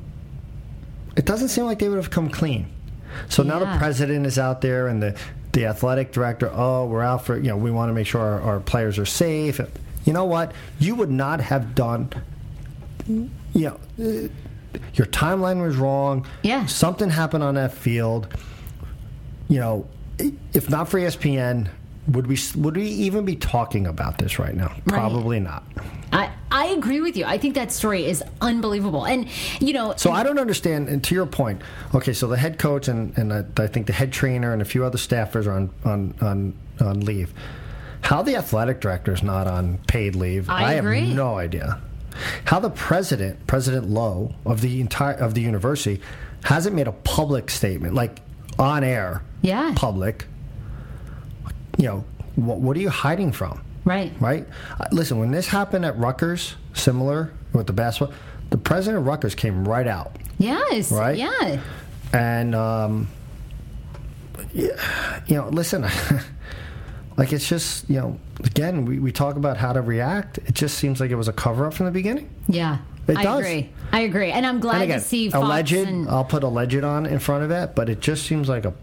it 1.15 1.25
doesn't 1.25 1.49
seem 1.49 1.65
like 1.65 1.79
they 1.79 1.89
would 1.89 1.97
have 1.97 2.09
come 2.09 2.29
clean. 2.29 2.67
So 3.29 3.43
now 3.43 3.59
the 3.59 3.77
president 3.77 4.25
is 4.25 4.39
out 4.39 4.61
there, 4.61 4.87
and 4.87 5.01
the 5.01 5.17
the 5.53 5.65
athletic 5.65 6.11
director. 6.11 6.49
Oh, 6.53 6.85
we're 6.87 7.03
out 7.03 7.25
for 7.25 7.37
you 7.37 7.49
know 7.49 7.57
we 7.57 7.71
want 7.71 7.89
to 7.89 7.93
make 7.93 8.07
sure 8.07 8.21
our, 8.21 8.41
our 8.41 8.59
players 8.59 8.97
are 8.97 9.05
safe. 9.05 9.59
You 10.05 10.13
know 10.13 10.25
what? 10.25 10.53
You 10.79 10.95
would 10.95 11.11
not 11.11 11.41
have 11.41 11.75
done. 11.75 12.09
You 13.07 13.29
know, 13.53 13.79
your 13.97 15.07
timeline 15.07 15.61
was 15.61 15.75
wrong. 15.75 16.25
Yeah. 16.43 16.65
something 16.65 17.09
happened 17.09 17.43
on 17.43 17.55
that 17.55 17.73
field 17.73 18.27
you 19.51 19.59
know, 19.59 19.85
if 20.53 20.69
not 20.69 20.87
for 20.87 20.97
ESPN, 20.97 21.67
would 22.07 22.27
we 22.27 22.37
would 22.55 22.75
we 22.75 22.87
even 22.87 23.25
be 23.25 23.35
talking 23.35 23.85
about 23.87 24.17
this 24.17 24.39
right 24.39 24.55
now? 24.55 24.73
Probably 24.87 25.39
not. 25.39 25.63
I, 26.11 26.31
I 26.51 26.65
agree 26.67 26.99
with 26.99 27.15
you. 27.15 27.23
I 27.25 27.37
think 27.37 27.55
that 27.55 27.71
story 27.71 28.05
is 28.05 28.23
unbelievable. 28.41 29.05
And, 29.05 29.27
you 29.61 29.71
know, 29.71 29.93
So 29.95 30.11
I 30.11 30.23
don't 30.23 30.39
understand. 30.39 30.89
And 30.89 31.01
to 31.05 31.15
your 31.15 31.25
point, 31.25 31.61
okay, 31.95 32.11
so 32.11 32.27
the 32.27 32.35
head 32.37 32.59
coach 32.59 32.87
and, 32.89 33.17
and 33.17 33.31
I, 33.31 33.45
I 33.57 33.67
think 33.67 33.87
the 33.87 33.93
head 33.93 34.11
trainer 34.11 34.51
and 34.51 34.61
a 34.61 34.65
few 34.65 34.83
other 34.83 34.97
staffers 34.97 35.45
are 35.47 35.51
on 35.53 35.69
on 35.85 36.15
on, 36.21 36.53
on 36.81 36.99
leave. 37.01 37.33
How 38.01 38.23
the 38.23 38.35
athletic 38.35 38.81
director 38.81 39.13
is 39.13 39.21
not 39.23 39.47
on 39.47 39.77
paid 39.87 40.15
leave, 40.15 40.49
I 40.49 40.73
agree. 40.73 41.01
have 41.07 41.15
no 41.15 41.37
idea. 41.37 41.79
How 42.45 42.59
the 42.59 42.71
president, 42.71 43.45
President 43.47 43.89
Loh 43.89 44.33
of 44.45 44.59
the 44.61 44.81
entire 44.81 45.13
of 45.13 45.33
the 45.35 45.41
university, 45.41 46.01
hasn't 46.43 46.75
made 46.75 46.87
a 46.87 46.91
public 46.91 47.49
statement 47.51 47.93
like 47.93 48.19
on 48.59 48.83
air, 48.83 49.21
Yeah. 49.43 49.71
public. 49.75 50.25
You 51.77 51.85
know, 51.85 52.05
what, 52.35 52.59
what 52.59 52.77
are 52.77 52.79
you 52.79 52.89
hiding 52.89 53.31
from? 53.31 53.61
Right. 53.85 54.11
Right? 54.19 54.47
Uh, 54.79 54.85
listen, 54.91 55.19
when 55.19 55.31
this 55.31 55.47
happened 55.47 55.85
at 55.85 55.97
Rutgers, 55.97 56.55
similar 56.73 57.33
with 57.53 57.67
the 57.67 57.73
basketball, 57.73 58.15
the 58.49 58.57
president 58.57 59.01
of 59.01 59.07
Rutgers 59.07 59.35
came 59.35 59.67
right 59.67 59.87
out. 59.87 60.15
Yes. 60.37 60.91
Right? 60.91 61.17
Yeah. 61.17 61.61
And, 62.13 62.53
um, 62.53 63.07
you 64.53 64.69
know, 65.29 65.49
listen, 65.49 65.83
like 67.17 67.31
it's 67.33 67.47
just, 67.47 67.89
you 67.89 67.99
know, 67.99 68.19
again, 68.43 68.85
we, 68.85 68.99
we 68.99 69.11
talk 69.11 69.35
about 69.35 69.57
how 69.57 69.73
to 69.73 69.81
react. 69.81 70.37
It 70.39 70.53
just 70.53 70.77
seems 70.77 70.99
like 70.99 71.11
it 71.11 71.15
was 71.15 71.27
a 71.27 71.33
cover 71.33 71.65
up 71.65 71.73
from 71.73 71.85
the 71.85 71.91
beginning. 71.91 72.29
Yeah. 72.47 72.79
It 73.07 73.17
I 73.17 73.23
does. 73.23 73.39
agree. 73.39 73.69
I 73.91 74.01
agree. 74.01 74.31
And 74.31 74.45
I'm 74.45 74.59
glad 74.59 74.75
and 74.75 74.83
again, 74.83 74.99
to 74.99 75.05
see 75.05 75.29
Fox 75.29 75.43
alleged, 75.43 75.73
and 75.73 76.07
I'll 76.07 76.23
put 76.23 76.43
alleged 76.43 76.83
on 76.83 77.05
in 77.05 77.19
front 77.19 77.43
of 77.43 77.51
it, 77.51 77.75
but 77.75 77.89
it 77.89 77.99
just 77.99 78.25
seems 78.25 78.47
like 78.47 78.65
a 78.65 78.73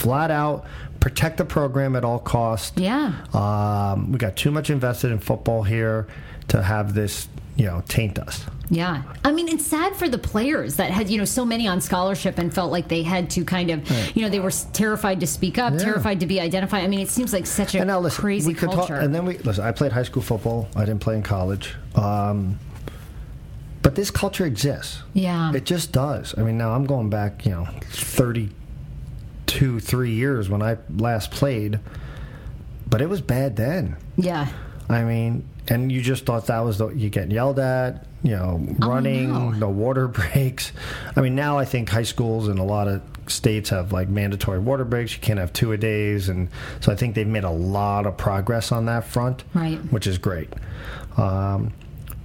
flat 0.00 0.30
out 0.30 0.66
protect 1.00 1.38
the 1.38 1.44
program 1.46 1.96
at 1.96 2.04
all 2.04 2.18
costs. 2.18 2.78
Yeah. 2.78 3.14
Um, 3.32 4.12
we 4.12 4.18
got 4.18 4.36
too 4.36 4.50
much 4.50 4.68
invested 4.68 5.10
in 5.10 5.18
football 5.18 5.62
here 5.62 6.06
to 6.48 6.62
have 6.62 6.92
this, 6.92 7.26
you 7.56 7.64
know, 7.64 7.82
taint 7.88 8.18
us. 8.18 8.44
Yeah. 8.68 9.02
I 9.24 9.32
mean, 9.32 9.48
it's 9.48 9.64
sad 9.64 9.96
for 9.96 10.10
the 10.10 10.18
players 10.18 10.76
that 10.76 10.90
had, 10.90 11.08
you 11.08 11.16
know, 11.16 11.24
so 11.24 11.46
many 11.46 11.66
on 11.66 11.80
scholarship 11.80 12.36
and 12.36 12.52
felt 12.52 12.70
like 12.70 12.88
they 12.88 13.02
had 13.02 13.30
to 13.30 13.46
kind 13.46 13.70
of, 13.70 13.90
you 14.14 14.20
know, 14.22 14.28
they 14.28 14.40
were 14.40 14.50
terrified 14.74 15.20
to 15.20 15.26
speak 15.26 15.56
up, 15.58 15.72
Yeah. 15.72 15.78
terrified 15.78 16.20
to 16.20 16.26
be 16.26 16.38
identified. 16.38 16.84
I 16.84 16.86
mean, 16.86 17.00
it 17.00 17.08
seems 17.08 17.32
like 17.32 17.46
such 17.46 17.74
a 17.74 17.82
now 17.82 17.98
listen, 17.98 18.20
crazy 18.20 18.48
we 18.48 18.52
could 18.54 18.70
culture. 18.70 18.96
talk, 18.96 19.02
and 19.02 19.14
then 19.14 19.24
we 19.24 19.38
listen. 19.38 19.64
I 19.64 19.72
played 19.72 19.92
high 19.92 20.02
school 20.04 20.22
football. 20.22 20.68
I 20.76 20.80
didn't 20.84 21.00
play 21.00 21.16
in 21.16 21.22
college. 21.22 21.74
Um, 21.94 22.58
but 23.80 23.94
this 23.94 24.10
culture 24.10 24.44
exists. 24.44 25.02
Yeah. 25.14 25.54
it 25.54 25.64
just 25.64 25.92
does. 25.92 26.34
I 26.36 26.42
mean, 26.42 26.58
now 26.58 26.72
I'm 26.74 26.84
going 26.84 27.08
back, 27.08 27.46
you 27.46 27.52
know, 27.52 27.66
thirty-two, 29.50 29.80
three 29.80 30.12
years 30.12 30.48
when 30.48 30.62
I 30.62 30.78
last 30.96 31.30
played, 31.30 31.80
but 32.88 33.00
it 33.02 33.08
was 33.08 33.20
bad 33.20 33.56
then. 33.56 33.96
yeah. 34.16 34.48
I 34.88 35.04
mean, 35.04 35.48
and 35.68 35.92
you 35.92 36.02
just 36.02 36.26
thought 36.26 36.46
that 36.46 36.58
was 36.60 36.78
the 36.78 36.88
you 36.88 37.10
get 37.10 37.30
yelled 37.30 37.60
at, 37.60 38.06
you 38.24 38.32
know, 38.32 38.60
running, 38.80 39.30
Oh, 39.30 39.50
no. 39.50 39.58
no 39.58 39.68
water 39.68 40.08
breaks. 40.08 40.72
I 41.14 41.20
mean, 41.20 41.36
now 41.36 41.58
I 41.58 41.64
think 41.64 41.88
high 41.88 42.02
schools 42.02 42.48
in 42.48 42.58
a 42.58 42.64
lot 42.64 42.88
of 42.88 43.00
states 43.28 43.70
have 43.70 43.92
like 43.92 44.08
mandatory 44.08 44.58
water 44.58 44.84
breaks. 44.84 45.12
You 45.14 45.20
can't 45.20 45.38
have 45.38 45.52
two 45.52 45.70
a 45.70 45.76
days, 45.76 46.28
and 46.28 46.48
so 46.80 46.90
I 46.90 46.96
think 46.96 47.14
they've 47.14 47.24
made 47.24 47.44
a 47.44 47.50
lot 47.52 48.04
of 48.06 48.16
progress 48.16 48.72
on 48.72 48.86
that 48.86 49.04
front, 49.04 49.44
Right. 49.54 49.76
Which 49.92 50.08
is 50.08 50.18
great. 50.18 50.48
Um, 51.16 51.72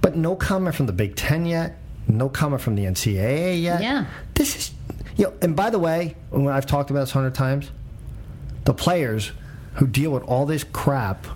but 0.00 0.16
no 0.16 0.34
comment 0.34 0.74
from 0.74 0.86
the 0.86 0.92
Big 0.92 1.14
Ten 1.14 1.46
yet. 1.46 1.78
No 2.08 2.28
comment 2.28 2.60
from 2.62 2.74
the 2.74 2.84
NCAA 2.84 3.62
yet. 3.62 3.80
Yeah. 3.80 4.06
This 4.34 4.56
is, 4.56 4.70
you 5.16 5.24
know, 5.26 5.32
and 5.42 5.56
by 5.56 5.70
the 5.70 5.78
way, 5.78 6.16
when 6.30 6.48
I've 6.48 6.66
talked 6.66 6.90
about 6.90 7.00
this 7.00 7.10
hundred 7.12 7.34
times, 7.34 7.70
the 8.64 8.74
players 8.74 9.32
who 9.74 9.86
deal 9.86 10.10
with 10.10 10.22
all 10.24 10.46
this 10.46 10.64
crap 10.64 11.26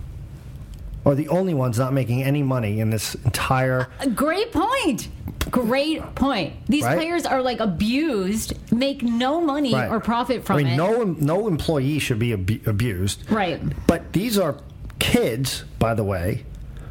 are 1.07 1.15
the 1.15 1.29
only 1.29 1.55
ones 1.55 1.79
not 1.79 1.93
making 1.95 2.23
any 2.23 2.43
money 2.43 2.79
in 2.81 2.91
this 2.91 3.15
entire. 3.25 3.89
Uh, 4.01 4.07
great 4.07 4.53
point. 4.53 5.09
Great 5.51 6.15
point. 6.15 6.53
These 6.67 6.85
Right? 6.85 6.97
players 6.99 7.25
are 7.25 7.41
like 7.43 7.61
abused, 7.61 8.53
make 8.71 9.03
no 9.03 9.41
money 9.41 9.73
Right. 9.75 9.91
or 9.91 9.99
profit 10.01 10.45
from 10.45 10.57
I 10.57 10.63
mean, 10.63 10.73
it. 10.75 10.77
no 10.77 11.05
no 11.19 11.49
employee 11.49 11.99
should 11.99 12.19
be 12.19 12.33
abu- 12.35 12.61
abused. 12.67 13.31
Right. 13.31 13.61
But 13.87 14.13
these 14.13 14.37
are 14.39 14.57
kids, 14.99 15.65
by 15.79 15.95
the 15.95 16.05
way, 16.05 16.45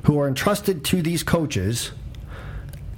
who 0.04 0.20
are 0.20 0.28
entrusted 0.28 0.84
to 0.86 1.02
these 1.04 1.22
coaches, 1.22 1.92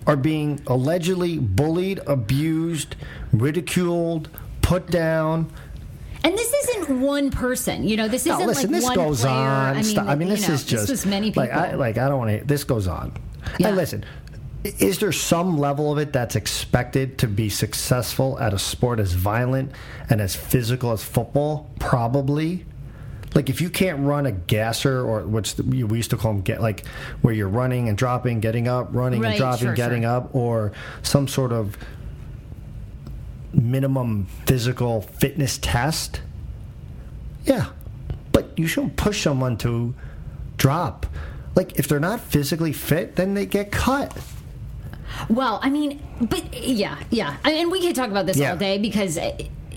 are 0.07 0.15
being 0.15 0.61
allegedly 0.67 1.37
bullied, 1.37 1.99
abused, 2.07 2.95
ridiculed, 3.31 4.29
put 4.61 4.87
down. 4.87 5.51
And 6.23 6.37
this 6.37 6.53
isn't 6.53 7.01
one 7.01 7.31
person. 7.31 7.87
You 7.87 7.97
know, 7.97 8.07
this 8.07 8.25
isn't 8.25 8.45
listen, 8.45 8.71
like 8.71 8.79
this 8.79 8.85
one 8.85 8.95
goes 8.95 9.21
player. 9.21 9.33
on. 9.33 9.77
I 9.77 9.81
mean, 9.81 9.99
I 9.99 10.15
mean, 10.15 10.29
this 10.29 10.47
know, 10.47 10.53
is 10.53 10.63
just 10.63 10.87
this 10.87 11.05
many 11.05 11.31
people. 11.31 11.43
like 11.43 11.51
I 11.51 11.75
like 11.75 11.97
I 11.97 12.07
don't 12.07 12.19
want 12.19 12.39
to. 12.39 12.45
This 12.45 12.63
goes 12.63 12.87
on. 12.87 13.13
Yeah. 13.59 13.69
And 13.69 13.77
listen, 13.77 14.05
is 14.63 14.99
there 14.99 15.11
some 15.11 15.57
level 15.57 15.91
of 15.91 15.97
it 15.97 16.13
that's 16.13 16.35
expected 16.35 17.17
to 17.19 17.27
be 17.27 17.49
successful 17.49 18.39
at 18.39 18.53
a 18.53 18.59
sport 18.59 18.99
as 18.99 19.13
violent 19.13 19.71
and 20.09 20.21
as 20.21 20.35
physical 20.35 20.91
as 20.91 21.03
football? 21.03 21.69
Probably. 21.79 22.65
Like 23.33 23.49
if 23.49 23.61
you 23.61 23.69
can't 23.69 23.99
run 24.01 24.25
a 24.25 24.31
gasser 24.33 24.99
or 25.05 25.21
what's 25.25 25.53
the, 25.53 25.63
we 25.63 25.97
used 25.97 26.09
to 26.09 26.17
call 26.17 26.33
them 26.33 26.41
get 26.41 26.61
like 26.61 26.85
where 27.21 27.33
you're 27.33 27.47
running 27.47 27.87
and 27.87 27.97
dropping, 27.97 28.41
getting 28.41 28.67
up, 28.67 28.89
running 28.91 29.21
Right, 29.21 29.29
and 29.29 29.37
dropping, 29.37 29.67
sure, 29.67 29.73
getting 29.75 30.01
sure. 30.03 30.11
up, 30.11 30.35
or 30.35 30.73
some 31.01 31.27
sort 31.29 31.53
of 31.53 31.77
minimum 33.53 34.25
physical 34.45 35.01
fitness 35.01 35.57
test. 35.59 36.21
Yeah, 37.45 37.67
but 38.31 38.57
you 38.57 38.67
shouldn't 38.67 38.97
push 38.97 39.23
someone 39.23 39.57
to 39.57 39.93
drop. 40.57 41.05
Like 41.55 41.77
if 41.79 41.87
they're 41.87 41.99
not 41.99 42.19
physically 42.19 42.73
fit, 42.73 43.15
then 43.15 43.33
they 43.33 43.45
get 43.45 43.71
cut. 43.71 44.15
Well, 45.29 45.59
I 45.61 45.69
mean, 45.69 46.01
but 46.21 46.53
yeah, 46.53 46.97
yeah, 47.09 47.37
I- 47.43 47.51
and 47.53 47.71
we 47.71 47.81
could 47.81 47.95
talk 47.95 48.09
about 48.09 48.25
this 48.25 48.37
Yeah. 48.37 48.51
all 48.51 48.57
day 48.57 48.77
because 48.77 49.17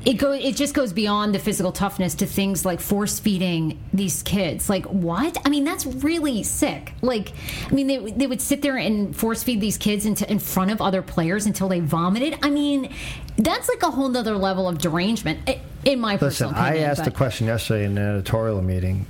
it, 0.04 0.08
it 0.08 0.14
go 0.14 0.32
it 0.32 0.56
just 0.56 0.74
goes 0.74 0.92
beyond 0.92 1.34
the 1.34 1.38
physical 1.38 1.72
toughness 1.72 2.14
to 2.16 2.26
things 2.26 2.64
like 2.64 2.80
force 2.80 3.18
feeding 3.18 3.78
these 3.92 4.22
kids. 4.22 4.68
Like 4.68 4.86
what? 4.86 5.36
I 5.44 5.48
mean, 5.48 5.64
that's 5.64 5.86
really 5.86 6.42
sick. 6.42 6.92
Like, 7.02 7.32
I 7.70 7.74
mean, 7.74 7.86
they 7.86 7.98
they 8.12 8.26
would 8.26 8.40
sit 8.40 8.62
there 8.62 8.76
and 8.76 9.14
force 9.16 9.42
feed 9.42 9.60
these 9.60 9.78
kids 9.78 10.06
into 10.06 10.30
in 10.30 10.38
front 10.38 10.70
of 10.70 10.80
other 10.80 11.02
players 11.02 11.46
until 11.46 11.68
they 11.68 11.80
vomited. 11.80 12.38
I 12.42 12.50
mean, 12.50 12.92
that's 13.36 13.68
like 13.68 13.82
a 13.82 13.90
whole 13.90 14.08
nother 14.08 14.36
level 14.36 14.68
of 14.68 14.78
derangement. 14.78 15.48
In 15.84 16.00
my 16.00 16.14
Listen, 16.14 16.48
personal 16.48 16.54
I 16.54 16.78
asked 16.78 17.00
but- 17.04 17.08
a 17.08 17.10
question 17.10 17.46
yesterday 17.46 17.84
in 17.84 17.98
an 17.98 18.14
editorial 18.14 18.62
meeting, 18.62 19.06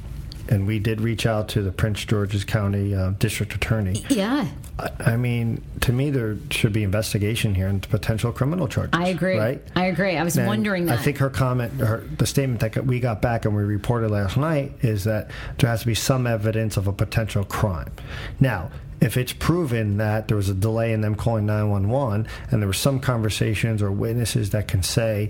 and 0.49 0.67
we 0.67 0.79
did 0.79 1.01
reach 1.01 1.27
out 1.27 1.49
to 1.51 1.63
the 1.63 1.73
Prince 1.73 2.05
George's 2.05 2.45
County 2.45 2.95
uh, 2.95 3.11
District 3.19 3.55
Attorney. 3.55 4.05
Yeah, 4.09 4.49
I, 4.79 4.91
I 5.13 5.17
mean, 5.17 5.63
to 5.81 5.93
me, 5.93 6.11
there 6.11 6.37
should 6.51 6.73
be 6.73 6.83
investigation 6.83 7.55
here 7.55 7.69
and 7.69 7.87
potential 7.89 8.33
criminal 8.33 8.69
charges. 8.69 8.91
I 8.93 9.09
agree. 9.09 9.39
Right? 9.39 9.63
I 9.77 9.87
agree. 9.87 10.17
I 10.17 10.25
was 10.25 10.37
And 10.37 10.47
wondering 10.47 10.87
that. 10.87 10.99
I 10.99 11.03
think 11.03 11.19
her 11.19 11.31
comment, 11.31 11.73
her, 11.75 11.99
the 12.19 12.27
statement 12.27 12.61
that 12.61 12.87
we 12.87 13.01
got 13.01 13.23
back 13.23 13.45
and 13.45 13.55
we 13.55 13.63
reported 13.63 14.11
last 14.11 14.37
night 14.37 14.73
is 14.83 15.05
that 15.05 15.31
there 15.59 15.71
has 15.71 15.81
to 15.81 15.87
be 15.87 15.95
some 15.95 16.27
evidence 16.27 16.77
of 16.77 16.89
a 16.89 16.93
potential 16.93 17.45
crime. 17.45 17.93
Now, 18.41 18.71
if 19.01 19.17
it's 19.17 19.33
proven 19.33 19.99
that 19.99 20.29
there 20.29 20.37
was 20.37 20.49
a 20.49 20.55
delay 20.55 20.93
in 20.93 21.03
them 21.03 21.15
calling 21.15 21.47
911 21.47 22.27
and 22.51 22.63
there 22.63 22.67
were 22.67 22.73
some 22.73 23.01
conversations 23.01 23.83
or 23.83 23.93
witnesses 23.93 24.51
that 24.51 24.67
can 24.69 24.83
say 24.83 25.29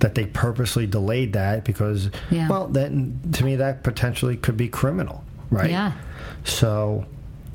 that 0.00 0.14
they 0.14 0.26
purposely 0.26 0.86
delayed 0.86 1.32
that 1.34 1.64
because, 1.64 2.10
Yeah. 2.30 2.48
well, 2.48 2.66
then 2.68 3.20
to 3.32 3.44
me, 3.44 3.56
that 3.56 3.82
potentially 3.82 4.36
could 4.36 4.56
be 4.56 4.68
criminal, 4.68 5.24
right? 5.50 5.70
Yeah. 5.70 5.92
So 6.44 7.06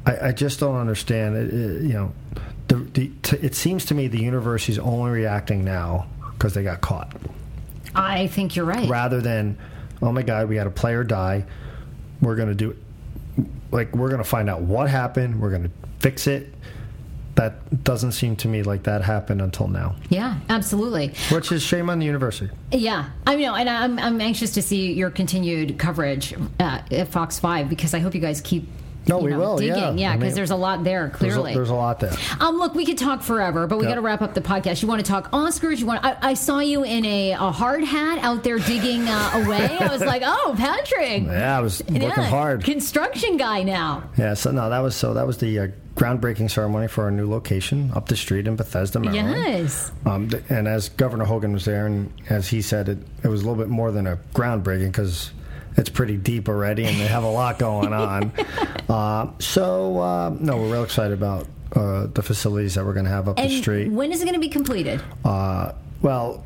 I, 0.05 0.29
I 0.29 0.31
just 0.31 0.59
don't 0.59 0.75
understand. 0.77 1.35
It, 1.35 1.53
it- 1.53 1.81
you 1.83 1.93
know, 1.93 2.11
the, 2.67 2.75
the, 2.75 3.11
t- 3.23 3.37
it 3.37 3.55
seems 3.55 3.85
to 3.85 3.95
me 3.95 4.07
the 4.07 4.21
university 4.21 4.71
is 4.71 4.79
only 4.79 5.11
reacting 5.11 5.63
now 5.65 6.07
because 6.33 6.53
they 6.53 6.63
got 6.63 6.81
caught, 6.81 7.11
I 7.95 8.27
think 8.27 8.55
you're 8.55 8.65
right. 8.65 8.87
rather 8.87 9.19
than, 9.21 9.57
oh 10.01 10.11
my 10.11 10.21
God, 10.21 10.47
we 10.47 10.55
had 10.55 10.67
a 10.67 10.71
player 10.71 11.03
die. 11.03 11.45
We're 12.21 12.35
going 12.35 12.49
to 12.49 12.55
do, 12.55 12.77
like, 13.71 13.95
we're 13.95 14.09
going 14.09 14.21
to 14.21 14.27
find 14.29 14.49
out 14.49 14.61
what 14.61 14.89
happened. 14.89 15.41
We're 15.41 15.49
going 15.49 15.63
to 15.63 15.71
fix 15.99 16.27
it. 16.27 16.53
That 17.39 17.85
doesn't 17.85 18.11
seem 18.11 18.35
to 18.35 18.49
me 18.49 18.63
like 18.63 18.83
that 18.83 19.01
happened 19.01 19.41
until 19.41 19.69
now, 19.69 19.95
Yeah, 20.09 20.35
absolutely. 20.49 21.13
which 21.31 21.53
is 21.53 21.63
shame 21.63 21.89
on 21.89 21.97
the 21.99 22.05
university. 22.05 22.49
Yeah, 22.69 23.05
I 23.25 23.37
know, 23.37 23.55
and 23.55 23.69
I'm 23.69 23.97
I'm 23.97 24.19
anxious 24.19 24.51
to 24.55 24.61
see 24.61 24.91
your 24.91 25.09
continued 25.09 25.79
coverage 25.79 26.33
uh, 26.59 26.81
at 26.91 27.07
Fox 27.07 27.39
Five 27.39 27.69
because 27.69 27.93
I 27.93 27.99
hope 27.99 28.13
you 28.13 28.19
guys 28.19 28.41
keep. 28.41 28.67
No, 29.09 29.17
we 29.19 29.31
know, 29.31 29.39
will, 29.39 29.61
yeah. 29.61 29.73
digging, 29.75 29.97
yeah, 29.97 30.11
I 30.11 30.15
because 30.17 30.27
mean, 30.29 30.35
there's 30.35 30.51
a 30.51 30.55
lot 30.55 30.83
there 30.83 31.07
There's 31.19 31.33
a, 31.33 31.37
clearly. 31.37 31.53
there's 31.55 31.69
a 31.69 31.73
lot 31.75 31.99
there. 31.99 32.13
um, 32.39 32.57
look, 32.57 32.75
we 32.75 32.85
could 32.85 32.97
talk 32.97 33.21
forever, 33.23 33.67
but 33.67 33.77
we 33.79 33.83
Yeah. 33.85 33.89
got 33.91 33.95
to 33.95 34.01
wrap 34.01 34.21
up 34.21 34.33
the 34.35 34.41
podcast. 34.41 34.81
You 34.81 34.87
want 34.87 35.03
to 35.03 35.09
talk 35.11 35.31
Oscars? 35.31 35.79
You 35.79 35.87
want? 35.87 36.05
I, 36.05 36.15
I 36.21 36.33
saw 36.35 36.59
you 36.59 36.83
in 36.83 37.03
a, 37.05 37.31
a 37.31 37.51
hard 37.51 37.83
hat 37.83 38.19
out 38.19 38.43
there 38.43 38.59
digging 38.59 39.07
uh, 39.07 39.31
away. 39.45 39.77
I 39.79 39.87
was 39.91 40.01
like, 40.01 40.21
oh, 40.25 40.55
Patrick. 40.57 41.23
Yeah, 41.23 41.57
I 41.57 41.61
was 41.61 41.81
working 41.87 42.01
Yeah, 42.03 42.23
hard. 42.29 42.63
Construction 42.63 43.37
guy 43.37 43.63
now. 43.63 44.03
Yeah, 44.17 44.33
so 44.35 44.51
no, 44.51 44.69
that 44.69 44.79
was 44.79 44.95
so 44.95 45.13
that 45.15 45.25
was 45.25 45.37
the 45.39 45.59
uh, 45.59 45.67
groundbreaking 45.95 46.49
ceremony 46.51 46.87
for 46.87 47.03
our 47.05 47.11
new 47.11 47.29
location 47.29 47.91
up 47.95 48.07
the 48.07 48.15
street 48.15 48.47
in 48.47 48.55
Bethesda, 48.55 48.99
Maryland. 48.99 49.35
Yes. 49.35 49.91
Um, 50.05 50.29
and 50.49 50.67
as 50.67 50.89
Governor 50.89 51.25
Hogan 51.25 51.51
was 51.51 51.65
there, 51.65 51.87
and 51.87 52.13
as 52.29 52.47
he 52.47 52.61
said, 52.61 52.87
it, 52.89 52.99
it 53.23 53.27
was 53.27 53.41
a 53.41 53.43
little 53.49 53.61
bit 53.61 53.69
more 53.69 53.91
than 53.91 54.07
a 54.07 54.17
groundbreaking 54.33 54.87
because 54.91 55.31
it's 55.77 55.89
pretty 55.89 56.17
deep 56.17 56.49
already, 56.49 56.85
and 56.85 56.95
they 56.99 57.07
have 57.07 57.23
a 57.23 57.29
lot 57.31 57.59
going 57.59 57.93
on. 57.93 58.31
uh, 58.89 59.31
so 59.39 59.99
uh, 59.99 60.35
no, 60.39 60.57
we're 60.57 60.71
real 60.71 60.83
excited 60.83 61.13
about 61.13 61.47
uh, 61.75 62.07
the 62.07 62.21
facilities 62.21 62.75
that 62.75 62.85
we're 62.85 62.93
going 62.93 63.05
to 63.05 63.11
have 63.11 63.27
up 63.29 63.37
And 63.39 63.49
the 63.49 63.57
street. 63.61 63.89
when 63.91 64.11
is 64.11 64.21
it 64.21 64.25
going 64.25 64.33
to 64.35 64.39
be 64.39 64.49
completed? 64.49 65.01
Uh, 65.23 65.73
well, 66.01 66.43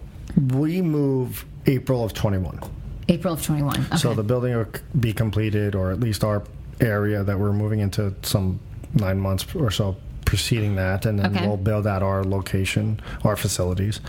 we 0.54 0.82
move 0.82 1.46
April 1.66 2.04
of 2.04 2.14
twenty 2.14 2.38
one. 2.38 2.60
April 3.10 3.34
of 3.34 3.44
21. 3.44 3.82
Okay. 3.82 3.98
So 3.98 4.14
the 4.14 4.24
building 4.24 4.56
will 4.56 4.66
be 4.98 5.12
completed, 5.12 5.76
or 5.76 5.92
at 5.92 6.00
least 6.00 6.24
our 6.24 6.42
area 6.80 7.22
that 7.22 7.38
we're 7.38 7.52
moving 7.52 7.82
into 7.82 8.14
some 8.22 8.62
nine 8.94 9.20
months 9.20 9.46
or 9.56 9.70
so 9.72 9.98
preceding 10.34 10.74
that, 10.78 11.06
and 11.06 11.20
then 11.20 11.38
Okay. 11.38 11.46
we'll 11.48 11.58
build 11.58 11.86
out 11.86 12.02
our 12.02 12.24
location, 12.24 13.00
our 13.24 13.36
facilities. 13.36 14.00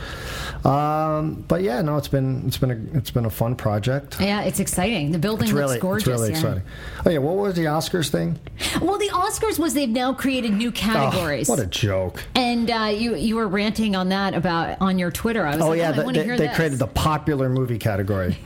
Um, 0.64 1.44
but 1.48 1.60
yeah, 1.60 1.82
no, 1.82 1.98
it's 1.98 2.08
been 2.08 2.44
it's 2.46 2.56
been 2.56 2.70
a 2.70 2.96
it's 2.96 3.10
been 3.10 3.26
a 3.26 3.30
fun 3.30 3.56
project. 3.56 4.18
Yeah, 4.20 4.40
it's 4.40 4.58
exciting. 4.58 5.12
The 5.12 5.18
building 5.18 5.44
It's 5.48 5.52
looks 5.52 5.66
really 5.68 5.78
gorgeous. 5.80 6.08
it's 6.08 6.16
really 6.16 6.30
yeah. 6.30 6.36
exciting. 6.38 6.62
Oh 7.04 7.10
yeah, 7.10 7.18
what 7.18 7.36
was 7.36 7.54
the 7.56 7.64
Oscars 7.64 8.08
thing? 8.08 8.38
Well, 8.80 8.96
the 8.98 9.10
Oscars 9.10 9.58
was 9.58 9.74
they've 9.74 9.86
now 9.86 10.14
created 10.14 10.52
new 10.54 10.68
Oh, 10.68 10.72
categories. 10.72 11.46
what 11.46 11.58
a 11.58 11.66
joke! 11.66 12.24
and 12.34 12.70
uh, 12.70 12.90
you 12.96 13.16
you 13.16 13.36
were 13.36 13.48
ranting 13.48 13.94
on 13.94 14.08
that 14.08 14.32
about 14.32 14.78
on 14.80 14.98
your 14.98 15.10
Twitter. 15.10 15.46
I 15.46 15.56
was 15.56 15.62
Oh 15.64 15.68
like, 15.68 15.78
yeah, 15.78 15.92
oh, 15.94 16.10
the- 16.10 16.12
they, 16.24 16.36
they 16.38 16.48
created 16.54 16.78
the 16.78 16.86
popular 16.86 17.50
movie 17.50 17.78
category. 17.78 18.38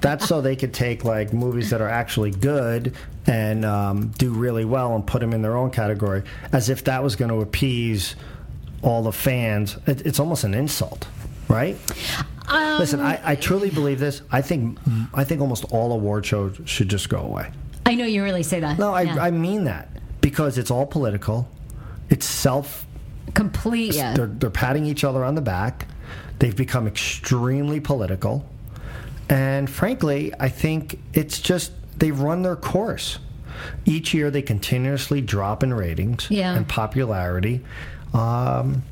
That's 0.00 0.26
so 0.26 0.40
they 0.40 0.56
could 0.56 0.74
take 0.74 1.04
like 1.04 1.32
movies 1.32 1.70
that 1.70 1.80
are 1.80 1.88
actually 1.88 2.30
good 2.30 2.94
and 3.26 3.64
um, 3.64 4.08
do 4.18 4.32
really 4.32 4.64
well 4.64 4.94
and 4.94 5.06
put 5.06 5.20
them 5.20 5.32
in 5.32 5.42
their 5.42 5.56
own 5.56 5.70
category, 5.70 6.22
as 6.52 6.68
if 6.68 6.84
that 6.84 7.02
was 7.02 7.16
going 7.16 7.30
to 7.30 7.40
appease 7.40 8.16
all 8.82 9.02
the 9.02 9.12
fans. 9.12 9.76
It, 9.86 10.06
it's 10.06 10.20
almost 10.20 10.44
an 10.44 10.54
insult, 10.54 11.06
right? 11.48 11.76
Um, 12.48 12.78
Listen, 12.78 13.00
I, 13.00 13.20
I 13.24 13.34
truly 13.34 13.70
believe 13.70 13.98
this. 13.98 14.22
I 14.30 14.42
think 14.42 14.78
I 15.14 15.24
think 15.24 15.40
almost 15.40 15.64
all 15.66 15.92
award 15.92 16.24
shows 16.24 16.60
should 16.64 16.88
just 16.88 17.08
go 17.08 17.18
away. 17.18 17.50
I 17.84 17.94
know 17.94 18.04
you 18.04 18.22
really 18.22 18.42
say 18.42 18.60
that. 18.60 18.78
No, 18.78 18.92
I, 18.92 19.02
Yeah. 19.02 19.22
I 19.22 19.30
mean 19.30 19.64
that 19.64 19.88
because 20.20 20.58
it's 20.58 20.70
all 20.70 20.86
political. 20.86 21.48
It's 22.10 22.26
self 22.26 22.86
complete. 23.34 23.94
Yeah. 23.94 24.14
they're, 24.14 24.26
they're 24.26 24.50
patting 24.50 24.86
each 24.86 25.04
other 25.04 25.24
on 25.24 25.34
the 25.34 25.40
back. 25.40 25.86
They've 26.38 26.56
become 26.56 26.86
extremely 26.86 27.80
political. 27.80 28.48
And 29.28 29.68
frankly, 29.68 30.32
I 30.38 30.48
think 30.48 30.98
it's 31.12 31.40
just 31.40 31.72
they've 31.98 32.18
run 32.18 32.42
their 32.42 32.56
course. 32.56 33.18
Each 33.84 34.12
year 34.14 34.30
they 34.30 34.42
continuously 34.42 35.20
drop 35.20 35.62
in 35.62 35.72
ratings 35.74 36.26
Yeah. 36.30 36.54
and 36.54 36.68
popularity. 36.68 37.62
Um, 38.12 38.82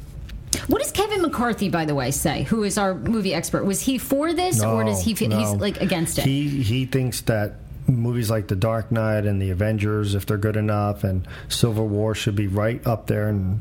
What 0.69 0.81
does 0.83 0.93
Kevin 0.93 1.21
McCarthy, 1.23 1.69
by 1.69 1.85
the 1.85 1.95
way, 1.95 2.11
say? 2.11 2.45
Who 2.45 2.63
is 2.63 2.79
our 2.79 2.95
movie 2.95 3.35
expert? 3.35 3.65
Was 3.65 3.81
he 3.81 3.99
for 3.99 4.33
this, 4.33 4.63
or 4.63 4.85
does 4.85 5.03
he? 5.03 5.15
Feel, 5.15 5.29
no. 5.31 5.39
He's 5.39 5.51
like 5.61 5.81
against 5.81 6.19
it. 6.19 6.25
He 6.25 6.49
he 6.63 6.87
thinks 6.87 7.21
that 7.23 7.55
movies 7.89 8.31
like 8.31 8.47
The 8.49 8.57
Dark 8.57 8.91
Knight 8.93 9.27
and 9.27 9.43
The 9.43 9.51
Avengers, 9.51 10.15
if 10.15 10.27
they're 10.27 10.39
good 10.39 10.57
enough, 10.57 11.05
and 11.05 11.27
Civil 11.49 11.89
War 11.89 12.15
should 12.15 12.37
be 12.37 12.47
right 12.47 12.85
up 12.87 13.07
there. 13.09 13.29
And 13.29 13.61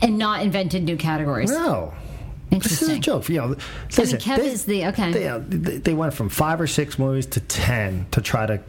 and 0.00 0.18
not 0.18 0.42
invented 0.42 0.84
new 0.84 0.96
categories. 0.96 1.50
no, 1.50 1.92
This 2.50 2.82
is 2.82 2.88
a 2.88 2.98
joke. 2.98 3.28
You 3.28 3.38
know, 3.38 3.56
listen, 3.96 4.18
Kev 4.18 4.36
this- 4.36 4.54
is 4.54 4.64
the- 4.64 4.86
okay. 4.86 5.12
They, 5.12 5.28
uh, 5.28 5.40
they 5.46 5.76
they 5.78 5.94
went 5.94 6.12
from 6.14 6.28
five 6.28 6.60
or 6.60 6.66
six 6.66 6.98
movies 6.98 7.26
to 7.26 7.40
ten 7.40 8.06
to 8.10 8.20
try 8.20 8.46
to 8.46 8.60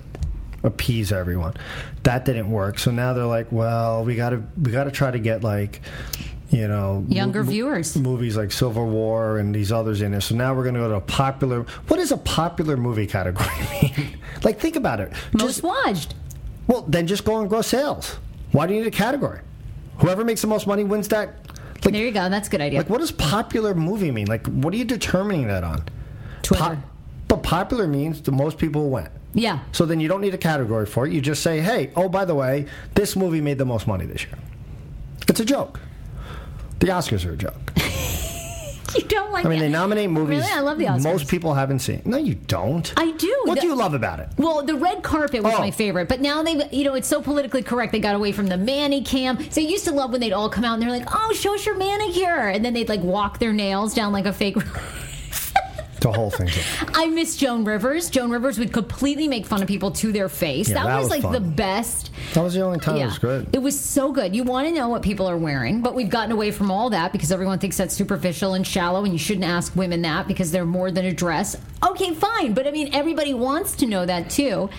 appease 0.64 1.12
everyone. 1.12 1.56
That 2.04 2.26
didn't 2.26 2.52
work. 2.52 2.78
So 2.78 2.92
now 2.92 3.14
they're 3.14 3.26
like, 3.26 3.52
well, 3.52 4.04
we 4.06 4.16
got 4.16 4.30
to 4.32 4.44
we 4.62 4.72
got 4.72 4.84
to 4.86 4.92
try 4.92 5.12
to 5.12 5.20
get 5.20 5.44
like. 5.44 5.82
You 6.54 6.68
know, 6.68 7.06
Younger 7.08 7.46
mo- 7.46 7.50
viewers. 7.50 7.96
movies 7.96 8.36
like 8.36 8.52
Civil 8.52 8.86
War 8.90 9.38
and 9.38 9.56
these 9.56 9.72
others 9.72 10.02
in 10.02 10.12
there. 10.12 10.20
So 10.20 10.36
now 10.36 10.54
we're 10.54 10.64
going 10.64 10.76
to 10.76 10.82
go 10.82 10.90
to 10.90 10.96
a 10.96 11.00
popular. 11.00 11.62
What 11.88 11.96
does 11.96 12.12
a 12.12 12.18
popular 12.18 12.76
movie 12.76 13.08
category 13.08 13.48
mean? 13.82 14.18
like, 14.44 14.60
think 14.60 14.76
about 14.76 15.00
it. 15.00 15.14
Most 15.32 15.46
Just, 15.46 15.64
watched. 15.64 16.14
well, 16.68 16.82
then 16.90 17.08
just 17.08 17.24
go 17.24 17.40
and 17.40 17.48
gross 17.48 17.68
sales. 17.68 18.18
Why 18.52 18.68
do 18.68 18.74
you 18.74 18.82
need 18.82 18.88
a 18.88 18.92
category? 18.92 19.40
Whoever 20.00 20.26
makes 20.26 20.42
the 20.42 20.48
most 20.48 20.68
money 20.68 20.84
wins 20.84 21.08
that. 21.08 21.51
Like, 21.84 21.94
There 21.94 22.04
you 22.06 22.12
go. 22.12 22.30
That's 22.30 22.48
a 22.48 22.52
good 22.52 22.62
idea. 22.62 22.80
like, 22.80 22.90
what 22.90 23.00
does 23.00 23.12
popular 23.12 23.74
movie 23.74 24.12
mean? 24.12 24.28
Like, 24.28 24.46
what 24.48 24.74
are 24.74 24.78
you 24.78 24.86
determining 24.86 25.48
that 25.48 25.64
on? 25.64 25.84
Twitter. 26.44 26.82
But 27.28 27.44
popular 27.44 27.88
means 27.88 28.22
the 28.22 28.32
most 28.32 28.58
people 28.58 28.90
went. 28.90 29.10
yeah. 29.34 29.60
So 29.72 29.86
then 29.86 30.00
you 30.00 30.08
don't 30.08 30.22
need 30.22 30.34
a 30.34 30.38
category 30.38 30.86
for 30.86 31.08
it. 31.08 31.14
You 31.14 31.22
just 31.22 31.42
say, 31.42 31.60
hey, 31.62 31.92
oh, 31.96 32.10
by 32.10 32.26
the 32.26 32.36
way, 32.36 32.66
this 32.94 33.16
movie 33.16 33.42
made 33.42 33.58
the 33.58 33.66
most 33.66 33.88
money 33.88 34.06
this 34.06 34.24
year. 34.26 34.36
It's 35.30 35.40
a 35.40 35.46
joke. 35.46 35.80
The 36.80 36.88
Oscars 36.88 37.26
are 37.26 37.34
a 37.34 37.38
joke. 37.38 37.72
You 39.02 39.04
don't 39.08 39.32
like 39.32 39.46
I 39.46 39.50
mean, 39.50 39.60
it. 39.60 39.62
they 39.64 39.70
nominate 39.70 40.10
movies 40.10 40.40
Really? 40.42 40.52
I 40.52 40.60
love 40.60 40.78
the 40.78 40.86
Oscars. 40.86 41.04
most 41.04 41.28
people 41.28 41.54
haven't 41.54 41.80
seen. 41.80 42.02
No, 42.06 42.18
you 42.18 42.36
don't. 42.36 42.92
I 42.98 43.12
do. 43.12 43.42
What 43.46 43.56
The- 43.56 43.62
do 43.62 43.68
you 43.68 43.76
love 43.76 43.94
about 43.94 44.20
it? 44.20 44.30
Well, 44.38 44.64
the 44.64 44.76
red 44.76 45.02
carpet 45.04 45.44
was 45.44 45.54
Oh. 45.56 45.60
my 45.60 45.72
favorite, 45.72 46.08
but 46.10 46.22
now 46.22 46.44
they, 46.44 46.68
you 46.72 46.84
know, 46.84 46.94
it's 46.96 47.08
so 47.08 47.22
politically 47.22 47.64
correct. 47.64 47.92
They 47.92 48.00
got 48.00 48.16
away 48.16 48.32
from 48.32 48.48
the 48.48 48.56
manicam. 48.56 49.52
So 49.52 49.62
I 49.62 49.64
used 49.66 49.86
to 49.86 49.92
love 49.92 50.12
when 50.12 50.22
they'd 50.22 50.34
all 50.34 50.50
come 50.50 50.64
out 50.66 50.74
and 50.74 50.82
they're 50.84 50.90
like, 50.90 51.08
"Oh, 51.14 51.34
show 51.34 51.56
us 51.56 51.66
your 51.66 51.76
manicure," 51.78 52.48
and 52.50 52.64
then 52.64 52.74
they'd 52.74 52.90
like 52.90 53.02
walk 53.02 53.40
their 53.40 53.54
nails 53.54 53.94
down 53.94 54.12
like 54.14 54.26
a 54.26 54.34
fake. 54.34 54.58
The 56.02 56.12
whole 56.12 56.32
thing. 56.32 56.50
I 56.96 57.06
miss 57.08 57.38
Joan 57.38 57.64
Rivers. 57.64 58.10
Joan 58.10 58.32
Rivers 58.32 58.58
would 58.58 58.74
completely 58.74 59.28
make 59.28 59.46
fun 59.46 59.62
of 59.62 59.68
people 59.68 59.92
to 59.92 60.12
their 60.12 60.30
face. 60.30 60.68
Yeah, 60.68 60.76
that, 60.76 60.86
that 60.88 60.96
was, 60.98 61.04
was 61.06 61.10
like 61.12 61.22
fun. 61.22 61.34
the 61.34 61.40
best. 61.40 62.10
That 62.34 62.42
was 62.42 62.56
the 62.56 62.62
only 62.62 62.80
time 62.80 62.98
it 62.98 63.06
was 63.06 63.20
good. 63.20 63.48
It 63.54 63.60
was 63.62 63.80
so 63.80 64.12
good. 64.12 64.36
You 64.36 64.44
want 64.44 64.68
to 64.68 64.74
know 64.74 64.90
what 64.90 65.04
people 65.04 65.28
are 65.28 65.38
wearing, 65.38 65.82
but 65.82 65.94
we've 65.94 66.10
gotten 66.10 66.32
away 66.32 66.50
from 66.50 66.72
all 66.72 66.90
that 66.90 67.12
because 67.12 67.32
everyone 67.32 67.60
thinks 67.60 67.78
that's 67.78 67.94
superficial 67.96 68.56
and 68.56 68.66
shallow, 68.66 69.04
and 69.04 69.14
you 69.14 69.20
shouldn't 69.20 69.46
ask 69.46 69.76
women 69.76 70.02
that 70.02 70.28
because 70.28 70.52
they're 70.52 70.66
more 70.66 70.90
than 70.90 71.06
a 71.06 71.14
dress. 71.14 71.56
Okay, 71.88 72.16
fine, 72.16 72.54
but 72.56 72.66
I 72.68 72.72
mean, 72.72 72.90
everybody 72.96 73.36
wants 73.36 73.76
to 73.78 73.86
know 73.86 74.04
that 74.04 74.30
too. 74.32 74.70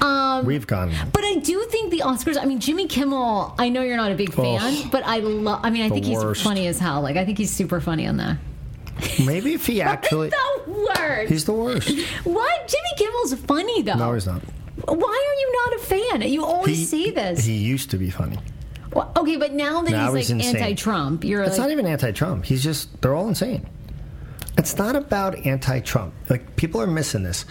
Um, 0.00 0.44
We've 0.44 0.66
gone. 0.66 0.92
but 1.12 1.22
I 1.24 1.36
do 1.36 1.62
think 1.70 1.92
the 1.92 2.00
Oscars. 2.00 2.36
I 2.36 2.46
mean, 2.46 2.58
Jimmy 2.58 2.88
Kimmel. 2.88 3.54
I 3.58 3.68
know 3.68 3.82
you're 3.82 3.96
not 3.96 4.10
a 4.10 4.16
big 4.16 4.32
fan, 4.32 4.58
Oh, 4.60 4.88
but 4.90 5.04
I 5.06 5.18
love. 5.18 5.60
I 5.62 5.70
mean, 5.70 5.82
I 5.82 5.88
think 5.88 6.04
he's 6.04 6.42
funny 6.42 6.66
as 6.66 6.80
hell. 6.80 7.00
Like, 7.00 7.16
I 7.16 7.24
think 7.24 7.38
he's 7.38 7.52
super 7.52 7.80
funny 7.80 8.08
on 8.08 8.16
that. 8.16 8.38
Maybe 9.24 9.54
if 9.54 9.66
he 9.66 9.80
actually. 9.94 10.30
the 10.30 10.62
worst. 10.66 11.30
He's 11.32 11.44
the 11.44 11.52
worst. 11.52 11.88
What? 12.24 12.68
Jimmy 12.68 12.90
Kimmel's 12.96 13.34
funny 13.34 13.82
though. 13.82 13.94
No, 13.94 14.14
he's 14.14 14.26
not. 14.26 14.42
Why 14.86 14.92
are 14.94 15.40
you 15.40 15.52
not 15.64 15.74
a 15.80 15.84
fan? 15.84 16.22
You 16.30 16.44
always 16.44 16.88
see 16.88 17.10
this. 17.10 17.44
He 17.44 17.54
used 17.56 17.90
to 17.90 17.96
be 17.96 18.10
funny. 18.10 18.38
Well, 18.92 19.10
okay, 19.16 19.36
but 19.36 19.52
now 19.52 19.82
that 19.82 19.90
Now 19.90 20.14
he's 20.14 20.28
he's 20.28 20.36
like 20.36 20.44
insane. 20.46 20.62
anti-Trump, 20.62 21.24
you're 21.24 21.42
It's 21.42 21.58
like, 21.58 21.66
not 21.66 21.72
even 21.72 21.86
anti-Trump. 21.86 22.44
He's 22.44 22.62
just 22.62 23.00
they're 23.02 23.14
all 23.14 23.28
insane. 23.28 23.66
It's 24.56 24.76
not 24.78 24.94
about 24.94 25.44
anti-Trump. 25.46 26.14
Like 26.30 26.54
people 26.56 26.80
are 26.80 26.86
missing 26.86 27.22
this. 27.24 27.44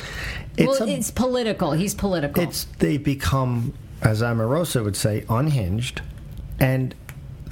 It's 0.57 0.79
well, 0.79 0.87
a, 0.89 0.91
it's 0.93 1.11
political. 1.11 1.71
He's 1.73 1.93
political. 1.95 2.41
it's 2.41 2.65
they 2.79 2.97
become, 2.97 3.73
as 4.01 4.21
Omarosa 4.21 4.83
would 4.83 4.95
say, 4.95 5.25
unhinged, 5.29 6.01
and 6.59 6.95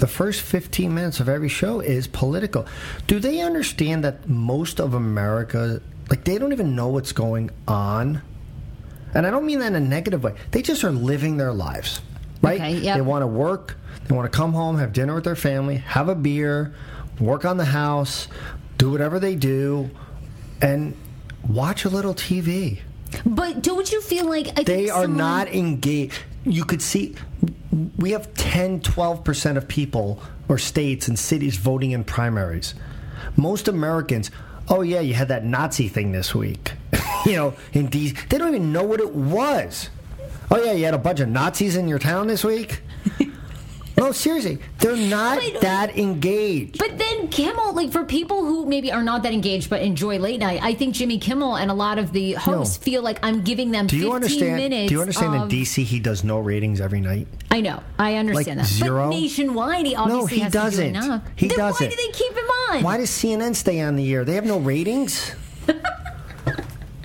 the 0.02 0.08
first 0.08 0.42
15 0.42 0.94
minutes 0.94 1.20
of 1.20 1.30
every 1.30 1.48
show 1.48 1.80
is 1.80 2.08
political. 2.08 2.66
Do 3.06 3.20
they 3.20 3.40
understand 3.40 4.04
that 4.04 4.28
most 4.28 4.80
of 4.80 4.96
America, 4.96 5.80
like 6.10 6.24
they 6.24 6.40
don't 6.40 6.52
even 6.52 6.76
know 6.76 6.88
what's 6.88 7.12
going 7.12 7.52
on? 7.68 8.24
And 9.14 9.28
I 9.28 9.30
don't 9.30 9.46
mean 9.46 9.60
that 9.60 9.68
in 9.68 9.76
a 9.76 9.80
negative 9.80 10.24
way. 10.24 10.34
They 10.50 10.64
just 10.64 10.84
are 10.84 10.92
living 10.92 11.38
their 11.38 11.54
lives, 11.54 12.02
right? 12.42 12.60
Okay, 12.60 12.78
yep. 12.80 12.96
They 12.96 13.02
want 13.02 13.22
to 13.22 13.28
work. 13.28 13.78
They 14.08 14.16
want 14.16 14.30
to 14.32 14.36
come 14.36 14.54
home, 14.54 14.80
have 14.80 14.92
dinner 14.92 15.14
with 15.14 15.24
their 15.26 15.36
family, 15.36 15.78
have 15.78 16.10
a 16.10 16.16
beer, 16.16 16.74
work 17.20 17.46
on 17.46 17.58
the 17.58 17.66
house, 17.66 18.28
do 18.80 18.90
whatever 18.90 19.20
they 19.20 19.36
do, 19.36 19.92
and 20.64 20.96
watch 21.48 21.86
a 21.86 21.90
little 21.90 22.16
TV. 22.16 22.80
but 23.24 23.62
don't 23.62 23.92
you 23.92 24.02
feel 24.02 24.26
like 24.28 24.58
I 24.60 24.64
They 24.64 24.90
are 24.90 25.04
someone- 25.04 25.18
not 25.18 25.48
engaged. 25.50 26.16
You 26.44 26.66
could 26.66 26.82
see 26.82 27.16
we 27.98 28.12
have 28.12 28.34
10, 28.34 28.82
12% 28.82 29.58
of 29.58 29.68
people 29.68 30.22
or 30.50 30.58
states 30.58 31.08
and 31.08 31.18
cities 31.18 31.58
voting 31.58 31.92
in 31.92 32.04
primaries. 32.04 32.74
Most 33.38 33.68
Americans, 33.68 34.32
oh, 34.68 34.82
yeah, 34.82 35.00
you 35.00 35.14
had 35.14 35.30
that 35.30 35.46
Nazi 35.46 35.88
thing 35.88 36.12
this 36.12 36.36
week. 36.36 36.74
you 37.26 37.34
know, 37.34 37.54
in 37.74 37.88
D 37.88 38.12
they 38.30 38.38
don't 38.38 38.56
even 38.56 38.74
know 38.74 38.84
what 38.84 39.00
it 39.00 39.14
was. 39.14 39.90
Oh, 40.50 40.62
yeah, 40.62 40.74
you 40.74 40.84
had 40.84 40.94
a 40.94 41.00
bunch 41.00 41.22
of 41.22 41.30
Nazis 41.30 41.78
in 41.78 41.88
your 41.88 42.00
town 42.00 42.28
this 42.28 42.44
week? 42.44 42.82
No, 44.02 44.12
seriously, 44.12 44.58
they're 44.80 44.96
not 44.98 45.38
Wait, 45.38 45.62
that 45.62 45.98
engaged. 45.98 46.78
But 46.78 46.98
then 46.98 47.28
Kimmel, 47.30 47.74
like 47.74 47.92
for 47.92 48.04
people 48.04 48.44
who 48.46 48.66
maybe 48.66 48.92
are 48.92 49.04
not 49.04 49.24
that 49.24 49.34
engaged 49.34 49.70
but 49.70 49.82
enjoy 49.82 50.18
late 50.20 50.40
night, 50.40 50.60
I 50.62 50.74
think 50.74 50.96
Jimmy 50.96 51.18
Kimmel 51.20 51.56
and 51.58 51.70
a 51.72 51.74
lot 51.74 51.98
of 51.98 52.12
the 52.12 52.34
hosts 52.34 52.80
No. 52.80 52.84
feel 52.84 53.02
like 53.02 53.20
I'm 53.24 53.42
giving 53.42 53.72
them 53.72 53.88
do 53.88 53.96
15 53.98 54.08
you 54.10 54.16
understand? 54.16 54.56
minutes. 54.58 54.90
Do 54.90 54.96
you 54.96 55.02
understand 55.02 55.36
of, 55.36 55.42
in 55.44 55.50
DC 55.50 55.84
he 55.84 56.00
does 56.00 56.24
no 56.24 56.40
ratings 56.40 56.82
every 56.82 57.02
night? 57.02 57.28
I 57.50 57.62
know, 57.62 57.82
I 58.00 58.16
understand 58.16 58.60
Like 58.60 58.68
that. 58.68 58.74
zero? 58.74 59.10
But 59.10 59.16
nationwide, 59.16 59.86
he 59.86 59.96
obviously 59.96 60.36
he 60.38 60.42
has 60.42 60.54
doesn't. 60.54 60.94
do. 60.94 61.22
He 61.36 61.48
then 61.48 61.58
doesn't. 61.58 61.86
Why 61.88 61.90
do 61.90 61.96
they 61.96 62.12
keep 62.12 62.32
him 62.34 62.46
on? 62.72 62.84
Why 62.84 62.98
does 62.98 63.10
CNN 63.10 63.56
stay 63.56 63.82
on 63.82 63.96
the 63.96 64.14
air? 64.14 64.26
They 64.26 64.34
have 64.36 64.46
no 64.46 64.60
ratings. 64.60 65.34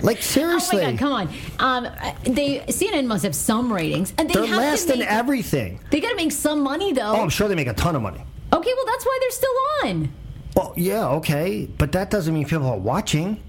Like 0.01 0.17
Oh 0.17 0.21
seriously, 0.21 0.83
my 0.83 0.91
god, 0.91 0.99
come 0.99 1.11
on! 1.13 1.85
Um, 1.85 1.93
they 2.23 2.59
CNN 2.67 3.05
must 3.07 3.23
have 3.23 3.35
some 3.35 3.71
ratings, 3.73 4.13
and 4.17 4.29
they 4.29 4.33
they're 4.33 4.45
have 4.45 4.57
less 4.57 4.83
than 4.85 4.99
make, 4.99 5.07
everything. 5.11 5.79
They 5.89 5.99
got 5.99 6.09
to 6.11 6.15
make 6.15 6.31
some 6.31 6.61
money 6.61 6.93
though. 6.93 7.13
Oh, 7.15 7.21
I'm 7.21 7.29
sure 7.29 7.47
they 7.47 7.55
make 7.55 7.67
a 7.67 7.73
ton 7.73 7.95
of 7.95 8.01
money. 8.01 8.19
Okay, 8.53 8.73
well 8.75 8.85
that's 8.85 9.05
why 9.05 9.17
they're 9.21 9.31
still 9.31 9.55
on. 9.83 10.11
Well, 10.55 10.73
yeah, 10.75 11.07
okay, 11.09 11.67
but 11.77 11.91
that 11.91 12.09
doesn't 12.09 12.33
mean 12.33 12.45
people 12.45 12.67
are 12.67 12.77
watching. 12.77 13.41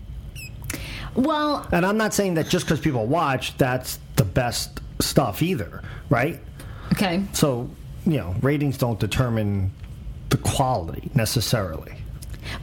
Well, 1.15 1.67
And 1.73 1.85
I'm 1.85 1.97
not 1.97 2.15
saying 2.15 2.35
that 2.35 2.49
just 2.49 2.67
because 2.67 2.81
people 2.81 3.07
watch, 3.07 3.57
that's 3.57 3.99
the 4.17 4.25
best 4.25 4.81
stuff 5.01 5.43
either, 5.43 5.83
right? 6.11 6.39
okay. 6.93 7.23
So, 7.33 7.69
you 8.07 8.19
know, 8.19 8.35
ratings 8.43 8.79
don't 8.79 9.01
determine 9.01 9.73
the 10.31 10.37
quality 10.39 11.11
necessarily. 11.15 11.95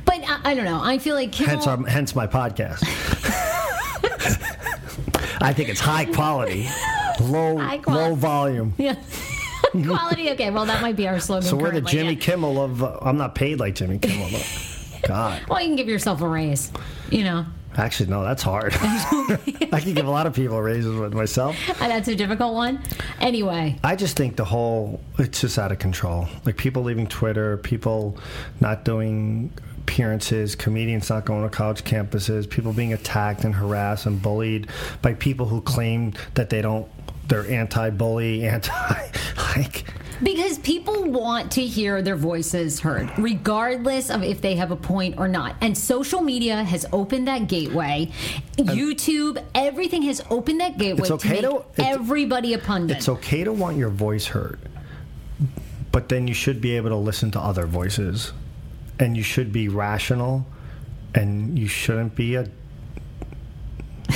But 0.05 0.19
I, 0.27 0.51
I 0.51 0.53
don't 0.55 0.65
know. 0.65 0.79
I 0.81 0.99
feel 0.99 1.15
like 1.15 1.31
Kimmel. 1.31 1.49
Hence, 1.55 1.67
our, 1.67 1.77
hence 1.85 2.15
my 2.15 2.27
podcast. 2.27 2.81
I 5.45 5.53
think 5.53 5.69
it's 5.69 5.79
high 5.79 6.05
quality, 6.05 6.67
low 7.21 7.57
High 7.57 7.77
quality. 7.77 8.09
low 8.09 8.15
volume. 8.15 8.73
yeah. 8.77 8.95
Quality. 9.71 10.29
Okay. 10.31 10.51
Well, 10.51 10.65
that 10.67 10.81
might 10.81 10.95
be 10.95 11.05
our 11.07 11.19
slogan. 11.19 11.49
So 11.49 11.57
we're 11.57 11.71
the 11.71 11.81
Jimmy 11.81 12.13
yeah. 12.13 12.19
Kimmel 12.19 12.61
of. 12.63 12.81
Uh, 12.81 12.97
I'm 13.01 13.17
not 13.17 13.35
paid 13.35 13.59
like 13.59 13.75
Jimmy 13.75 13.97
Kimmel. 13.97 14.29
Though. 14.29 14.43
God. 15.07 15.41
Well, 15.49 15.59
you 15.59 15.67
can 15.67 15.75
give 15.75 15.89
yourself 15.89 16.21
a 16.21 16.27
raise. 16.27 16.71
You 17.09 17.23
know, 17.25 17.45
Actually, 17.77 18.09
no, 18.09 18.23
that's 18.23 18.41
hard. 18.41 18.73
I 18.73 19.81
can 19.81 19.93
give 19.93 20.07
a 20.07 20.11
lot 20.11 20.27
of 20.27 20.33
people 20.33 20.61
raises 20.61 20.95
with 20.97 21.13
myself. 21.13 21.57
And 21.81 21.91
that's 21.91 22.07
a 22.07 22.15
difficult 22.15 22.53
one. 22.53 22.81
Anyway, 23.19 23.77
I 23.83 23.97
just 23.97 24.15
think 24.15 24.37
the 24.37 24.45
whole 24.45 25.01
it's 25.19 25.41
just 25.41 25.59
out 25.59 25.73
of 25.73 25.79
control. 25.79 26.27
Like 26.45 26.55
people 26.55 26.83
leaving 26.83 27.07
Twitter, 27.07 27.57
people 27.57 28.17
not 28.61 28.85
doing 28.85 29.51
appearances, 29.85 30.55
comedians 30.55 31.09
not 31.11 31.25
going 31.25 31.43
to 31.43 31.49
college 31.49 31.83
campuses, 31.83 32.49
people 32.49 32.73
being 32.73 32.93
attacked 32.93 33.43
and 33.43 33.53
harassed 33.53 34.07
and 34.07 34.19
bullied 34.19 34.67
by 35.03 35.13
people 35.13 35.45
who 35.45 35.61
claim 35.61 36.11
that 36.33 36.49
they 36.49 36.61
don't 36.61 36.87
they're 37.27 37.49
anti-bully, 37.49 38.47
anti 38.47 39.11
like 39.55 39.85
because 40.23 40.57
people 40.59 41.03
want 41.03 41.51
to 41.51 41.65
hear 41.65 42.01
their 42.01 42.15
voices 42.15 42.79
heard, 42.79 43.11
regardless 43.17 44.09
of 44.09 44.23
if 44.23 44.41
they 44.41 44.55
have 44.55 44.71
a 44.71 44.75
point 44.75 45.19
or 45.19 45.27
not. 45.27 45.55
And 45.61 45.77
social 45.77 46.21
media 46.21 46.63
has 46.63 46.85
opened 46.93 47.27
that 47.27 47.47
gateway. 47.47 48.11
YouTube, 48.57 49.43
everything 49.53 50.03
has 50.03 50.21
opened 50.29 50.61
that 50.61 50.77
gateway 50.77 51.01
It's 51.01 51.11
okay 51.11 51.41
to 51.41 51.65
to- 51.75 51.85
everybody 51.85 52.53
a 52.53 52.57
pundit. 52.57 52.97
it's 52.97 53.09
okay 53.09 53.43
to 53.43 53.51
want 53.51 53.77
your 53.77 53.89
voice 53.89 54.27
heard, 54.27 54.59
but 55.91 56.09
then 56.09 56.27
you 56.27 56.33
should 56.33 56.59
be 56.61 56.75
able 56.75 56.89
to 56.89 56.95
listen 56.95 57.29
to 57.31 57.39
other 57.39 57.65
voices, 57.65 58.31
and 58.99 59.15
you 59.17 59.23
should 59.23 59.51
be 59.51 59.67
rational, 59.67 60.45
and 61.13 61.57
you 61.57 61.67
shouldn't 61.67 62.15
be 62.15 62.35
a. 62.35 62.47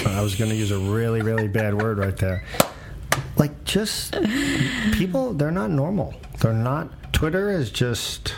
I 0.06 0.22
was 0.22 0.36
going 0.36 0.50
to 0.52 0.56
use 0.56 0.72
a 0.72 0.78
really, 0.80 1.22
really 1.22 1.48
bad 1.48 1.74
word 1.82 1.98
right 1.98 2.16
there. 2.18 2.44
Like, 3.38 3.64
just 3.64 4.16
people, 4.94 5.34
they're 5.34 5.52
not 5.52 5.72
normal. 5.72 6.14
They're 6.40 6.54
not. 6.54 7.14
Twitter 7.14 7.52
is 7.52 7.72
just. 7.72 8.36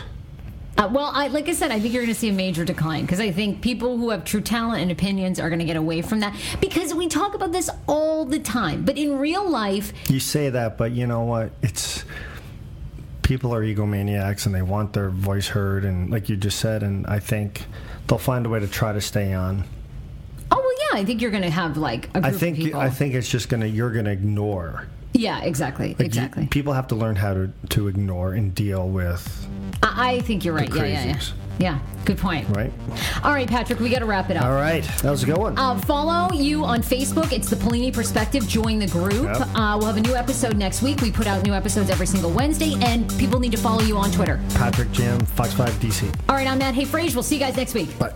Uh, 0.78 0.88
well, 0.90 1.10
I, 1.14 1.28
like 1.28 1.48
I 1.48 1.52
said, 1.52 1.70
I 1.70 1.78
think 1.78 1.92
you're 1.92 2.02
going 2.02 2.14
to 2.14 2.18
see 2.18 2.30
a 2.30 2.32
major 2.32 2.64
decline 2.64 3.02
because 3.02 3.20
I 3.20 3.30
think 3.30 3.60
people 3.60 3.98
who 3.98 4.10
have 4.10 4.24
true 4.24 4.40
talent 4.40 4.80
and 4.82 4.90
opinions 4.90 5.38
are 5.38 5.50
going 5.50 5.58
to 5.58 5.64
get 5.66 5.76
away 5.76 6.00
from 6.02 6.20
that 6.20 6.34
because 6.60 6.94
we 6.94 7.08
talk 7.08 7.34
about 7.34 7.52
this 7.52 7.68
all 7.86 8.24
the 8.24 8.38
time. 8.38 8.84
But 8.84 8.96
in 8.96 9.18
real 9.18 9.48
life, 9.48 9.92
You 10.08 10.18
say 10.18 10.48
that, 10.50 10.78
but 10.78 10.92
you 10.92 11.06
know 11.06 11.24
what? 11.24 11.52
It's. 11.62 12.04
People 13.22 13.54
are 13.54 13.62
egomaniacs 13.62 14.46
and 14.46 14.54
they 14.54 14.62
want 14.62 14.92
their 14.92 15.08
voice 15.10 15.48
heard, 15.48 15.84
and 15.84 16.10
like 16.10 16.28
you 16.28 16.36
just 16.36 16.58
said, 16.58 16.82
and 16.82 17.06
I 17.06 17.18
think 17.20 17.64
they'll 18.08 18.18
find 18.18 18.44
a 18.44 18.48
way 18.48 18.60
to 18.60 18.66
try 18.68 18.92
to 18.92 19.00
stay 19.00 19.32
on. 19.32 19.64
oh 20.50 20.56
well, 20.58 20.72
yeah, 20.92 21.00
I 21.00 21.04
think 21.04 21.22
you're 21.22 21.30
going 21.30 21.44
to 21.44 21.50
have 21.50 21.76
like 21.76 22.08
a 22.14 22.20
group 22.20 22.24
I 22.26 22.30
think 22.32 22.58
of 22.58 22.64
people. 22.64 22.80
I 22.80 22.90
think 22.90 23.14
it's 23.14 23.28
just 23.28 23.48
gonna 23.48 23.66
you're 23.66 23.90
gonna 23.92 24.10
ignore. 24.10 24.86
yeah, 25.14 25.40
exactly, 25.42 25.90
Like, 25.90 25.98
you- 26.00 26.04
exactly. 26.06 26.46
people 26.48 26.72
have 26.72 26.88
to 26.88 26.94
learn 26.96 27.16
how 27.16 27.32
to 27.34 27.50
to 27.70 27.88
ignore 27.88 28.32
and 28.34 28.54
deal 28.54 28.88
with 28.88 29.46
I, 29.82 30.14
I 30.14 30.20
think 30.20 30.44
you're 30.44 30.54
right. 30.54 30.68
Yeah, 30.74 30.84
yeah, 30.84 31.04
yeah. 31.06 31.20
Yeah, 31.58 31.78
good 32.04 32.18
point. 32.18 32.48
right. 32.56 32.72
All 33.22 33.32
right, 33.32 33.48
Patrick, 33.48 33.78
we 33.78 33.88
got 33.90 34.00
to 34.00 34.04
wrap 34.06 34.30
it 34.30 34.36
up. 34.36 34.44
All 34.44 34.52
right, 34.52 34.82
that 35.02 35.10
was 35.10 35.22
a 35.22 35.26
good 35.26 35.38
one. 35.38 35.58
Uh, 35.58 35.78
follow 35.80 36.32
you 36.34 36.64
on 36.64 36.82
Facebook. 36.82 37.32
It's 37.32 37.48
the 37.48 37.56
Paolini 37.56 37.92
Perspective. 37.92 38.46
Join 38.48 38.78
the 38.78 38.88
group. 38.88 39.24
Yep. 39.24 39.40
Uh, 39.54 39.76
we'll 39.78 39.86
have 39.86 39.96
a 39.96 40.00
new 40.00 40.14
episode 40.14 40.56
next 40.56 40.82
week. 40.82 41.00
We 41.00 41.12
put 41.12 41.26
out 41.26 41.44
new 41.44 41.54
episodes 41.54 41.90
every 41.90 42.06
single 42.06 42.30
Wednesday, 42.30 42.74
and 42.82 43.08
people 43.18 43.38
need 43.38 43.52
to 43.52 43.58
follow 43.58 43.82
you 43.82 43.96
on 43.96 44.10
Twitter. 44.10 44.40
Patrick 44.54 44.90
Jim, 44.92 45.20
Fox 45.20 45.52
Five 45.52 45.72
DC. 45.74 46.12
All 46.28 46.36
right, 46.36 46.46
I'm 46.46 46.58
Matt 46.58 46.74
Hey 46.74 46.84
Frage. 46.84 47.14
We'll 47.14 47.22
see 47.22 47.36
you 47.36 47.40
guys 47.40 47.56
next 47.56 47.74
week. 47.74 47.96
Bye. 47.98 48.12